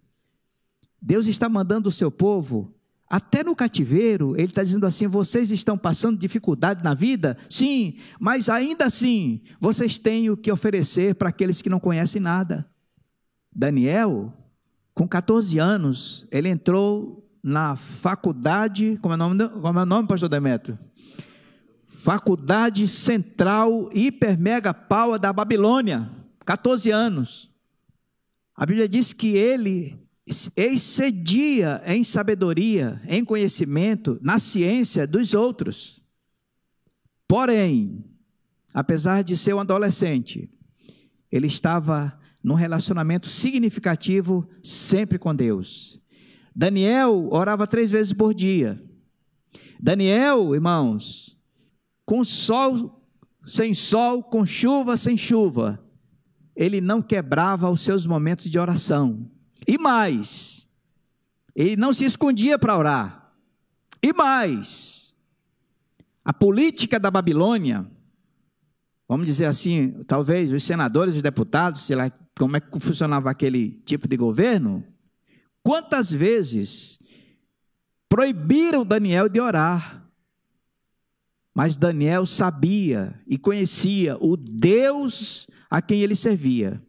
Deus 1.01 1.27
está 1.27 1.49
mandando 1.49 1.89
o 1.89 1.91
seu 1.91 2.09
povo 2.09 2.73
até 3.09 3.43
no 3.43 3.53
cativeiro, 3.53 4.37
ele 4.37 4.47
está 4.47 4.63
dizendo 4.63 4.85
assim: 4.85 5.05
vocês 5.05 5.51
estão 5.51 5.77
passando 5.77 6.17
dificuldade 6.17 6.81
na 6.81 6.93
vida? 6.93 7.37
Sim, 7.49 7.97
mas 8.17 8.47
ainda 8.47 8.85
assim, 8.85 9.41
vocês 9.59 9.97
têm 9.97 10.29
o 10.29 10.37
que 10.37 10.49
oferecer 10.49 11.15
para 11.15 11.27
aqueles 11.27 11.61
que 11.61 11.69
não 11.69 11.77
conhecem 11.77 12.21
nada. 12.21 12.65
Daniel, 13.53 14.31
com 14.93 15.05
14 15.05 15.59
anos, 15.59 16.25
ele 16.31 16.47
entrou 16.47 17.29
na 17.43 17.75
faculdade, 17.75 18.97
como 19.01 19.13
é 19.13 19.17
o 19.17 19.19
nome, 19.19 19.49
como 19.49 19.79
é 19.79 19.83
o 19.83 19.85
nome 19.85 20.07
pastor 20.07 20.29
Demetrio? 20.29 20.79
Faculdade 21.85 22.87
Central 22.87 23.89
Hiper 23.91 24.39
Mega 24.39 24.73
Power 24.73 25.19
da 25.19 25.33
Babilônia, 25.33 26.09
14 26.45 26.91
anos. 26.91 27.51
A 28.55 28.65
Bíblia 28.65 28.87
diz 28.87 29.11
que 29.11 29.35
ele 29.35 29.99
excedia 30.55 31.81
em 31.85 32.03
sabedoria, 32.03 33.01
em 33.07 33.23
conhecimento, 33.23 34.17
na 34.21 34.39
ciência 34.39 35.05
dos 35.05 35.33
outros. 35.33 36.01
Porém, 37.27 38.03
apesar 38.73 39.23
de 39.23 39.35
ser 39.35 39.53
um 39.53 39.59
adolescente, 39.59 40.49
ele 41.31 41.47
estava 41.47 42.17
num 42.43 42.53
relacionamento 42.53 43.27
significativo 43.27 44.47
sempre 44.63 45.19
com 45.19 45.35
Deus. 45.35 45.99
Daniel 46.55 47.27
orava 47.31 47.67
três 47.67 47.91
vezes 47.91 48.13
por 48.13 48.33
dia. 48.33 48.81
Daniel, 49.79 50.55
irmãos, 50.55 51.37
com 52.05 52.23
sol 52.23 53.01
sem 53.45 53.73
sol, 53.73 54.23
com 54.23 54.45
chuva 54.45 54.97
sem 54.97 55.17
chuva, 55.17 55.84
ele 56.55 56.79
não 56.79 57.01
quebrava 57.01 57.69
os 57.69 57.81
seus 57.81 58.05
momentos 58.05 58.49
de 58.49 58.57
oração. 58.57 59.29
E 59.67 59.77
mais, 59.77 60.67
ele 61.55 61.75
não 61.75 61.91
se 61.91 62.05
escondia 62.05 62.57
para 62.57 62.77
orar. 62.77 63.33
E 64.01 64.13
mais, 64.13 65.13
a 66.23 66.31
política 66.31 66.99
da 66.99 67.09
Babilônia, 67.11 67.85
vamos 69.07 69.25
dizer 69.25 69.45
assim, 69.45 70.01
talvez 70.07 70.53
os 70.53 70.63
senadores, 70.63 71.15
os 71.15 71.21
deputados, 71.21 71.81
sei 71.81 71.95
lá 71.95 72.11
como 72.37 72.57
é 72.57 72.59
que 72.59 72.79
funcionava 72.79 73.29
aquele 73.29 73.81
tipo 73.85 74.07
de 74.07 74.17
governo, 74.17 74.83
quantas 75.63 76.11
vezes 76.11 76.99
proibiram 78.07 78.85
Daniel 78.85 79.27
de 79.27 79.39
orar. 79.39 80.04
Mas 81.55 81.77
Daniel 81.77 82.25
sabia 82.25 83.17
e 83.25 83.37
conhecia 83.37 84.17
o 84.19 84.35
Deus 84.35 85.47
a 85.69 85.81
quem 85.81 86.01
ele 86.01 86.13
servia. 86.13 86.83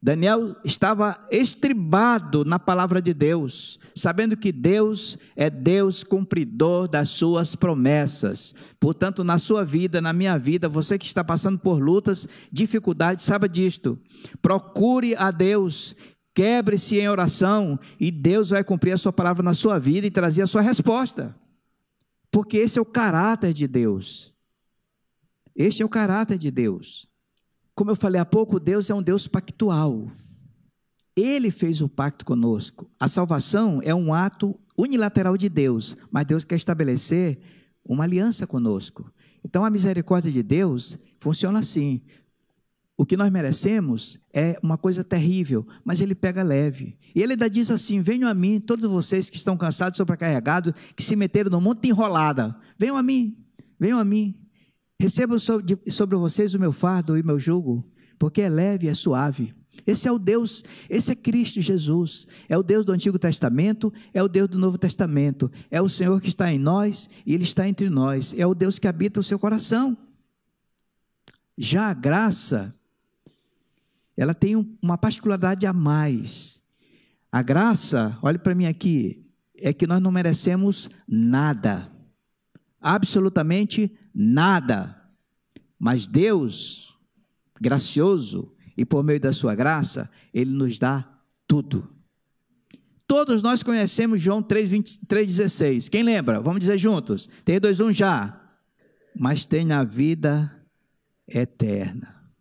Daniel 0.00 0.54
estava 0.64 1.18
estribado 1.32 2.44
na 2.44 2.60
palavra 2.60 3.02
de 3.02 3.12
Deus, 3.12 3.76
sabendo 3.92 4.36
que 4.36 4.52
Deus 4.52 5.18
é 5.34 5.50
Deus 5.50 6.04
cumpridor 6.04 6.86
das 6.86 7.08
suas 7.08 7.56
promessas. 7.56 8.54
Portanto, 8.78 9.24
na 9.24 9.36
sua 9.36 9.64
vida, 9.64 10.00
na 10.00 10.12
minha 10.12 10.38
vida, 10.38 10.68
você 10.68 10.96
que 10.96 11.06
está 11.06 11.24
passando 11.24 11.58
por 11.58 11.80
lutas, 11.80 12.28
dificuldades, 12.52 13.24
saiba 13.24 13.48
disto. 13.48 13.98
Procure 14.40 15.16
a 15.16 15.32
Deus, 15.32 15.96
quebre-se 16.32 17.00
em 17.00 17.08
oração 17.08 17.76
e 17.98 18.12
Deus 18.12 18.50
vai 18.50 18.62
cumprir 18.62 18.92
a 18.92 18.98
sua 18.98 19.12
palavra 19.12 19.42
na 19.42 19.54
sua 19.54 19.76
vida 19.76 20.06
e 20.06 20.10
trazer 20.10 20.42
a 20.42 20.46
sua 20.46 20.62
resposta. 20.62 21.34
Porque 22.30 22.56
esse 22.58 22.78
é 22.78 22.82
o 22.82 22.86
caráter 22.86 23.52
de 23.52 23.66
Deus. 23.66 24.34
Este 25.54 25.82
é 25.82 25.86
o 25.86 25.88
caráter 25.88 26.38
de 26.38 26.50
Deus. 26.50 27.08
Como 27.74 27.90
eu 27.90 27.96
falei 27.96 28.20
há 28.20 28.24
pouco, 28.24 28.60
Deus 28.60 28.90
é 28.90 28.94
um 28.94 29.02
Deus 29.02 29.26
pactual. 29.26 30.10
Ele 31.14 31.50
fez 31.50 31.80
o 31.80 31.88
pacto 31.88 32.24
conosco. 32.24 32.90
A 33.00 33.08
salvação 33.08 33.80
é 33.82 33.94
um 33.94 34.12
ato 34.12 34.58
unilateral 34.76 35.36
de 35.36 35.48
Deus, 35.48 35.96
mas 36.10 36.26
Deus 36.26 36.44
quer 36.44 36.56
estabelecer 36.56 37.38
uma 37.84 38.04
aliança 38.04 38.46
conosco. 38.46 39.10
Então 39.42 39.64
a 39.64 39.70
misericórdia 39.70 40.30
de 40.30 40.42
Deus 40.42 40.98
funciona 41.18 41.60
assim. 41.60 42.02
O 42.98 43.04
que 43.04 43.16
nós 43.16 43.30
merecemos 43.30 44.18
é 44.32 44.58
uma 44.62 44.78
coisa 44.78 45.04
terrível, 45.04 45.66
mas 45.84 46.00
ele 46.00 46.14
pega 46.14 46.42
leve. 46.42 46.96
E 47.14 47.22
ele 47.22 47.32
ainda 47.32 47.50
diz 47.50 47.70
assim: 47.70 48.00
Venham 48.00 48.28
a 48.28 48.32
mim, 48.32 48.58
todos 48.58 48.84
vocês 48.84 49.28
que 49.28 49.36
estão 49.36 49.56
cansados, 49.56 49.98
sobrecarregados, 49.98 50.72
que 50.94 51.02
se 51.02 51.14
meteram 51.14 51.50
no 51.50 51.60
monte 51.60 51.88
enrolada. 51.88 52.56
Venham 52.78 52.96
a 52.96 53.02
mim, 53.02 53.36
venham 53.78 53.98
a 53.98 54.04
mim. 54.04 54.34
Recebam 54.98 55.38
sobre, 55.38 55.78
sobre 55.90 56.16
vocês 56.16 56.54
o 56.54 56.58
meu 56.58 56.72
fardo 56.72 57.18
e 57.18 57.20
o 57.20 57.26
meu 57.26 57.38
jugo, 57.38 57.86
porque 58.18 58.40
é 58.40 58.48
leve 58.48 58.86
e 58.86 58.88
é 58.88 58.94
suave. 58.94 59.54
Esse 59.86 60.08
é 60.08 60.12
o 60.12 60.18
Deus, 60.18 60.64
esse 60.88 61.12
é 61.12 61.14
Cristo 61.14 61.60
Jesus. 61.60 62.26
É 62.48 62.56
o 62.56 62.62
Deus 62.62 62.84
do 62.84 62.92
Antigo 62.92 63.18
Testamento, 63.18 63.92
é 64.14 64.22
o 64.22 64.28
Deus 64.28 64.48
do 64.48 64.58
Novo 64.58 64.78
Testamento. 64.78 65.50
É 65.70 65.82
o 65.82 65.88
Senhor 65.88 66.20
que 66.20 66.28
está 66.28 66.52
em 66.52 66.58
nós 66.58 67.10
e 67.26 67.34
Ele 67.34 67.44
está 67.44 67.68
entre 67.68 67.90
nós. 67.90 68.34
É 68.38 68.46
o 68.46 68.54
Deus 68.54 68.78
que 68.78 68.88
habita 68.88 69.20
o 69.20 69.22
seu 69.22 69.38
coração. 69.38 69.96
Já 71.58 71.90
a 71.90 71.94
graça, 71.94 72.74
ela 74.16 74.34
tem 74.34 74.56
uma 74.82 74.96
particularidade 74.96 75.66
a 75.66 75.72
mais. 75.72 76.60
A 77.30 77.42
graça, 77.42 78.18
olhe 78.22 78.38
para 78.38 78.54
mim 78.54 78.66
aqui, 78.66 79.20
é 79.58 79.72
que 79.72 79.86
nós 79.86 80.00
não 80.00 80.10
merecemos 80.10 80.88
nada. 81.06 81.90
Absolutamente 82.80 83.92
nada. 84.14 85.02
Mas 85.78 86.06
Deus, 86.06 86.96
gracioso, 87.60 88.54
e 88.76 88.84
por 88.84 89.02
meio 89.02 89.20
da 89.20 89.32
sua 89.32 89.54
graça, 89.54 90.10
Ele 90.32 90.52
nos 90.52 90.78
dá 90.78 91.06
tudo. 91.46 91.94
Todos 93.06 93.42
nós 93.42 93.62
conhecemos 93.62 94.20
João 94.20 94.42
3,16. 94.42 95.88
Quem 95.88 96.02
lembra? 96.02 96.40
Vamos 96.40 96.60
dizer 96.60 96.76
juntos. 96.76 97.28
Tem 97.44 97.60
dois, 97.60 97.78
um 97.80 97.92
já. 97.92 98.42
Mas 99.14 99.46
tem 99.46 99.72
a 99.72 99.84
vida 99.84 100.52
eterna. 101.28 102.32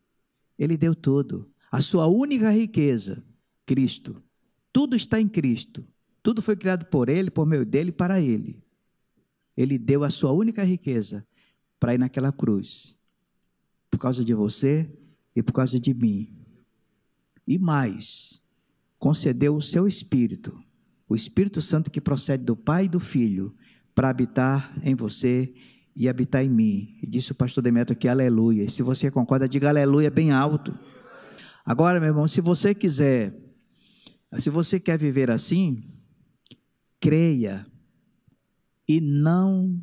Ele 0.57 0.75
deu 0.75 0.95
tudo. 0.95 1.51
A 1.75 1.81
sua 1.81 2.07
única 2.07 2.49
riqueza, 2.51 3.21
Cristo. 3.65 4.23
Tudo 4.71 4.95
está 4.95 5.19
em 5.19 5.27
Cristo. 5.27 5.85
Tudo 6.23 6.41
foi 6.41 6.55
criado 6.55 6.85
por 6.85 7.09
Ele, 7.09 7.29
por 7.29 7.45
meio 7.45 7.65
dele 7.65 7.89
e 7.89 7.91
para 7.91 8.21
Ele. 8.21 8.63
Ele 9.57 9.77
deu 9.77 10.05
a 10.05 10.09
sua 10.09 10.31
única 10.31 10.63
riqueza, 10.63 11.27
para 11.77 11.93
ir 11.93 11.97
naquela 11.97 12.31
cruz, 12.31 12.97
por 13.91 13.97
causa 13.97 14.23
de 14.23 14.33
você 14.33 14.89
e 15.35 15.43
por 15.43 15.51
causa 15.51 15.77
de 15.77 15.93
mim. 15.93 16.33
E 17.45 17.59
mais, 17.59 18.41
concedeu 18.97 19.53
o 19.53 19.61
seu 19.61 19.85
Espírito, 19.85 20.57
o 21.09 21.13
Espírito 21.13 21.61
Santo 21.61 21.91
que 21.91 21.99
procede 21.99 22.45
do 22.45 22.55
Pai 22.55 22.85
e 22.85 22.89
do 22.89 23.01
Filho, 23.01 23.53
para 23.93 24.07
habitar 24.07 24.73
em 24.81 24.95
você 24.95 25.53
e 25.93 26.07
habitar 26.07 26.41
em 26.41 26.49
mim. 26.49 26.97
E 27.03 27.05
disse 27.05 27.33
o 27.33 27.35
pastor 27.35 27.61
Demetrio 27.61 27.97
aqui, 27.97 28.07
aleluia. 28.07 28.63
E 28.63 28.71
se 28.71 28.81
você 28.81 29.11
concorda, 29.11 29.45
diga 29.45 29.67
aleluia 29.67 30.09
bem 30.09 30.31
alto. 30.31 30.73
Agora, 31.65 31.99
meu 31.99 32.09
irmão, 32.09 32.27
se 32.27 32.41
você 32.41 32.75
quiser, 32.75 33.35
se 34.37 34.51
você 34.51 34.79
quer 34.79 34.99
viver 34.99 35.31
assim, 35.31 35.83
creia 36.99 37.65
e 38.87 39.01
não 39.01 39.81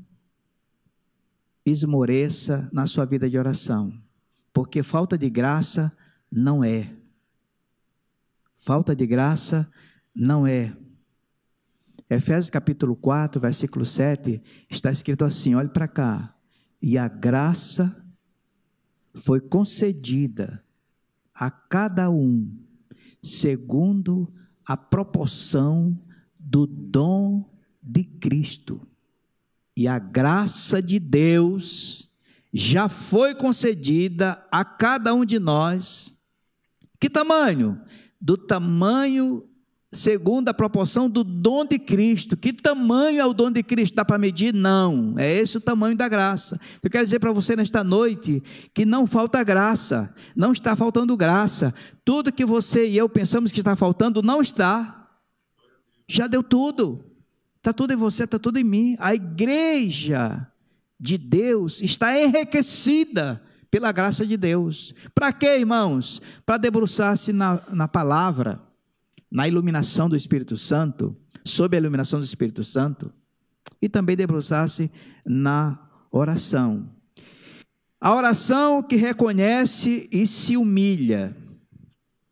esmoreça 1.67 2.71
na 2.73 2.87
sua 2.87 3.05
vida 3.05 3.29
de 3.29 3.37
oração, 3.37 3.93
porque 4.53 4.81
falta 4.81 5.19
de 5.19 5.29
graça 5.29 5.93
não 6.31 6.63
é. 6.63 6.95
Falta 8.57 8.95
de 8.95 9.05
graça 9.05 9.69
não 10.15 10.47
é. 10.47 10.77
Efésios 12.09 12.51
capítulo 12.51 12.95
4, 12.95 13.41
versículo 13.41 13.85
7, 13.85 14.41
está 14.71 14.93
escrito 14.93 15.25
assim: 15.25 15.57
olhe 15.57 15.69
para 15.69 15.89
cá. 15.89 16.37
E 16.81 16.97
a 16.97 17.09
graça 17.09 17.97
foi 19.15 19.41
concedida 19.41 20.62
a 21.35 21.51
cada 21.51 22.11
um, 22.11 22.51
segundo 23.23 24.33
a 24.67 24.77
proporção 24.77 25.99
do 26.39 26.67
dom 26.67 27.51
de 27.83 28.05
Cristo. 28.05 28.87
E 29.77 29.89
a 29.89 29.99
graça 29.99 30.83
de 30.83 30.99
Deus 30.99 32.09
já 32.53 32.89
foi 32.89 33.35
concedida 33.35 34.47
a 34.51 34.65
cada 34.65 35.15
um 35.15 35.25
de 35.25 35.39
nós. 35.39 36.15
Que 37.01 37.09
tamanho? 37.09 37.81
Do 38.21 38.37
tamanho 38.37 39.49
segundo 39.93 40.49
a 40.49 40.55
proporção 40.55 41.09
do 41.09 41.23
dom 41.23 41.67
de 41.67 41.79
Cristo. 41.79 42.35
Que 42.35 42.51
tamanho 42.51 43.21
é 43.21 43.27
o 43.27 43.35
dom 43.35 43.51
de 43.51 43.63
Cristo? 43.63 43.95
Dá 43.95 44.05
para 44.05 44.19
medir? 44.19 44.55
Não. 44.55 45.15
É 45.19 45.31
esse 45.31 45.59
o 45.59 45.61
tamanho 45.61 45.95
da 45.95 46.09
graça. 46.09 46.59
Eu 46.83 46.91
quero 46.91 47.05
dizer 47.05 47.19
para 47.19 47.31
você 47.31 47.55
nesta 47.55 47.85
noite 47.85 48.43
que 48.73 48.87
não 48.87 49.07
falta 49.07 49.45
graça, 49.45 50.13
não 50.35 50.53
está 50.53 50.75
faltando 50.75 51.15
graça. 51.17 51.75
Tudo 52.05 52.33
que 52.33 52.45
você 52.45 52.89
e 52.89 52.97
eu 52.97 53.09
pensamos 53.09 53.53
que 53.53 53.61
está 53.61 53.77
faltando 53.77 54.23
não 54.23 54.41
está. 54.41 55.11
Já 56.09 56.27
deu 56.27 56.43
tudo. 56.43 57.05
Está 57.59 57.73
tudo 57.73 57.93
em 57.93 57.97
você, 57.97 58.25
está 58.25 58.39
tudo 58.39 58.59
em 58.59 58.65
mim. 58.65 58.97
A 58.99 59.15
igreja 59.15 60.49
de 60.99 61.19
Deus 61.19 61.83
está 61.83 62.19
enriquecida 62.19 63.43
pela 63.71 63.93
graça 63.93 64.27
de 64.27 64.37
Deus. 64.37 64.95
Para 65.15 65.33
quê, 65.33 65.59
irmãos? 65.59 66.21
Para 66.47 66.57
debruçar-se 66.57 67.33
na, 67.33 67.63
na 67.71 67.87
palavra 67.87 68.72
na 69.33 69.49
iluminação 69.49 70.11
do 70.11 70.15
Espírito 70.15 70.59
Santo, 70.59 71.17
sob 71.43 71.75
a 71.75 71.81
iluminação 71.81 72.21
do 72.21 72.25
Espírito 72.25 72.63
Santo, 72.63 73.11
e 73.81 73.89
também 73.89 74.15
debruçar-se 74.15 74.91
na 75.25 75.79
oração. 76.11 76.91
A 77.99 78.15
oração 78.15 78.83
que 78.83 78.97
reconhece 78.97 80.07
e 80.13 80.27
se 80.27 80.55
humilha. 80.57 81.35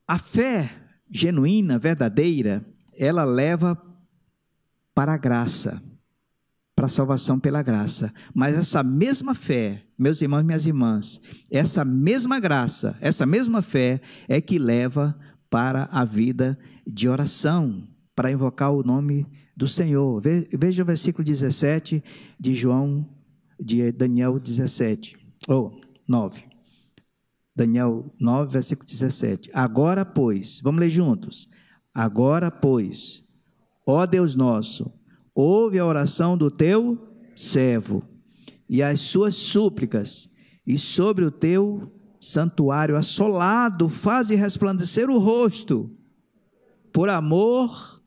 A 0.06 0.18
fé 0.18 0.70
genuína, 1.08 1.78
verdadeira, 1.78 2.64
ela 2.98 3.24
leva 3.24 3.80
para 4.94 5.14
a 5.14 5.16
graça, 5.16 5.82
para 6.76 6.86
a 6.86 6.90
salvação 6.90 7.40
pela 7.40 7.62
graça. 7.62 8.12
Mas 8.34 8.56
essa 8.56 8.82
mesma 8.82 9.34
fé, 9.34 9.86
meus 9.98 10.20
irmãos 10.20 10.42
e 10.42 10.44
minhas 10.44 10.66
irmãs, 10.66 11.20
essa 11.50 11.84
mesma 11.84 12.38
graça, 12.38 12.96
essa 13.00 13.24
mesma 13.24 13.62
fé 13.62 14.02
é 14.28 14.40
que 14.40 14.58
leva 14.58 15.16
para 15.50 15.88
a 15.90 16.04
vida 16.04 16.56
de 16.86 17.08
oração, 17.08 17.86
para 18.14 18.30
invocar 18.30 18.72
o 18.72 18.82
nome 18.82 19.26
do 19.56 19.66
Senhor. 19.66 20.22
Veja 20.22 20.82
o 20.82 20.86
versículo 20.86 21.24
17 21.24 22.02
de 22.38 22.54
João, 22.54 23.06
de 23.58 23.92
Daniel 23.92 24.38
17, 24.38 25.16
ou 25.48 25.66
oh, 25.66 25.80
9. 26.08 26.44
Daniel 27.54 28.14
9, 28.18 28.52
versículo 28.52 28.88
17. 28.88 29.50
Agora, 29.52 30.04
pois, 30.04 30.60
vamos 30.62 30.80
ler 30.80 30.90
juntos. 30.90 31.48
Agora, 31.92 32.50
pois, 32.50 33.22
ó 33.86 34.06
Deus 34.06 34.34
nosso, 34.34 34.90
ouve 35.34 35.78
a 35.78 35.84
oração 35.84 36.38
do 36.38 36.50
teu 36.50 36.98
servo 37.34 38.02
e 38.68 38.82
as 38.82 39.00
suas 39.00 39.34
súplicas, 39.34 40.30
e 40.64 40.78
sobre 40.78 41.24
o 41.24 41.30
teu 41.30 41.92
santuário 42.20 42.96
assolado, 42.96 43.88
faze 43.88 44.34
resplandecer 44.34 45.08
o 45.08 45.18
rosto, 45.18 45.90
por 46.92 47.08
amor 47.08 48.02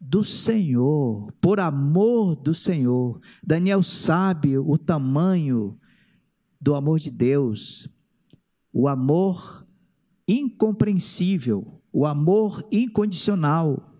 do 0.00 0.24
Senhor, 0.24 1.30
por 1.40 1.60
amor 1.60 2.34
do 2.34 2.54
Senhor. 2.54 3.20
Daniel 3.44 3.82
sabe 3.82 4.56
o 4.56 4.78
tamanho 4.78 5.78
do 6.58 6.74
amor 6.74 6.98
de 6.98 7.10
Deus, 7.10 7.86
o 8.72 8.88
amor 8.88 9.66
incompreensível, 10.26 11.82
o 11.92 12.06
amor 12.06 12.66
incondicional. 12.72 13.92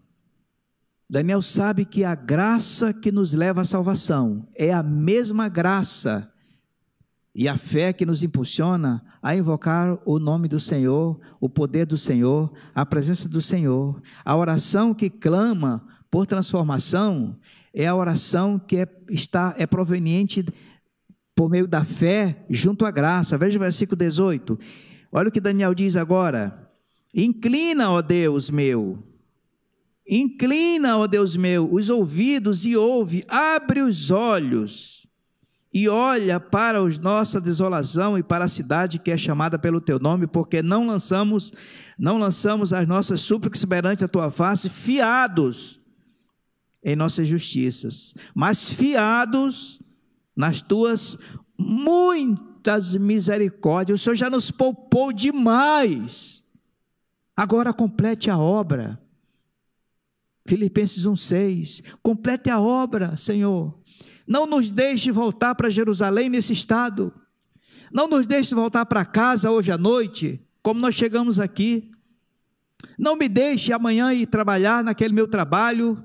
Daniel 1.08 1.42
sabe 1.42 1.84
que 1.84 2.02
a 2.02 2.14
graça 2.14 2.94
que 2.94 3.12
nos 3.12 3.32
leva 3.34 3.60
à 3.60 3.64
salvação 3.64 4.48
é 4.54 4.72
a 4.72 4.82
mesma 4.82 5.48
graça 5.48 6.32
e 7.38 7.48
a 7.48 7.56
fé 7.58 7.92
que 7.92 8.06
nos 8.06 8.22
impulsiona 8.22 9.04
a 9.22 9.36
invocar 9.36 9.98
o 10.06 10.18
nome 10.18 10.48
do 10.48 10.58
Senhor, 10.58 11.20
o 11.38 11.50
poder 11.50 11.84
do 11.84 11.98
Senhor, 11.98 12.50
a 12.74 12.86
presença 12.86 13.28
do 13.28 13.42
Senhor. 13.42 14.00
A 14.24 14.34
oração 14.34 14.94
que 14.94 15.10
clama 15.10 15.86
por 16.10 16.24
transformação 16.24 17.38
é 17.74 17.86
a 17.86 17.94
oração 17.94 18.58
que 18.58 18.78
é, 18.78 18.88
está, 19.10 19.54
é 19.58 19.66
proveniente 19.66 20.46
por 21.34 21.50
meio 21.50 21.68
da 21.68 21.84
fé 21.84 22.46
junto 22.48 22.86
à 22.86 22.90
graça. 22.90 23.36
Veja 23.36 23.58
o 23.58 23.60
versículo 23.60 23.98
18. 23.98 24.58
Olha 25.12 25.28
o 25.28 25.32
que 25.32 25.38
Daniel 25.38 25.74
diz 25.74 25.94
agora. 25.94 26.70
Inclina, 27.14 27.90
ó 27.90 28.00
Deus 28.00 28.48
meu. 28.48 28.98
Inclina, 30.08 30.96
ó 30.96 31.06
Deus 31.06 31.36
meu, 31.36 31.70
os 31.70 31.90
ouvidos 31.90 32.64
e 32.64 32.74
ouve, 32.74 33.26
abre 33.28 33.82
os 33.82 34.10
olhos 34.10 35.05
e 35.76 35.90
olha 35.90 36.40
para 36.40 36.78
a 36.78 36.88
nossa 36.88 37.38
desolação 37.38 38.16
e 38.16 38.22
para 38.22 38.46
a 38.46 38.48
cidade 38.48 38.98
que 38.98 39.10
é 39.10 39.18
chamada 39.18 39.58
pelo 39.58 39.78
teu 39.78 39.98
nome, 39.98 40.26
porque 40.26 40.62
não 40.62 40.86
lançamos, 40.86 41.52
não 41.98 42.16
lançamos 42.16 42.72
as 42.72 42.88
nossas 42.88 43.20
súplicas 43.20 43.62
perante 43.62 44.02
a 44.02 44.08
tua 44.08 44.30
face, 44.30 44.70
fiados 44.70 45.78
em 46.82 46.96
nossas 46.96 47.28
justiças, 47.28 48.14
mas 48.34 48.70
fiados 48.70 49.78
nas 50.34 50.62
tuas 50.62 51.18
muitas 51.58 52.96
misericórdias. 52.96 54.00
O 54.00 54.02
Senhor 54.02 54.16
já 54.16 54.30
nos 54.30 54.50
poupou 54.50 55.12
demais. 55.12 56.42
Agora 57.36 57.70
complete 57.74 58.30
a 58.30 58.38
obra. 58.38 58.98
Filipenses 60.46 61.04
1:6. 61.04 61.82
Complete 62.02 62.48
a 62.48 62.58
obra, 62.58 63.14
Senhor 63.14 63.78
não 64.26 64.46
nos 64.46 64.70
deixe 64.70 65.10
voltar 65.10 65.54
para 65.54 65.70
Jerusalém 65.70 66.28
nesse 66.28 66.52
estado. 66.52 67.12
Não 67.92 68.08
nos 68.08 68.26
deixe 68.26 68.54
voltar 68.54 68.84
para 68.86 69.04
casa 69.04 69.50
hoje 69.50 69.70
à 69.70 69.78
noite, 69.78 70.40
como 70.62 70.80
nós 70.80 70.94
chegamos 70.94 71.38
aqui. 71.38 71.90
Não 72.98 73.16
me 73.16 73.28
deixe 73.28 73.72
amanhã 73.72 74.12
ir 74.12 74.26
trabalhar 74.26 74.82
naquele 74.82 75.14
meu 75.14 75.28
trabalho, 75.28 76.02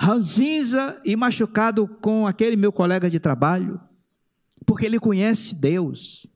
ranzinza 0.00 1.00
e 1.04 1.14
machucado 1.14 1.86
com 1.86 2.26
aquele 2.26 2.56
meu 2.56 2.72
colega 2.72 3.08
de 3.08 3.20
trabalho, 3.20 3.80
porque 4.66 4.84
ele 4.84 4.98
conhece 4.98 5.54
Deus. 5.54 6.26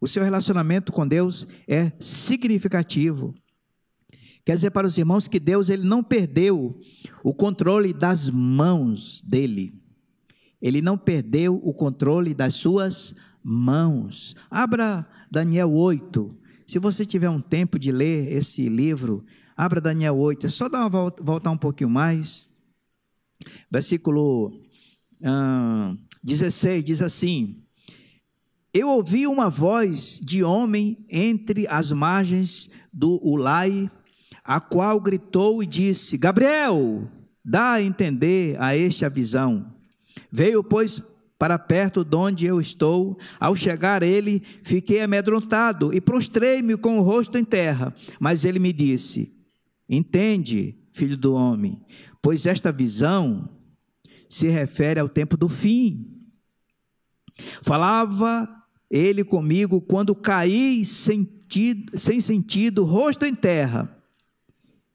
O 0.00 0.08
seu 0.08 0.22
relacionamento 0.22 0.92
com 0.92 1.06
Deus 1.06 1.46
é 1.66 1.92
significativo. 2.00 3.34
Quer 4.44 4.56
dizer 4.56 4.70
para 4.70 4.86
os 4.86 4.98
irmãos 4.98 5.26
que 5.26 5.40
Deus 5.40 5.70
ele 5.70 5.84
não 5.84 6.02
perdeu 6.02 6.78
o 7.22 7.32
controle 7.32 7.94
das 7.94 8.28
mãos 8.28 9.22
dele. 9.22 9.83
Ele 10.64 10.80
não 10.80 10.96
perdeu 10.96 11.60
o 11.62 11.74
controle 11.74 12.32
das 12.32 12.54
suas 12.54 13.14
mãos. 13.42 14.34
Abra 14.50 15.06
Daniel 15.30 15.70
8. 15.70 16.34
Se 16.66 16.78
você 16.78 17.04
tiver 17.04 17.28
um 17.28 17.42
tempo 17.42 17.78
de 17.78 17.92
ler 17.92 18.32
esse 18.32 18.66
livro, 18.66 19.22
abra 19.54 19.78
Daniel 19.78 20.16
8. 20.16 20.46
É 20.46 20.48
só 20.48 20.66
dar 20.66 20.78
uma 20.78 20.88
volta, 20.88 21.22
voltar 21.22 21.50
um 21.50 21.58
pouquinho 21.58 21.90
mais. 21.90 22.48
Versículo 23.70 24.58
16 26.22 26.82
diz 26.82 27.02
assim: 27.02 27.62
Eu 28.72 28.88
ouvi 28.88 29.26
uma 29.26 29.50
voz 29.50 30.18
de 30.18 30.42
homem 30.42 31.04
entre 31.10 31.68
as 31.68 31.92
margens 31.92 32.70
do 32.90 33.20
Ulai, 33.22 33.90
a 34.42 34.58
qual 34.62 34.98
gritou 34.98 35.62
e 35.62 35.66
disse: 35.66 36.16
Gabriel, 36.16 37.06
dá 37.44 37.72
a 37.72 37.82
entender 37.82 38.56
a 38.58 38.74
este 38.74 39.04
a 39.04 39.10
visão. 39.10 39.73
Veio, 40.30 40.62
pois, 40.62 41.02
para 41.38 41.58
perto 41.58 42.04
de 42.04 42.16
onde 42.16 42.46
eu 42.46 42.60
estou. 42.60 43.18
Ao 43.38 43.54
chegar 43.54 44.02
ele, 44.02 44.42
fiquei 44.62 45.00
amedrontado 45.00 45.92
e 45.92 46.00
prostrei-me 46.00 46.76
com 46.76 46.98
o 46.98 47.02
rosto 47.02 47.36
em 47.36 47.44
terra. 47.44 47.94
Mas 48.18 48.44
ele 48.44 48.58
me 48.58 48.72
disse: 48.72 49.32
Entende, 49.88 50.76
filho 50.92 51.16
do 51.16 51.34
homem, 51.34 51.80
pois 52.22 52.46
esta 52.46 52.72
visão 52.72 53.48
se 54.28 54.48
refere 54.48 54.98
ao 54.98 55.08
tempo 55.08 55.36
do 55.36 55.48
fim. 55.48 56.10
Falava 57.62 58.48
ele 58.90 59.24
comigo 59.24 59.80
quando 59.80 60.14
caí 60.14 60.84
sentido, 60.84 61.98
sem 61.98 62.20
sentido, 62.20 62.84
rosto 62.84 63.24
em 63.24 63.34
terra. 63.34 64.03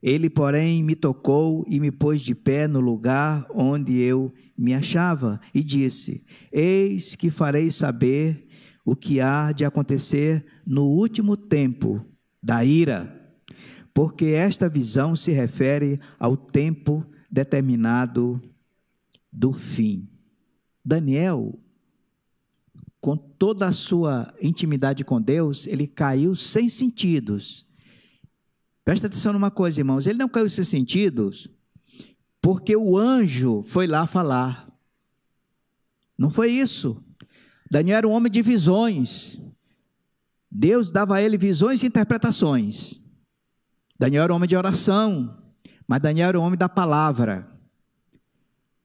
Ele, 0.02 0.30
porém, 0.30 0.82
me 0.82 0.94
tocou 0.94 1.64
e 1.68 1.78
me 1.78 1.90
pôs 1.90 2.20
de 2.22 2.34
pé 2.34 2.66
no 2.66 2.80
lugar 2.80 3.46
onde 3.54 3.98
eu 3.98 4.32
me 4.56 4.72
achava 4.72 5.40
e 5.54 5.62
disse: 5.62 6.24
Eis 6.50 7.14
que 7.14 7.30
farei 7.30 7.70
saber 7.70 8.46
o 8.84 8.96
que 8.96 9.20
há 9.20 9.52
de 9.52 9.64
acontecer 9.64 10.44
no 10.66 10.84
último 10.84 11.36
tempo 11.36 12.04
da 12.42 12.64
ira. 12.64 13.16
porque 13.92 14.26
esta 14.26 14.68
visão 14.68 15.16
se 15.16 15.32
refere 15.32 16.00
ao 16.18 16.36
tempo 16.36 17.04
determinado 17.30 18.40
do 19.32 19.52
fim. 19.52 20.08
Daniel, 20.84 21.58
com 23.00 23.16
toda 23.16 23.66
a 23.66 23.72
sua 23.72 24.32
intimidade 24.40 25.04
com 25.04 25.20
Deus, 25.20 25.66
ele 25.66 25.86
caiu 25.86 26.34
sem 26.34 26.68
sentidos. 26.68 27.66
Presta 28.84 29.06
atenção 29.06 29.32
numa 29.32 29.50
coisa, 29.50 29.80
irmãos, 29.80 30.06
ele 30.06 30.18
não 30.18 30.28
caiu 30.28 30.48
sem 30.48 30.64
sentidos 30.64 31.48
porque 32.40 32.74
o 32.74 32.96
anjo 32.96 33.62
foi 33.62 33.86
lá 33.86 34.06
falar. 34.06 34.68
Não 36.16 36.30
foi 36.30 36.50
isso. 36.50 37.02
Daniel 37.70 37.98
era 37.98 38.08
um 38.08 38.12
homem 38.12 38.30
de 38.30 38.42
visões. 38.42 39.38
Deus 40.50 40.90
dava 40.90 41.16
a 41.16 41.22
ele 41.22 41.36
visões 41.36 41.82
e 41.82 41.86
interpretações. 41.86 43.00
Daniel 43.98 44.24
era 44.24 44.32
um 44.32 44.36
homem 44.36 44.48
de 44.48 44.56
oração, 44.56 45.38
mas 45.86 46.00
Daniel 46.00 46.30
era 46.30 46.40
um 46.40 46.42
homem 46.42 46.58
da 46.58 46.68
palavra. 46.68 47.46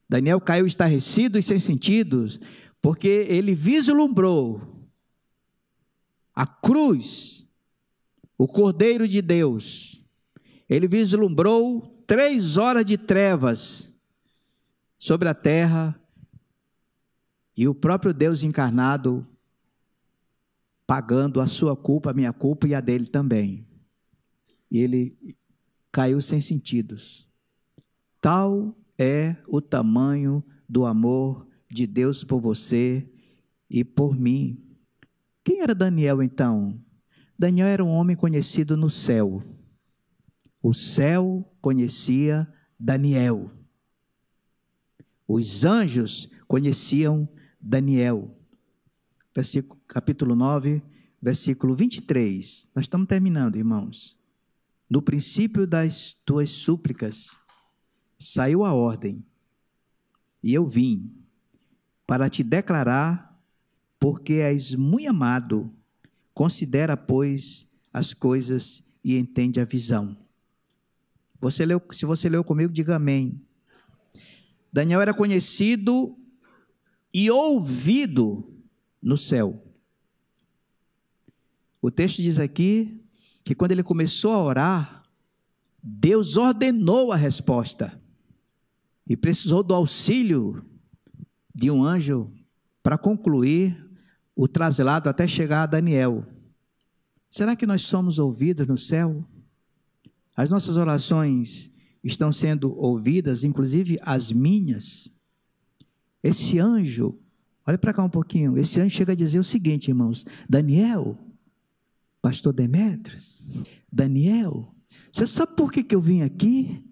Daniel 0.08 0.40
caiu 0.40 0.68
estarrecido 0.68 1.40
e 1.40 1.44
sem 1.44 1.58
sentidos, 1.58 2.40
porque 2.82 3.08
ele 3.08 3.56
vislumbrou 3.56 4.88
a 6.36 6.46
cruz, 6.46 7.35
o 8.38 8.48
Cordeiro 8.48 9.08
de 9.08 9.22
Deus. 9.22 10.04
Ele 10.70 10.88
vislumbrou 10.88 12.04
três 12.08 12.58
horas 12.58 12.86
de 12.86 12.98
trevas 12.98 13.94
sobre 14.98 15.28
a 15.30 15.34
terra 15.34 16.00
e 17.56 17.68
o 17.68 17.76
próprio 17.76 18.14
Deus 18.14 18.44
encarnado 18.44 19.26
pagando 20.86 21.40
a 21.40 21.48
sua 21.48 21.76
culpa, 21.76 22.12
a 22.12 22.14
minha 22.14 22.34
culpa 22.34 22.68
e 22.68 22.76
a 22.76 22.82
dele 22.82 23.08
também. 23.08 23.68
E 24.70 24.80
ele 24.80 25.18
caiu 25.92 26.22
sem 26.22 26.42
sentidos. 26.42 27.28
Tal 28.22 28.76
é 28.98 29.36
o 29.48 29.62
tamanho 29.62 30.44
do 30.68 30.86
amor 30.86 31.48
de 31.72 31.88
Deus 31.88 32.24
por 32.24 32.40
você 32.40 33.08
e 33.70 33.84
por 33.84 34.16
mim. 34.16 34.62
Quem 35.44 35.62
era 35.62 35.74
Daniel 35.74 36.22
então? 36.22 36.80
Daniel 37.38 37.68
era 37.68 37.84
um 37.84 37.90
homem 37.90 38.16
conhecido 38.16 38.78
no 38.78 38.90
céu. 38.90 39.44
O 40.62 40.74
céu 40.74 41.54
conhecia 41.62 42.48
Daniel. 42.80 43.52
Os 45.28 45.66
anjos 45.66 46.30
conheciam 46.48 47.28
Daniel. 47.60 48.36
Versículo, 49.34 49.82
capítulo 49.88 50.36
9, 50.36 50.82
versículo 51.22 51.76
23. 51.76 52.70
Nós 52.74 52.86
estamos 52.86 53.08
terminando, 53.08 53.58
irmãos. 53.58 54.18
No 54.90 55.02
princípio 55.02 55.68
das 55.68 56.14
tuas 56.26 56.52
súplicas, 56.52 57.38
saiu 58.18 58.64
a 58.64 58.74
ordem, 58.74 59.26
e 60.42 60.54
eu 60.54 60.66
vim 60.66 61.12
para 62.06 62.30
te 62.30 62.44
declarar, 62.44 63.36
porque 64.00 64.34
és 64.34 64.76
muito 64.76 65.10
amado, 65.10 65.74
considera, 66.36 66.96
pois, 66.96 67.66
as 67.94 68.14
coisas 68.14 68.84
e 69.02 69.18
entende 69.18 69.60
a 69.60 69.66
visão. 69.66 70.18
Você 71.40 71.66
leu, 71.66 71.82
se 71.92 72.06
você 72.06 72.28
leu 72.28 72.44
comigo, 72.44 72.72
diga 72.72 72.98
amém. 72.98 73.42
Daniel 74.72 75.02
era 75.02 75.14
conhecido 75.14 76.18
e 77.14 77.32
ouvido 77.32 78.54
no 79.02 79.16
céu. 79.16 79.64
O 81.82 81.90
texto 81.90 82.22
diz 82.22 82.38
aqui 82.38 83.02
que 83.44 83.56
quando 83.56 83.72
ele 83.72 83.84
começou 83.84 84.32
a 84.32 84.44
orar, 84.44 85.04
Deus 85.82 86.36
ordenou 86.36 87.12
a 87.12 87.16
resposta 87.16 88.02
e 89.08 89.16
precisou 89.16 89.64
do 89.64 89.74
auxílio 89.74 90.66
de 91.54 91.72
um 91.72 91.84
anjo 91.84 92.34
para 92.84 92.98
concluir 92.98 93.85
o 94.36 94.48
traslado 94.48 95.10
até 95.10 95.28
chegar 95.28 95.64
a 95.64 95.68
Daniel. 95.68 96.26
Será 97.30 97.56
que 97.56 97.66
nós 97.66 97.84
somos 97.84 98.20
ouvidos 98.20 98.68
no 98.68 98.78
céu? 98.78 99.26
As 100.36 100.50
nossas 100.50 100.76
orações 100.76 101.72
estão 102.04 102.32
sendo 102.32 102.74
ouvidas, 102.78 103.44
inclusive 103.44 103.98
as 104.02 104.32
minhas. 104.32 105.10
Esse 106.22 106.60
anjo, 106.60 107.18
olha 107.66 107.78
para 107.78 107.94
cá 107.94 108.04
um 108.04 108.10
pouquinho, 108.10 108.58
esse 108.58 108.80
anjo 108.80 108.96
chega 108.96 109.14
a 109.14 109.16
dizer 109.16 109.40
o 109.40 109.44
seguinte, 109.44 109.88
irmãos: 109.88 110.26
Daniel, 110.50 111.18
pastor 112.22 112.54
Demetrios, 112.54 113.44
Daniel, 113.92 114.74
você 115.12 115.26
sabe 115.26 115.56
por 115.56 115.72
que, 115.72 115.84
que 115.84 115.96
eu 115.96 116.02
vim 116.02 116.22
aqui? 116.22 116.84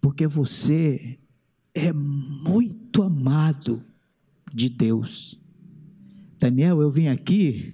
Porque 0.00 0.26
você 0.26 1.18
é 1.74 1.92
muito 1.92 3.02
amado 3.02 3.82
de 4.52 4.68
Deus. 4.68 5.41
Daniel, 6.42 6.82
eu 6.82 6.90
vim 6.90 7.06
aqui 7.06 7.72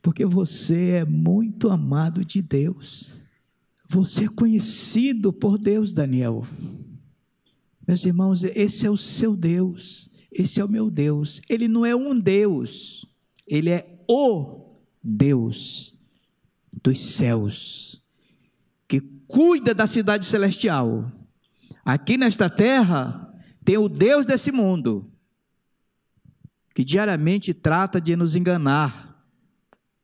porque 0.00 0.24
você 0.24 0.92
é 0.92 1.04
muito 1.04 1.68
amado 1.68 2.24
de 2.24 2.40
Deus. 2.40 3.20
Você 3.86 4.24
é 4.24 4.28
conhecido 4.28 5.30
por 5.30 5.58
Deus, 5.58 5.92
Daniel. 5.92 6.46
Meus 7.86 8.02
irmãos, 8.06 8.44
esse 8.44 8.86
é 8.86 8.90
o 8.90 8.96
seu 8.96 9.36
Deus, 9.36 10.08
esse 10.30 10.58
é 10.58 10.64
o 10.64 10.68
meu 10.70 10.90
Deus. 10.90 11.42
Ele 11.50 11.68
não 11.68 11.84
é 11.84 11.94
um 11.94 12.18
Deus, 12.18 13.04
ele 13.46 13.68
é 13.68 13.86
o 14.08 14.78
Deus 15.04 15.94
dos 16.82 16.98
céus, 16.98 18.02
que 18.88 19.02
cuida 19.28 19.74
da 19.74 19.86
cidade 19.86 20.24
celestial. 20.24 21.12
Aqui 21.84 22.16
nesta 22.16 22.48
terra 22.48 23.30
tem 23.62 23.76
o 23.76 23.86
Deus 23.86 24.24
desse 24.24 24.50
mundo, 24.50 25.11
que 26.74 26.84
diariamente 26.84 27.52
trata 27.52 28.00
de 28.00 28.16
nos 28.16 28.34
enganar 28.34 29.24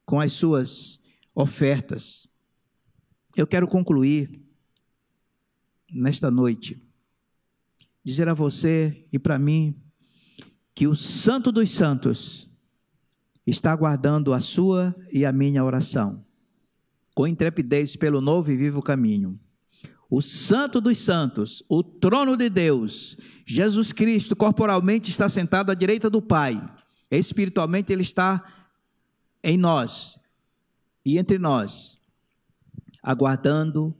com 0.05 0.21
as 0.21 0.33
suas 0.33 1.01
ofertas. 1.35 2.29
Eu 3.37 3.47
quero 3.47 3.67
concluir 3.67 4.43
nesta 5.91 6.31
noite 6.31 6.83
dizer 8.05 8.29
a 8.29 8.35
você 8.35 9.07
e 9.13 9.19
para 9.19 9.39
mim 9.39 9.77
que 10.75 10.87
o 10.87 10.95
Santo 10.95 11.53
dos 11.53 11.71
Santos 11.71 12.49
está 13.47 13.73
aguardando 13.73 14.33
a 14.33 14.41
sua 14.41 14.95
e 15.13 15.25
a 15.25 15.33
minha 15.33 15.65
oração, 15.65 16.25
com 17.15 17.27
intrepidez 17.27 17.97
pelo 17.97 18.21
novo 18.21 18.51
e 18.51 18.57
vivo 18.57 18.81
caminho. 18.81 19.39
O 20.11 20.23
Santo 20.23 20.81
dos 20.81 20.99
Santos, 20.99 21.63
o 21.69 21.83
trono 21.83 22.37
de 22.37 22.49
Deus, 22.49 23.17
Jesus 23.51 23.95
Cristo, 23.95 24.37
corporalmente 24.37 25.11
está 25.11 25.27
sentado 25.27 25.71
à 25.71 25.75
direita 25.75 26.11
do 26.11 26.21
Pai, 26.21 26.63
espiritualmente 27.11 27.91
Ele 27.91 28.03
está 28.03 28.45
em 29.43 29.57
nós 29.57 30.19
e 31.03 31.17
entre 31.17 31.39
nós, 31.39 31.99
aguardando 33.03 33.97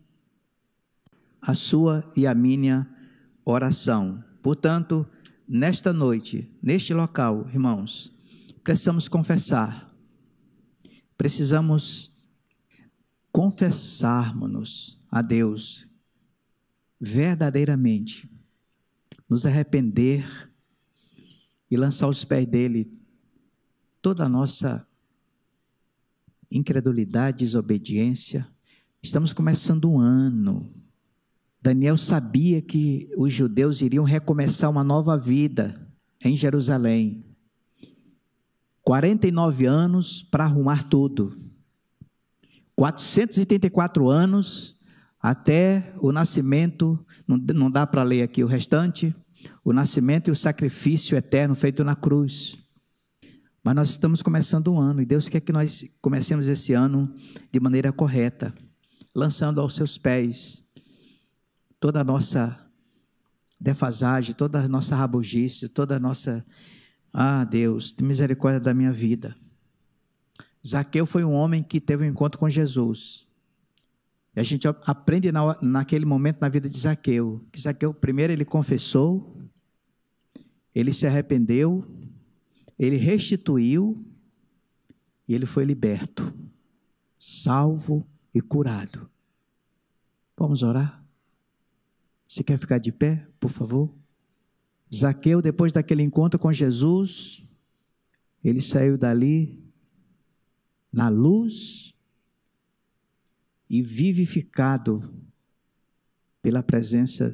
a 1.41 1.55
sua 1.55 2.13
e 2.15 2.27
a 2.27 2.35
minha 2.35 2.87
oração. 3.43 4.23
Portanto, 4.43 5.09
nesta 5.49 5.95
noite, 5.95 6.47
neste 6.63 6.93
local, 6.93 7.49
irmãos, 7.49 8.13
precisamos 8.63 9.09
confessar, 9.09 9.91
precisamos 11.17 12.13
confessarmos 13.33 15.01
a 15.11 15.23
Deus 15.23 15.89
verdadeiramente, 17.01 18.29
nos 19.29 19.45
arrepender 19.45 20.51
e 21.71 21.77
lançar 21.77 22.07
aos 22.07 22.25
pés 22.25 22.47
dele 22.47 22.99
toda 24.01 24.25
a 24.25 24.29
nossa 24.29 24.87
incredulidade, 26.51 27.39
desobediência. 27.39 28.49
Estamos 29.03 29.33
começando 29.33 29.91
um 29.91 30.01
ano 30.01 30.79
Daniel 31.61 31.97
sabia 31.97 32.63
que 32.63 33.11
os 33.17 33.33
judeus 33.33 33.83
iriam 33.83 34.05
recomeçar 34.05 34.71
uma 34.71 34.85
nova 34.85 35.19
vida 35.19 35.87
em 36.25 36.37
Jerusalém. 36.37 37.25
49 38.83 39.67
anos 39.67 40.23
para 40.23 40.45
arrumar 40.45 40.85
tudo. 40.89 41.37
484 42.77 44.09
anos 44.09 44.78
até 45.21 45.93
o 46.01 46.13
nascimento, 46.13 47.05
não, 47.27 47.71
dá 47.71 47.87
para 47.87 48.03
ler 48.03 48.23
aqui 48.23 48.45
o 48.45 48.47
restante, 48.47 49.15
o 49.65 49.73
nascimento 49.73 50.29
e 50.29 50.31
o 50.31 50.37
sacrifício 50.37 51.17
eterno 51.17 51.55
feito 51.55 51.83
na 51.83 51.97
cruz. 51.97 52.59
Mas 53.63 53.75
nós 53.75 53.91
estamos 53.91 54.23
começando 54.23 54.73
um 54.73 54.81
ano 54.81 55.03
e 55.03 55.07
Deus 55.07 55.29
quer 55.29 55.41
que 55.41 55.53
nós 55.53 55.85
comecemos 56.01 56.47
esse 56.47 56.73
ano 56.73 57.13
de 57.53 57.61
maneira 57.61 57.93
correta, 57.93 58.55
lançando 59.15 59.61
aos 59.61 59.75
seus 59.75 59.99
pés 59.99 60.63
toda 61.81 62.01
a 62.01 62.05
nossa 62.05 62.59
defasagem, 63.61 64.35
toda 64.35 64.61
a 64.61 64.69
nossa 64.69 64.95
rabugice, 64.97 65.69
toda 65.69 65.97
a 65.97 66.01
nossa. 66.01 66.47
Ah, 67.13 67.45
Deus, 67.45 67.95
misericórdia 68.01 68.61
da 68.61 68.73
minha 68.73 68.93
vida. 68.93 69.35
Zaqueu 70.67 71.07
foi 71.07 71.25
um 71.25 71.33
homem 71.33 71.63
que 71.63 71.81
teve 71.81 72.05
um 72.05 72.09
encontro 72.09 72.39
com 72.39 72.49
Jesus. 72.49 73.28
E 74.39 74.41
a 74.41 74.45
gente 74.45 74.69
aprende 74.69 75.33
na, 75.33 75.59
naquele 75.61 76.05
momento 76.05 76.39
na 76.41 76.49
vida 76.49 76.69
de 76.69 76.79
Zaqueu, 76.79 77.45
que 77.51 77.61
Zaqueu 77.61 77.93
primeiro 77.93 78.33
ele 78.33 78.45
confessou, 78.45 79.37
ele 80.73 80.93
se 80.93 81.09
arrependeu, 81.09 81.85
ele 82.79 82.95
restituiu 82.95 84.01
e 85.27 85.35
ele 85.35 85.45
foi 85.45 85.65
liberto, 85.65 86.33
salvo 87.19 88.07
e 88.33 88.41
curado. 88.41 89.11
Vamos 90.37 90.63
orar? 90.63 91.05
Se 92.29 92.45
quer 92.45 92.61
ficar 92.61 92.79
de 92.79 92.93
pé, 92.93 93.27
por 93.41 93.51
favor? 93.51 93.93
Zaqueu, 94.95 95.43
depois 95.43 95.73
daquele 95.73 96.05
encontro 96.05 96.39
com 96.39 96.53
Jesus, 96.53 97.45
ele 98.45 98.63
saiu 98.63 98.97
dali 98.97 99.61
na 100.93 101.09
luz 101.09 101.93
e 103.69 103.83
vivificado 103.83 105.15
pela 106.43 106.63
presença 106.63 107.31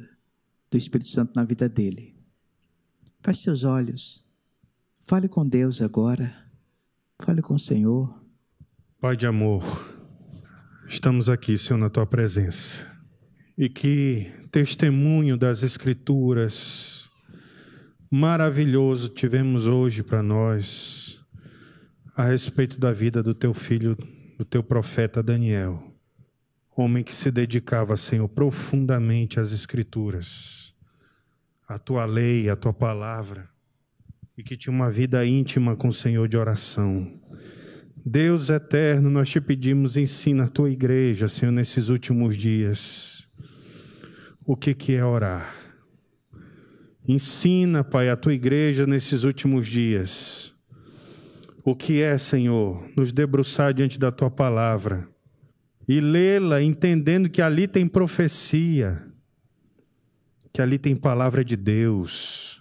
do 0.69 0.77
Espírito 0.77 1.09
Santo 1.09 1.33
na 1.35 1.43
vida 1.43 1.69
dele. 1.69 2.15
Feche 3.23 3.43
seus 3.43 3.63
olhos. 3.63 4.25
Fale 5.03 5.27
com 5.27 5.47
Deus 5.47 5.81
agora. 5.81 6.35
Fale 7.19 7.41
com 7.41 7.53
o 7.53 7.59
Senhor. 7.59 8.23
Pai 8.99 9.15
de 9.15 9.25
amor, 9.25 9.63
estamos 10.87 11.29
aqui, 11.29 11.57
Senhor, 11.57 11.77
na 11.77 11.89
tua 11.89 12.05
presença. 12.05 12.91
E 13.57 13.69
que 13.69 14.31
testemunho 14.51 15.37
das 15.37 15.63
Escrituras 15.63 17.09
maravilhoso 18.11 19.09
tivemos 19.09 19.67
hoje 19.67 20.03
para 20.03 20.21
nós 20.21 21.19
a 22.15 22.25
respeito 22.25 22.79
da 22.79 22.91
vida 22.91 23.21
do 23.21 23.33
teu 23.33 23.53
filho, 23.53 23.95
do 24.37 24.45
teu 24.45 24.63
profeta 24.63 25.21
Daniel, 25.21 25.94
homem 26.75 27.03
que 27.03 27.15
se 27.15 27.31
dedicava, 27.31 27.95
Senhor, 27.95 28.27
profundamente 28.27 29.39
às 29.39 29.51
Escrituras, 29.51 30.75
à 31.67 31.77
tua 31.79 32.05
lei, 32.05 32.49
à 32.49 32.55
tua 32.55 32.73
palavra 32.73 33.49
e 34.37 34.43
que 34.43 34.57
tinha 34.57 34.73
uma 34.73 34.91
vida 34.91 35.25
íntima 35.25 35.75
com 35.75 35.87
o 35.87 35.93
Senhor 35.93 36.27
de 36.27 36.37
oração. 36.37 37.09
Deus 38.05 38.49
eterno, 38.49 39.09
nós 39.09 39.29
te 39.29 39.39
pedimos, 39.39 39.97
ensina 39.97 40.43
a 40.43 40.47
tua 40.47 40.69
igreja, 40.69 41.27
Senhor, 41.27 41.51
nesses 41.51 41.89
últimos 41.89 42.35
dias, 42.35 43.27
o 44.45 44.55
que, 44.55 44.73
que 44.73 44.93
é 44.93 45.03
orar. 45.03 45.55
Ensina, 47.07 47.83
Pai, 47.83 48.09
a 48.09 48.15
tua 48.15 48.33
igreja 48.33 48.85
nesses 48.85 49.23
últimos 49.23 49.67
dias, 49.67 50.53
o 51.63 51.75
que 51.75 52.01
é, 52.01 52.17
Senhor, 52.17 52.83
nos 52.95 53.11
debruçar 53.11 53.73
diante 53.73 53.97
da 53.97 54.11
tua 54.11 54.29
palavra 54.29 55.07
e 55.87 55.99
lê-la 55.99 56.61
entendendo 56.61 57.29
que 57.29 57.41
ali 57.41 57.67
tem 57.67 57.87
profecia, 57.87 59.05
que 60.53 60.61
ali 60.61 60.77
tem 60.77 60.95
palavra 60.95 61.43
de 61.43 61.55
Deus 61.55 62.55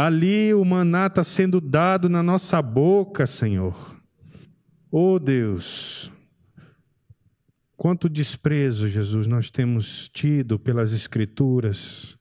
Ali 0.00 0.54
o 0.54 0.64
maná 0.64 1.08
está 1.08 1.24
sendo 1.24 1.60
dado 1.60 2.08
na 2.08 2.22
nossa 2.22 2.62
boca, 2.62 3.26
Senhor. 3.26 3.96
Oh 4.92 5.18
Deus, 5.18 6.08
quanto 7.76 8.08
desprezo, 8.08 8.86
Jesus, 8.86 9.26
nós 9.26 9.50
temos 9.50 10.08
tido 10.08 10.56
pelas 10.56 10.92
Escrituras, 10.92 12.16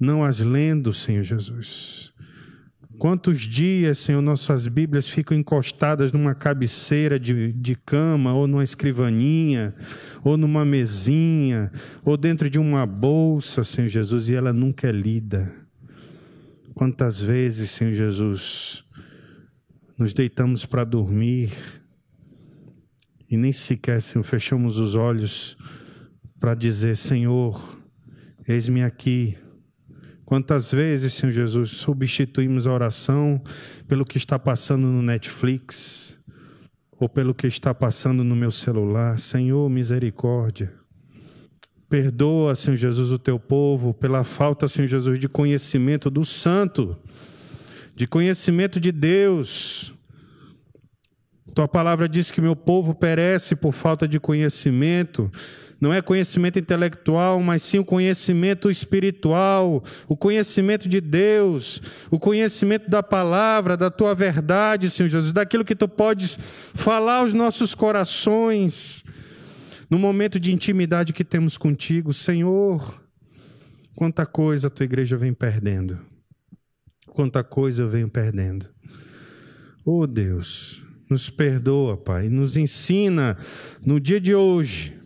não 0.00 0.24
as 0.24 0.40
lendo, 0.40 0.90
Senhor 0.94 1.22
Jesus. 1.22 2.13
Quantos 2.98 3.40
dias, 3.40 3.98
Senhor, 3.98 4.22
nossas 4.22 4.68
Bíblias 4.68 5.08
ficam 5.08 5.36
encostadas 5.36 6.12
numa 6.12 6.34
cabeceira 6.34 7.18
de, 7.18 7.52
de 7.52 7.74
cama, 7.74 8.32
ou 8.32 8.46
numa 8.46 8.62
escrivaninha, 8.62 9.74
ou 10.22 10.36
numa 10.36 10.64
mesinha, 10.64 11.72
ou 12.04 12.16
dentro 12.16 12.48
de 12.48 12.58
uma 12.58 12.86
bolsa, 12.86 13.64
Senhor 13.64 13.88
Jesus, 13.88 14.28
e 14.28 14.34
ela 14.34 14.52
nunca 14.52 14.88
é 14.88 14.92
lida. 14.92 15.52
Quantas 16.74 17.20
vezes, 17.20 17.70
Senhor 17.70 17.92
Jesus, 17.92 18.84
nos 19.98 20.12
deitamos 20.12 20.64
para 20.64 20.84
dormir 20.84 21.52
e 23.30 23.36
nem 23.36 23.52
sequer, 23.52 24.00
Senhor, 24.00 24.22
fechamos 24.22 24.78
os 24.78 24.94
olhos 24.94 25.56
para 26.38 26.54
dizer: 26.54 26.96
Senhor, 26.96 27.80
eis-me 28.46 28.82
aqui. 28.82 29.36
Quantas 30.24 30.72
vezes, 30.72 31.12
Senhor 31.12 31.32
Jesus, 31.32 31.70
substituímos 31.70 32.66
a 32.66 32.72
oração 32.72 33.42
pelo 33.86 34.04
que 34.06 34.16
está 34.16 34.38
passando 34.38 34.86
no 34.86 35.02
Netflix 35.02 36.18
ou 36.98 37.08
pelo 37.08 37.34
que 37.34 37.46
está 37.46 37.74
passando 37.74 38.24
no 38.24 38.34
meu 38.34 38.50
celular? 38.50 39.18
Senhor, 39.18 39.68
misericórdia. 39.68 40.72
Perdoa, 41.88 42.54
Senhor 42.54 42.76
Jesus, 42.76 43.12
o 43.12 43.18
teu 43.18 43.38
povo 43.38 43.92
pela 43.92 44.24
falta, 44.24 44.66
Senhor 44.66 44.88
Jesus, 44.88 45.18
de 45.18 45.28
conhecimento 45.28 46.08
do 46.08 46.24
Santo, 46.24 46.96
de 47.94 48.06
conhecimento 48.06 48.80
de 48.80 48.90
Deus. 48.90 49.92
Tua 51.54 51.68
palavra 51.68 52.08
diz 52.08 52.30
que 52.30 52.40
meu 52.40 52.56
povo 52.56 52.94
perece 52.94 53.54
por 53.54 53.72
falta 53.72 54.08
de 54.08 54.18
conhecimento. 54.18 55.30
Não 55.80 55.92
é 55.92 56.00
conhecimento 56.00 56.58
intelectual, 56.58 57.40
mas 57.40 57.62
sim 57.62 57.78
o 57.78 57.84
conhecimento 57.84 58.70
espiritual, 58.70 59.82
o 60.08 60.16
conhecimento 60.16 60.88
de 60.88 61.00
Deus, 61.00 61.82
o 62.10 62.18
conhecimento 62.18 62.88
da 62.88 63.02
palavra, 63.02 63.76
da 63.76 63.90
tua 63.90 64.14
verdade, 64.14 64.90
Senhor 64.90 65.08
Jesus, 65.08 65.32
daquilo 65.32 65.64
que 65.64 65.74
tu 65.74 65.88
podes 65.88 66.38
falar 66.74 67.18
aos 67.18 67.34
nossos 67.34 67.74
corações 67.74 69.04
no 69.90 69.98
momento 69.98 70.40
de 70.40 70.52
intimidade 70.52 71.12
que 71.12 71.24
temos 71.24 71.56
contigo, 71.56 72.12
Senhor, 72.12 73.00
quanta 73.94 74.24
coisa 74.24 74.68
a 74.68 74.70
tua 74.70 74.84
igreja 74.84 75.16
vem 75.16 75.32
perdendo. 75.32 75.98
Quanta 77.06 77.44
coisa 77.44 77.82
eu 77.82 77.88
venho 77.88 78.08
perdendo. 78.08 78.66
Oh 79.84 80.06
Deus, 80.06 80.82
nos 81.08 81.30
perdoa, 81.30 81.96
Pai, 81.96 82.28
nos 82.28 82.56
ensina 82.56 83.36
no 83.84 84.00
dia 84.00 84.20
de 84.20 84.34
hoje 84.34 85.03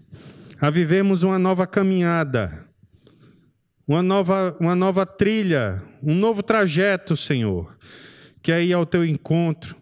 a 0.60 0.70
vivermos 0.70 1.22
uma 1.22 1.38
nova 1.38 1.66
caminhada, 1.66 2.64
uma 3.86 4.02
nova, 4.02 4.56
uma 4.60 4.74
nova 4.74 5.06
trilha, 5.06 5.82
um 6.02 6.14
novo 6.14 6.42
trajeto, 6.42 7.16
Senhor, 7.16 7.76
que 8.42 8.52
é 8.52 8.62
ir 8.64 8.72
ao 8.72 8.84
teu 8.84 9.04
encontro, 9.04 9.76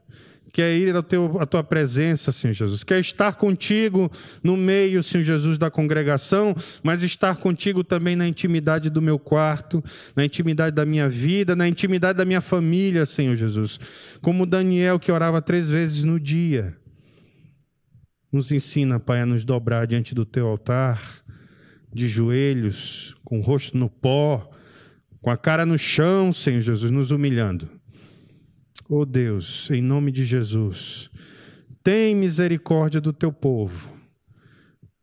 quer 0.53 0.75
ir 0.77 1.03
teu, 1.03 1.39
à 1.41 1.45
tua 1.45 1.63
presença, 1.63 2.33
Senhor 2.33 2.55
Jesus, 2.55 2.85
quer 2.85 3.01
estar 3.01 3.35
contigo 3.35 4.11
no 4.43 4.57
meio, 4.57 5.03
Senhor 5.03 5.25
Jesus, 5.25 5.59
da 5.59 5.71
congregação, 5.71 6.55
mas 6.83 7.03
estar 7.03 7.37
contigo 7.37 7.83
também 7.83 8.17
na 8.17 8.27
intimidade 8.27 8.89
do 8.89 9.03
meu 9.03 9.19
quarto, 9.19 9.85
na 10.15 10.25
intimidade 10.25 10.75
da 10.75 10.87
minha 10.87 11.09
vida, 11.09 11.57
na 11.57 11.69
intimidade 11.69 12.17
da 12.17 12.25
minha 12.25 12.41
família, 12.41 13.05
Senhor 13.05 13.35
Jesus. 13.35 13.79
Como 14.23 14.47
Daniel 14.47 14.99
que 14.99 15.13
orava 15.13 15.43
três 15.43 15.69
vezes 15.69 16.05
no 16.05 16.19
dia. 16.19 16.75
Nos 18.33 18.51
ensina, 18.53 18.99
Pai, 19.01 19.21
a 19.21 19.27
nos 19.27 19.45
dobrar 19.45 19.87
diante 19.87 20.15
do 20.15 20.25
teu 20.25 20.47
altar, 20.47 21.23
de 21.93 22.09
joelhos, 22.09 23.15
com 23.25 23.39
o 23.39 23.43
rosto 23.43 23.79
no 23.79 23.89
pó, 23.89 24.51
com 25.21 25.31
a 25.31 25.37
cara 25.37 25.65
no 25.65 25.79
chão, 25.79 26.33
Senhor 26.33 26.61
Jesus, 26.61 26.91
nos 26.91 27.11
humilhando 27.11 27.77
Oh 28.89 29.05
Deus, 29.05 29.69
em 29.73 29.83
nome 29.83 30.13
de 30.13 30.25
Jesus, 30.25 31.11
tem 31.83 32.15
misericórdia 32.15 33.01
do 33.01 33.13
teu 33.13 33.33
povo, 33.33 33.93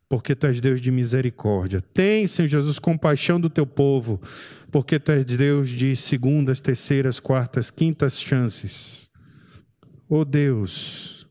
porque 0.07 0.33
tu 0.33 0.47
és 0.47 0.61
Deus 0.61 0.79
de 0.79 0.89
misericórdia. 0.89 1.81
Tem, 1.93 2.25
Senhor 2.25 2.47
Jesus, 2.47 2.79
compaixão 2.79 3.41
do 3.41 3.49
teu 3.49 3.65
povo, 3.65 4.21
porque 4.71 4.97
tu 4.97 5.11
és 5.11 5.25
Deus 5.25 5.69
de 5.69 5.97
segundas, 5.97 6.61
terceiras, 6.61 7.19
quartas, 7.19 7.69
quintas 7.69 8.21
chances. 8.21 9.09
Oh 10.07 10.23
Deus, 10.23 11.22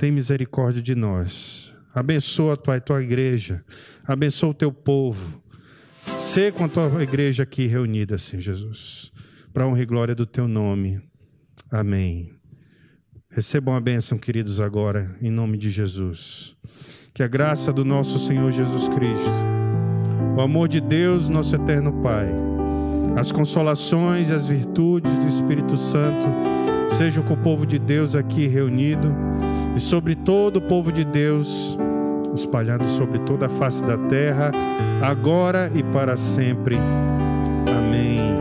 tem 0.00 0.10
misericórdia 0.10 0.80
de 0.80 0.94
nós. 0.94 1.74
Abençoa, 1.94 2.56
Pai, 2.56 2.80
tua 2.80 3.02
igreja. 3.02 3.62
Abençoa 4.02 4.48
o 4.48 4.54
teu 4.54 4.72
povo. 4.72 5.42
Sê 6.18 6.50
com 6.50 6.64
a 6.64 6.68
tua 6.68 7.02
igreja 7.02 7.42
aqui 7.42 7.66
reunida, 7.66 8.16
Senhor 8.16 8.40
Jesus, 8.40 9.12
para 9.52 9.66
honra 9.66 9.82
e 9.82 9.84
glória 9.84 10.14
do 10.14 10.24
teu 10.24 10.48
nome. 10.48 11.02
Amém. 11.70 12.32
Recebam 13.28 13.76
a 13.76 13.80
bênção, 13.80 14.16
queridos, 14.16 14.58
agora, 14.58 15.14
em 15.20 15.30
nome 15.30 15.58
de 15.58 15.70
Jesus. 15.70 16.56
Que 17.12 17.22
a 17.22 17.28
graça 17.28 17.70
do 17.70 17.84
nosso 17.84 18.18
Senhor 18.18 18.50
Jesus 18.50 18.88
Cristo, 18.88 19.38
o 20.34 20.40
amor 20.40 20.66
de 20.66 20.80
Deus, 20.80 21.28
nosso 21.28 21.54
eterno 21.54 22.00
Pai, 22.00 22.26
as 23.18 23.30
consolações 23.30 24.30
e 24.30 24.32
as 24.32 24.46
virtudes 24.46 25.18
do 25.18 25.28
Espírito 25.28 25.76
Santo 25.76 26.26
sejam 26.96 27.22
com 27.22 27.34
o 27.34 27.42
povo 27.42 27.66
de 27.66 27.78
Deus 27.78 28.16
aqui 28.16 28.46
reunido 28.46 29.14
e 29.76 29.80
sobre 29.80 30.14
todo 30.14 30.56
o 30.56 30.62
povo 30.62 30.92
de 30.92 31.04
Deus 31.04 31.78
espalhado 32.34 32.88
sobre 32.90 33.18
toda 33.20 33.46
a 33.46 33.48
face 33.48 33.84
da 33.84 33.96
terra, 33.96 34.50
agora 35.02 35.70
e 35.74 35.82
para 35.82 36.16
sempre. 36.16 36.76
Amém. 37.66 38.39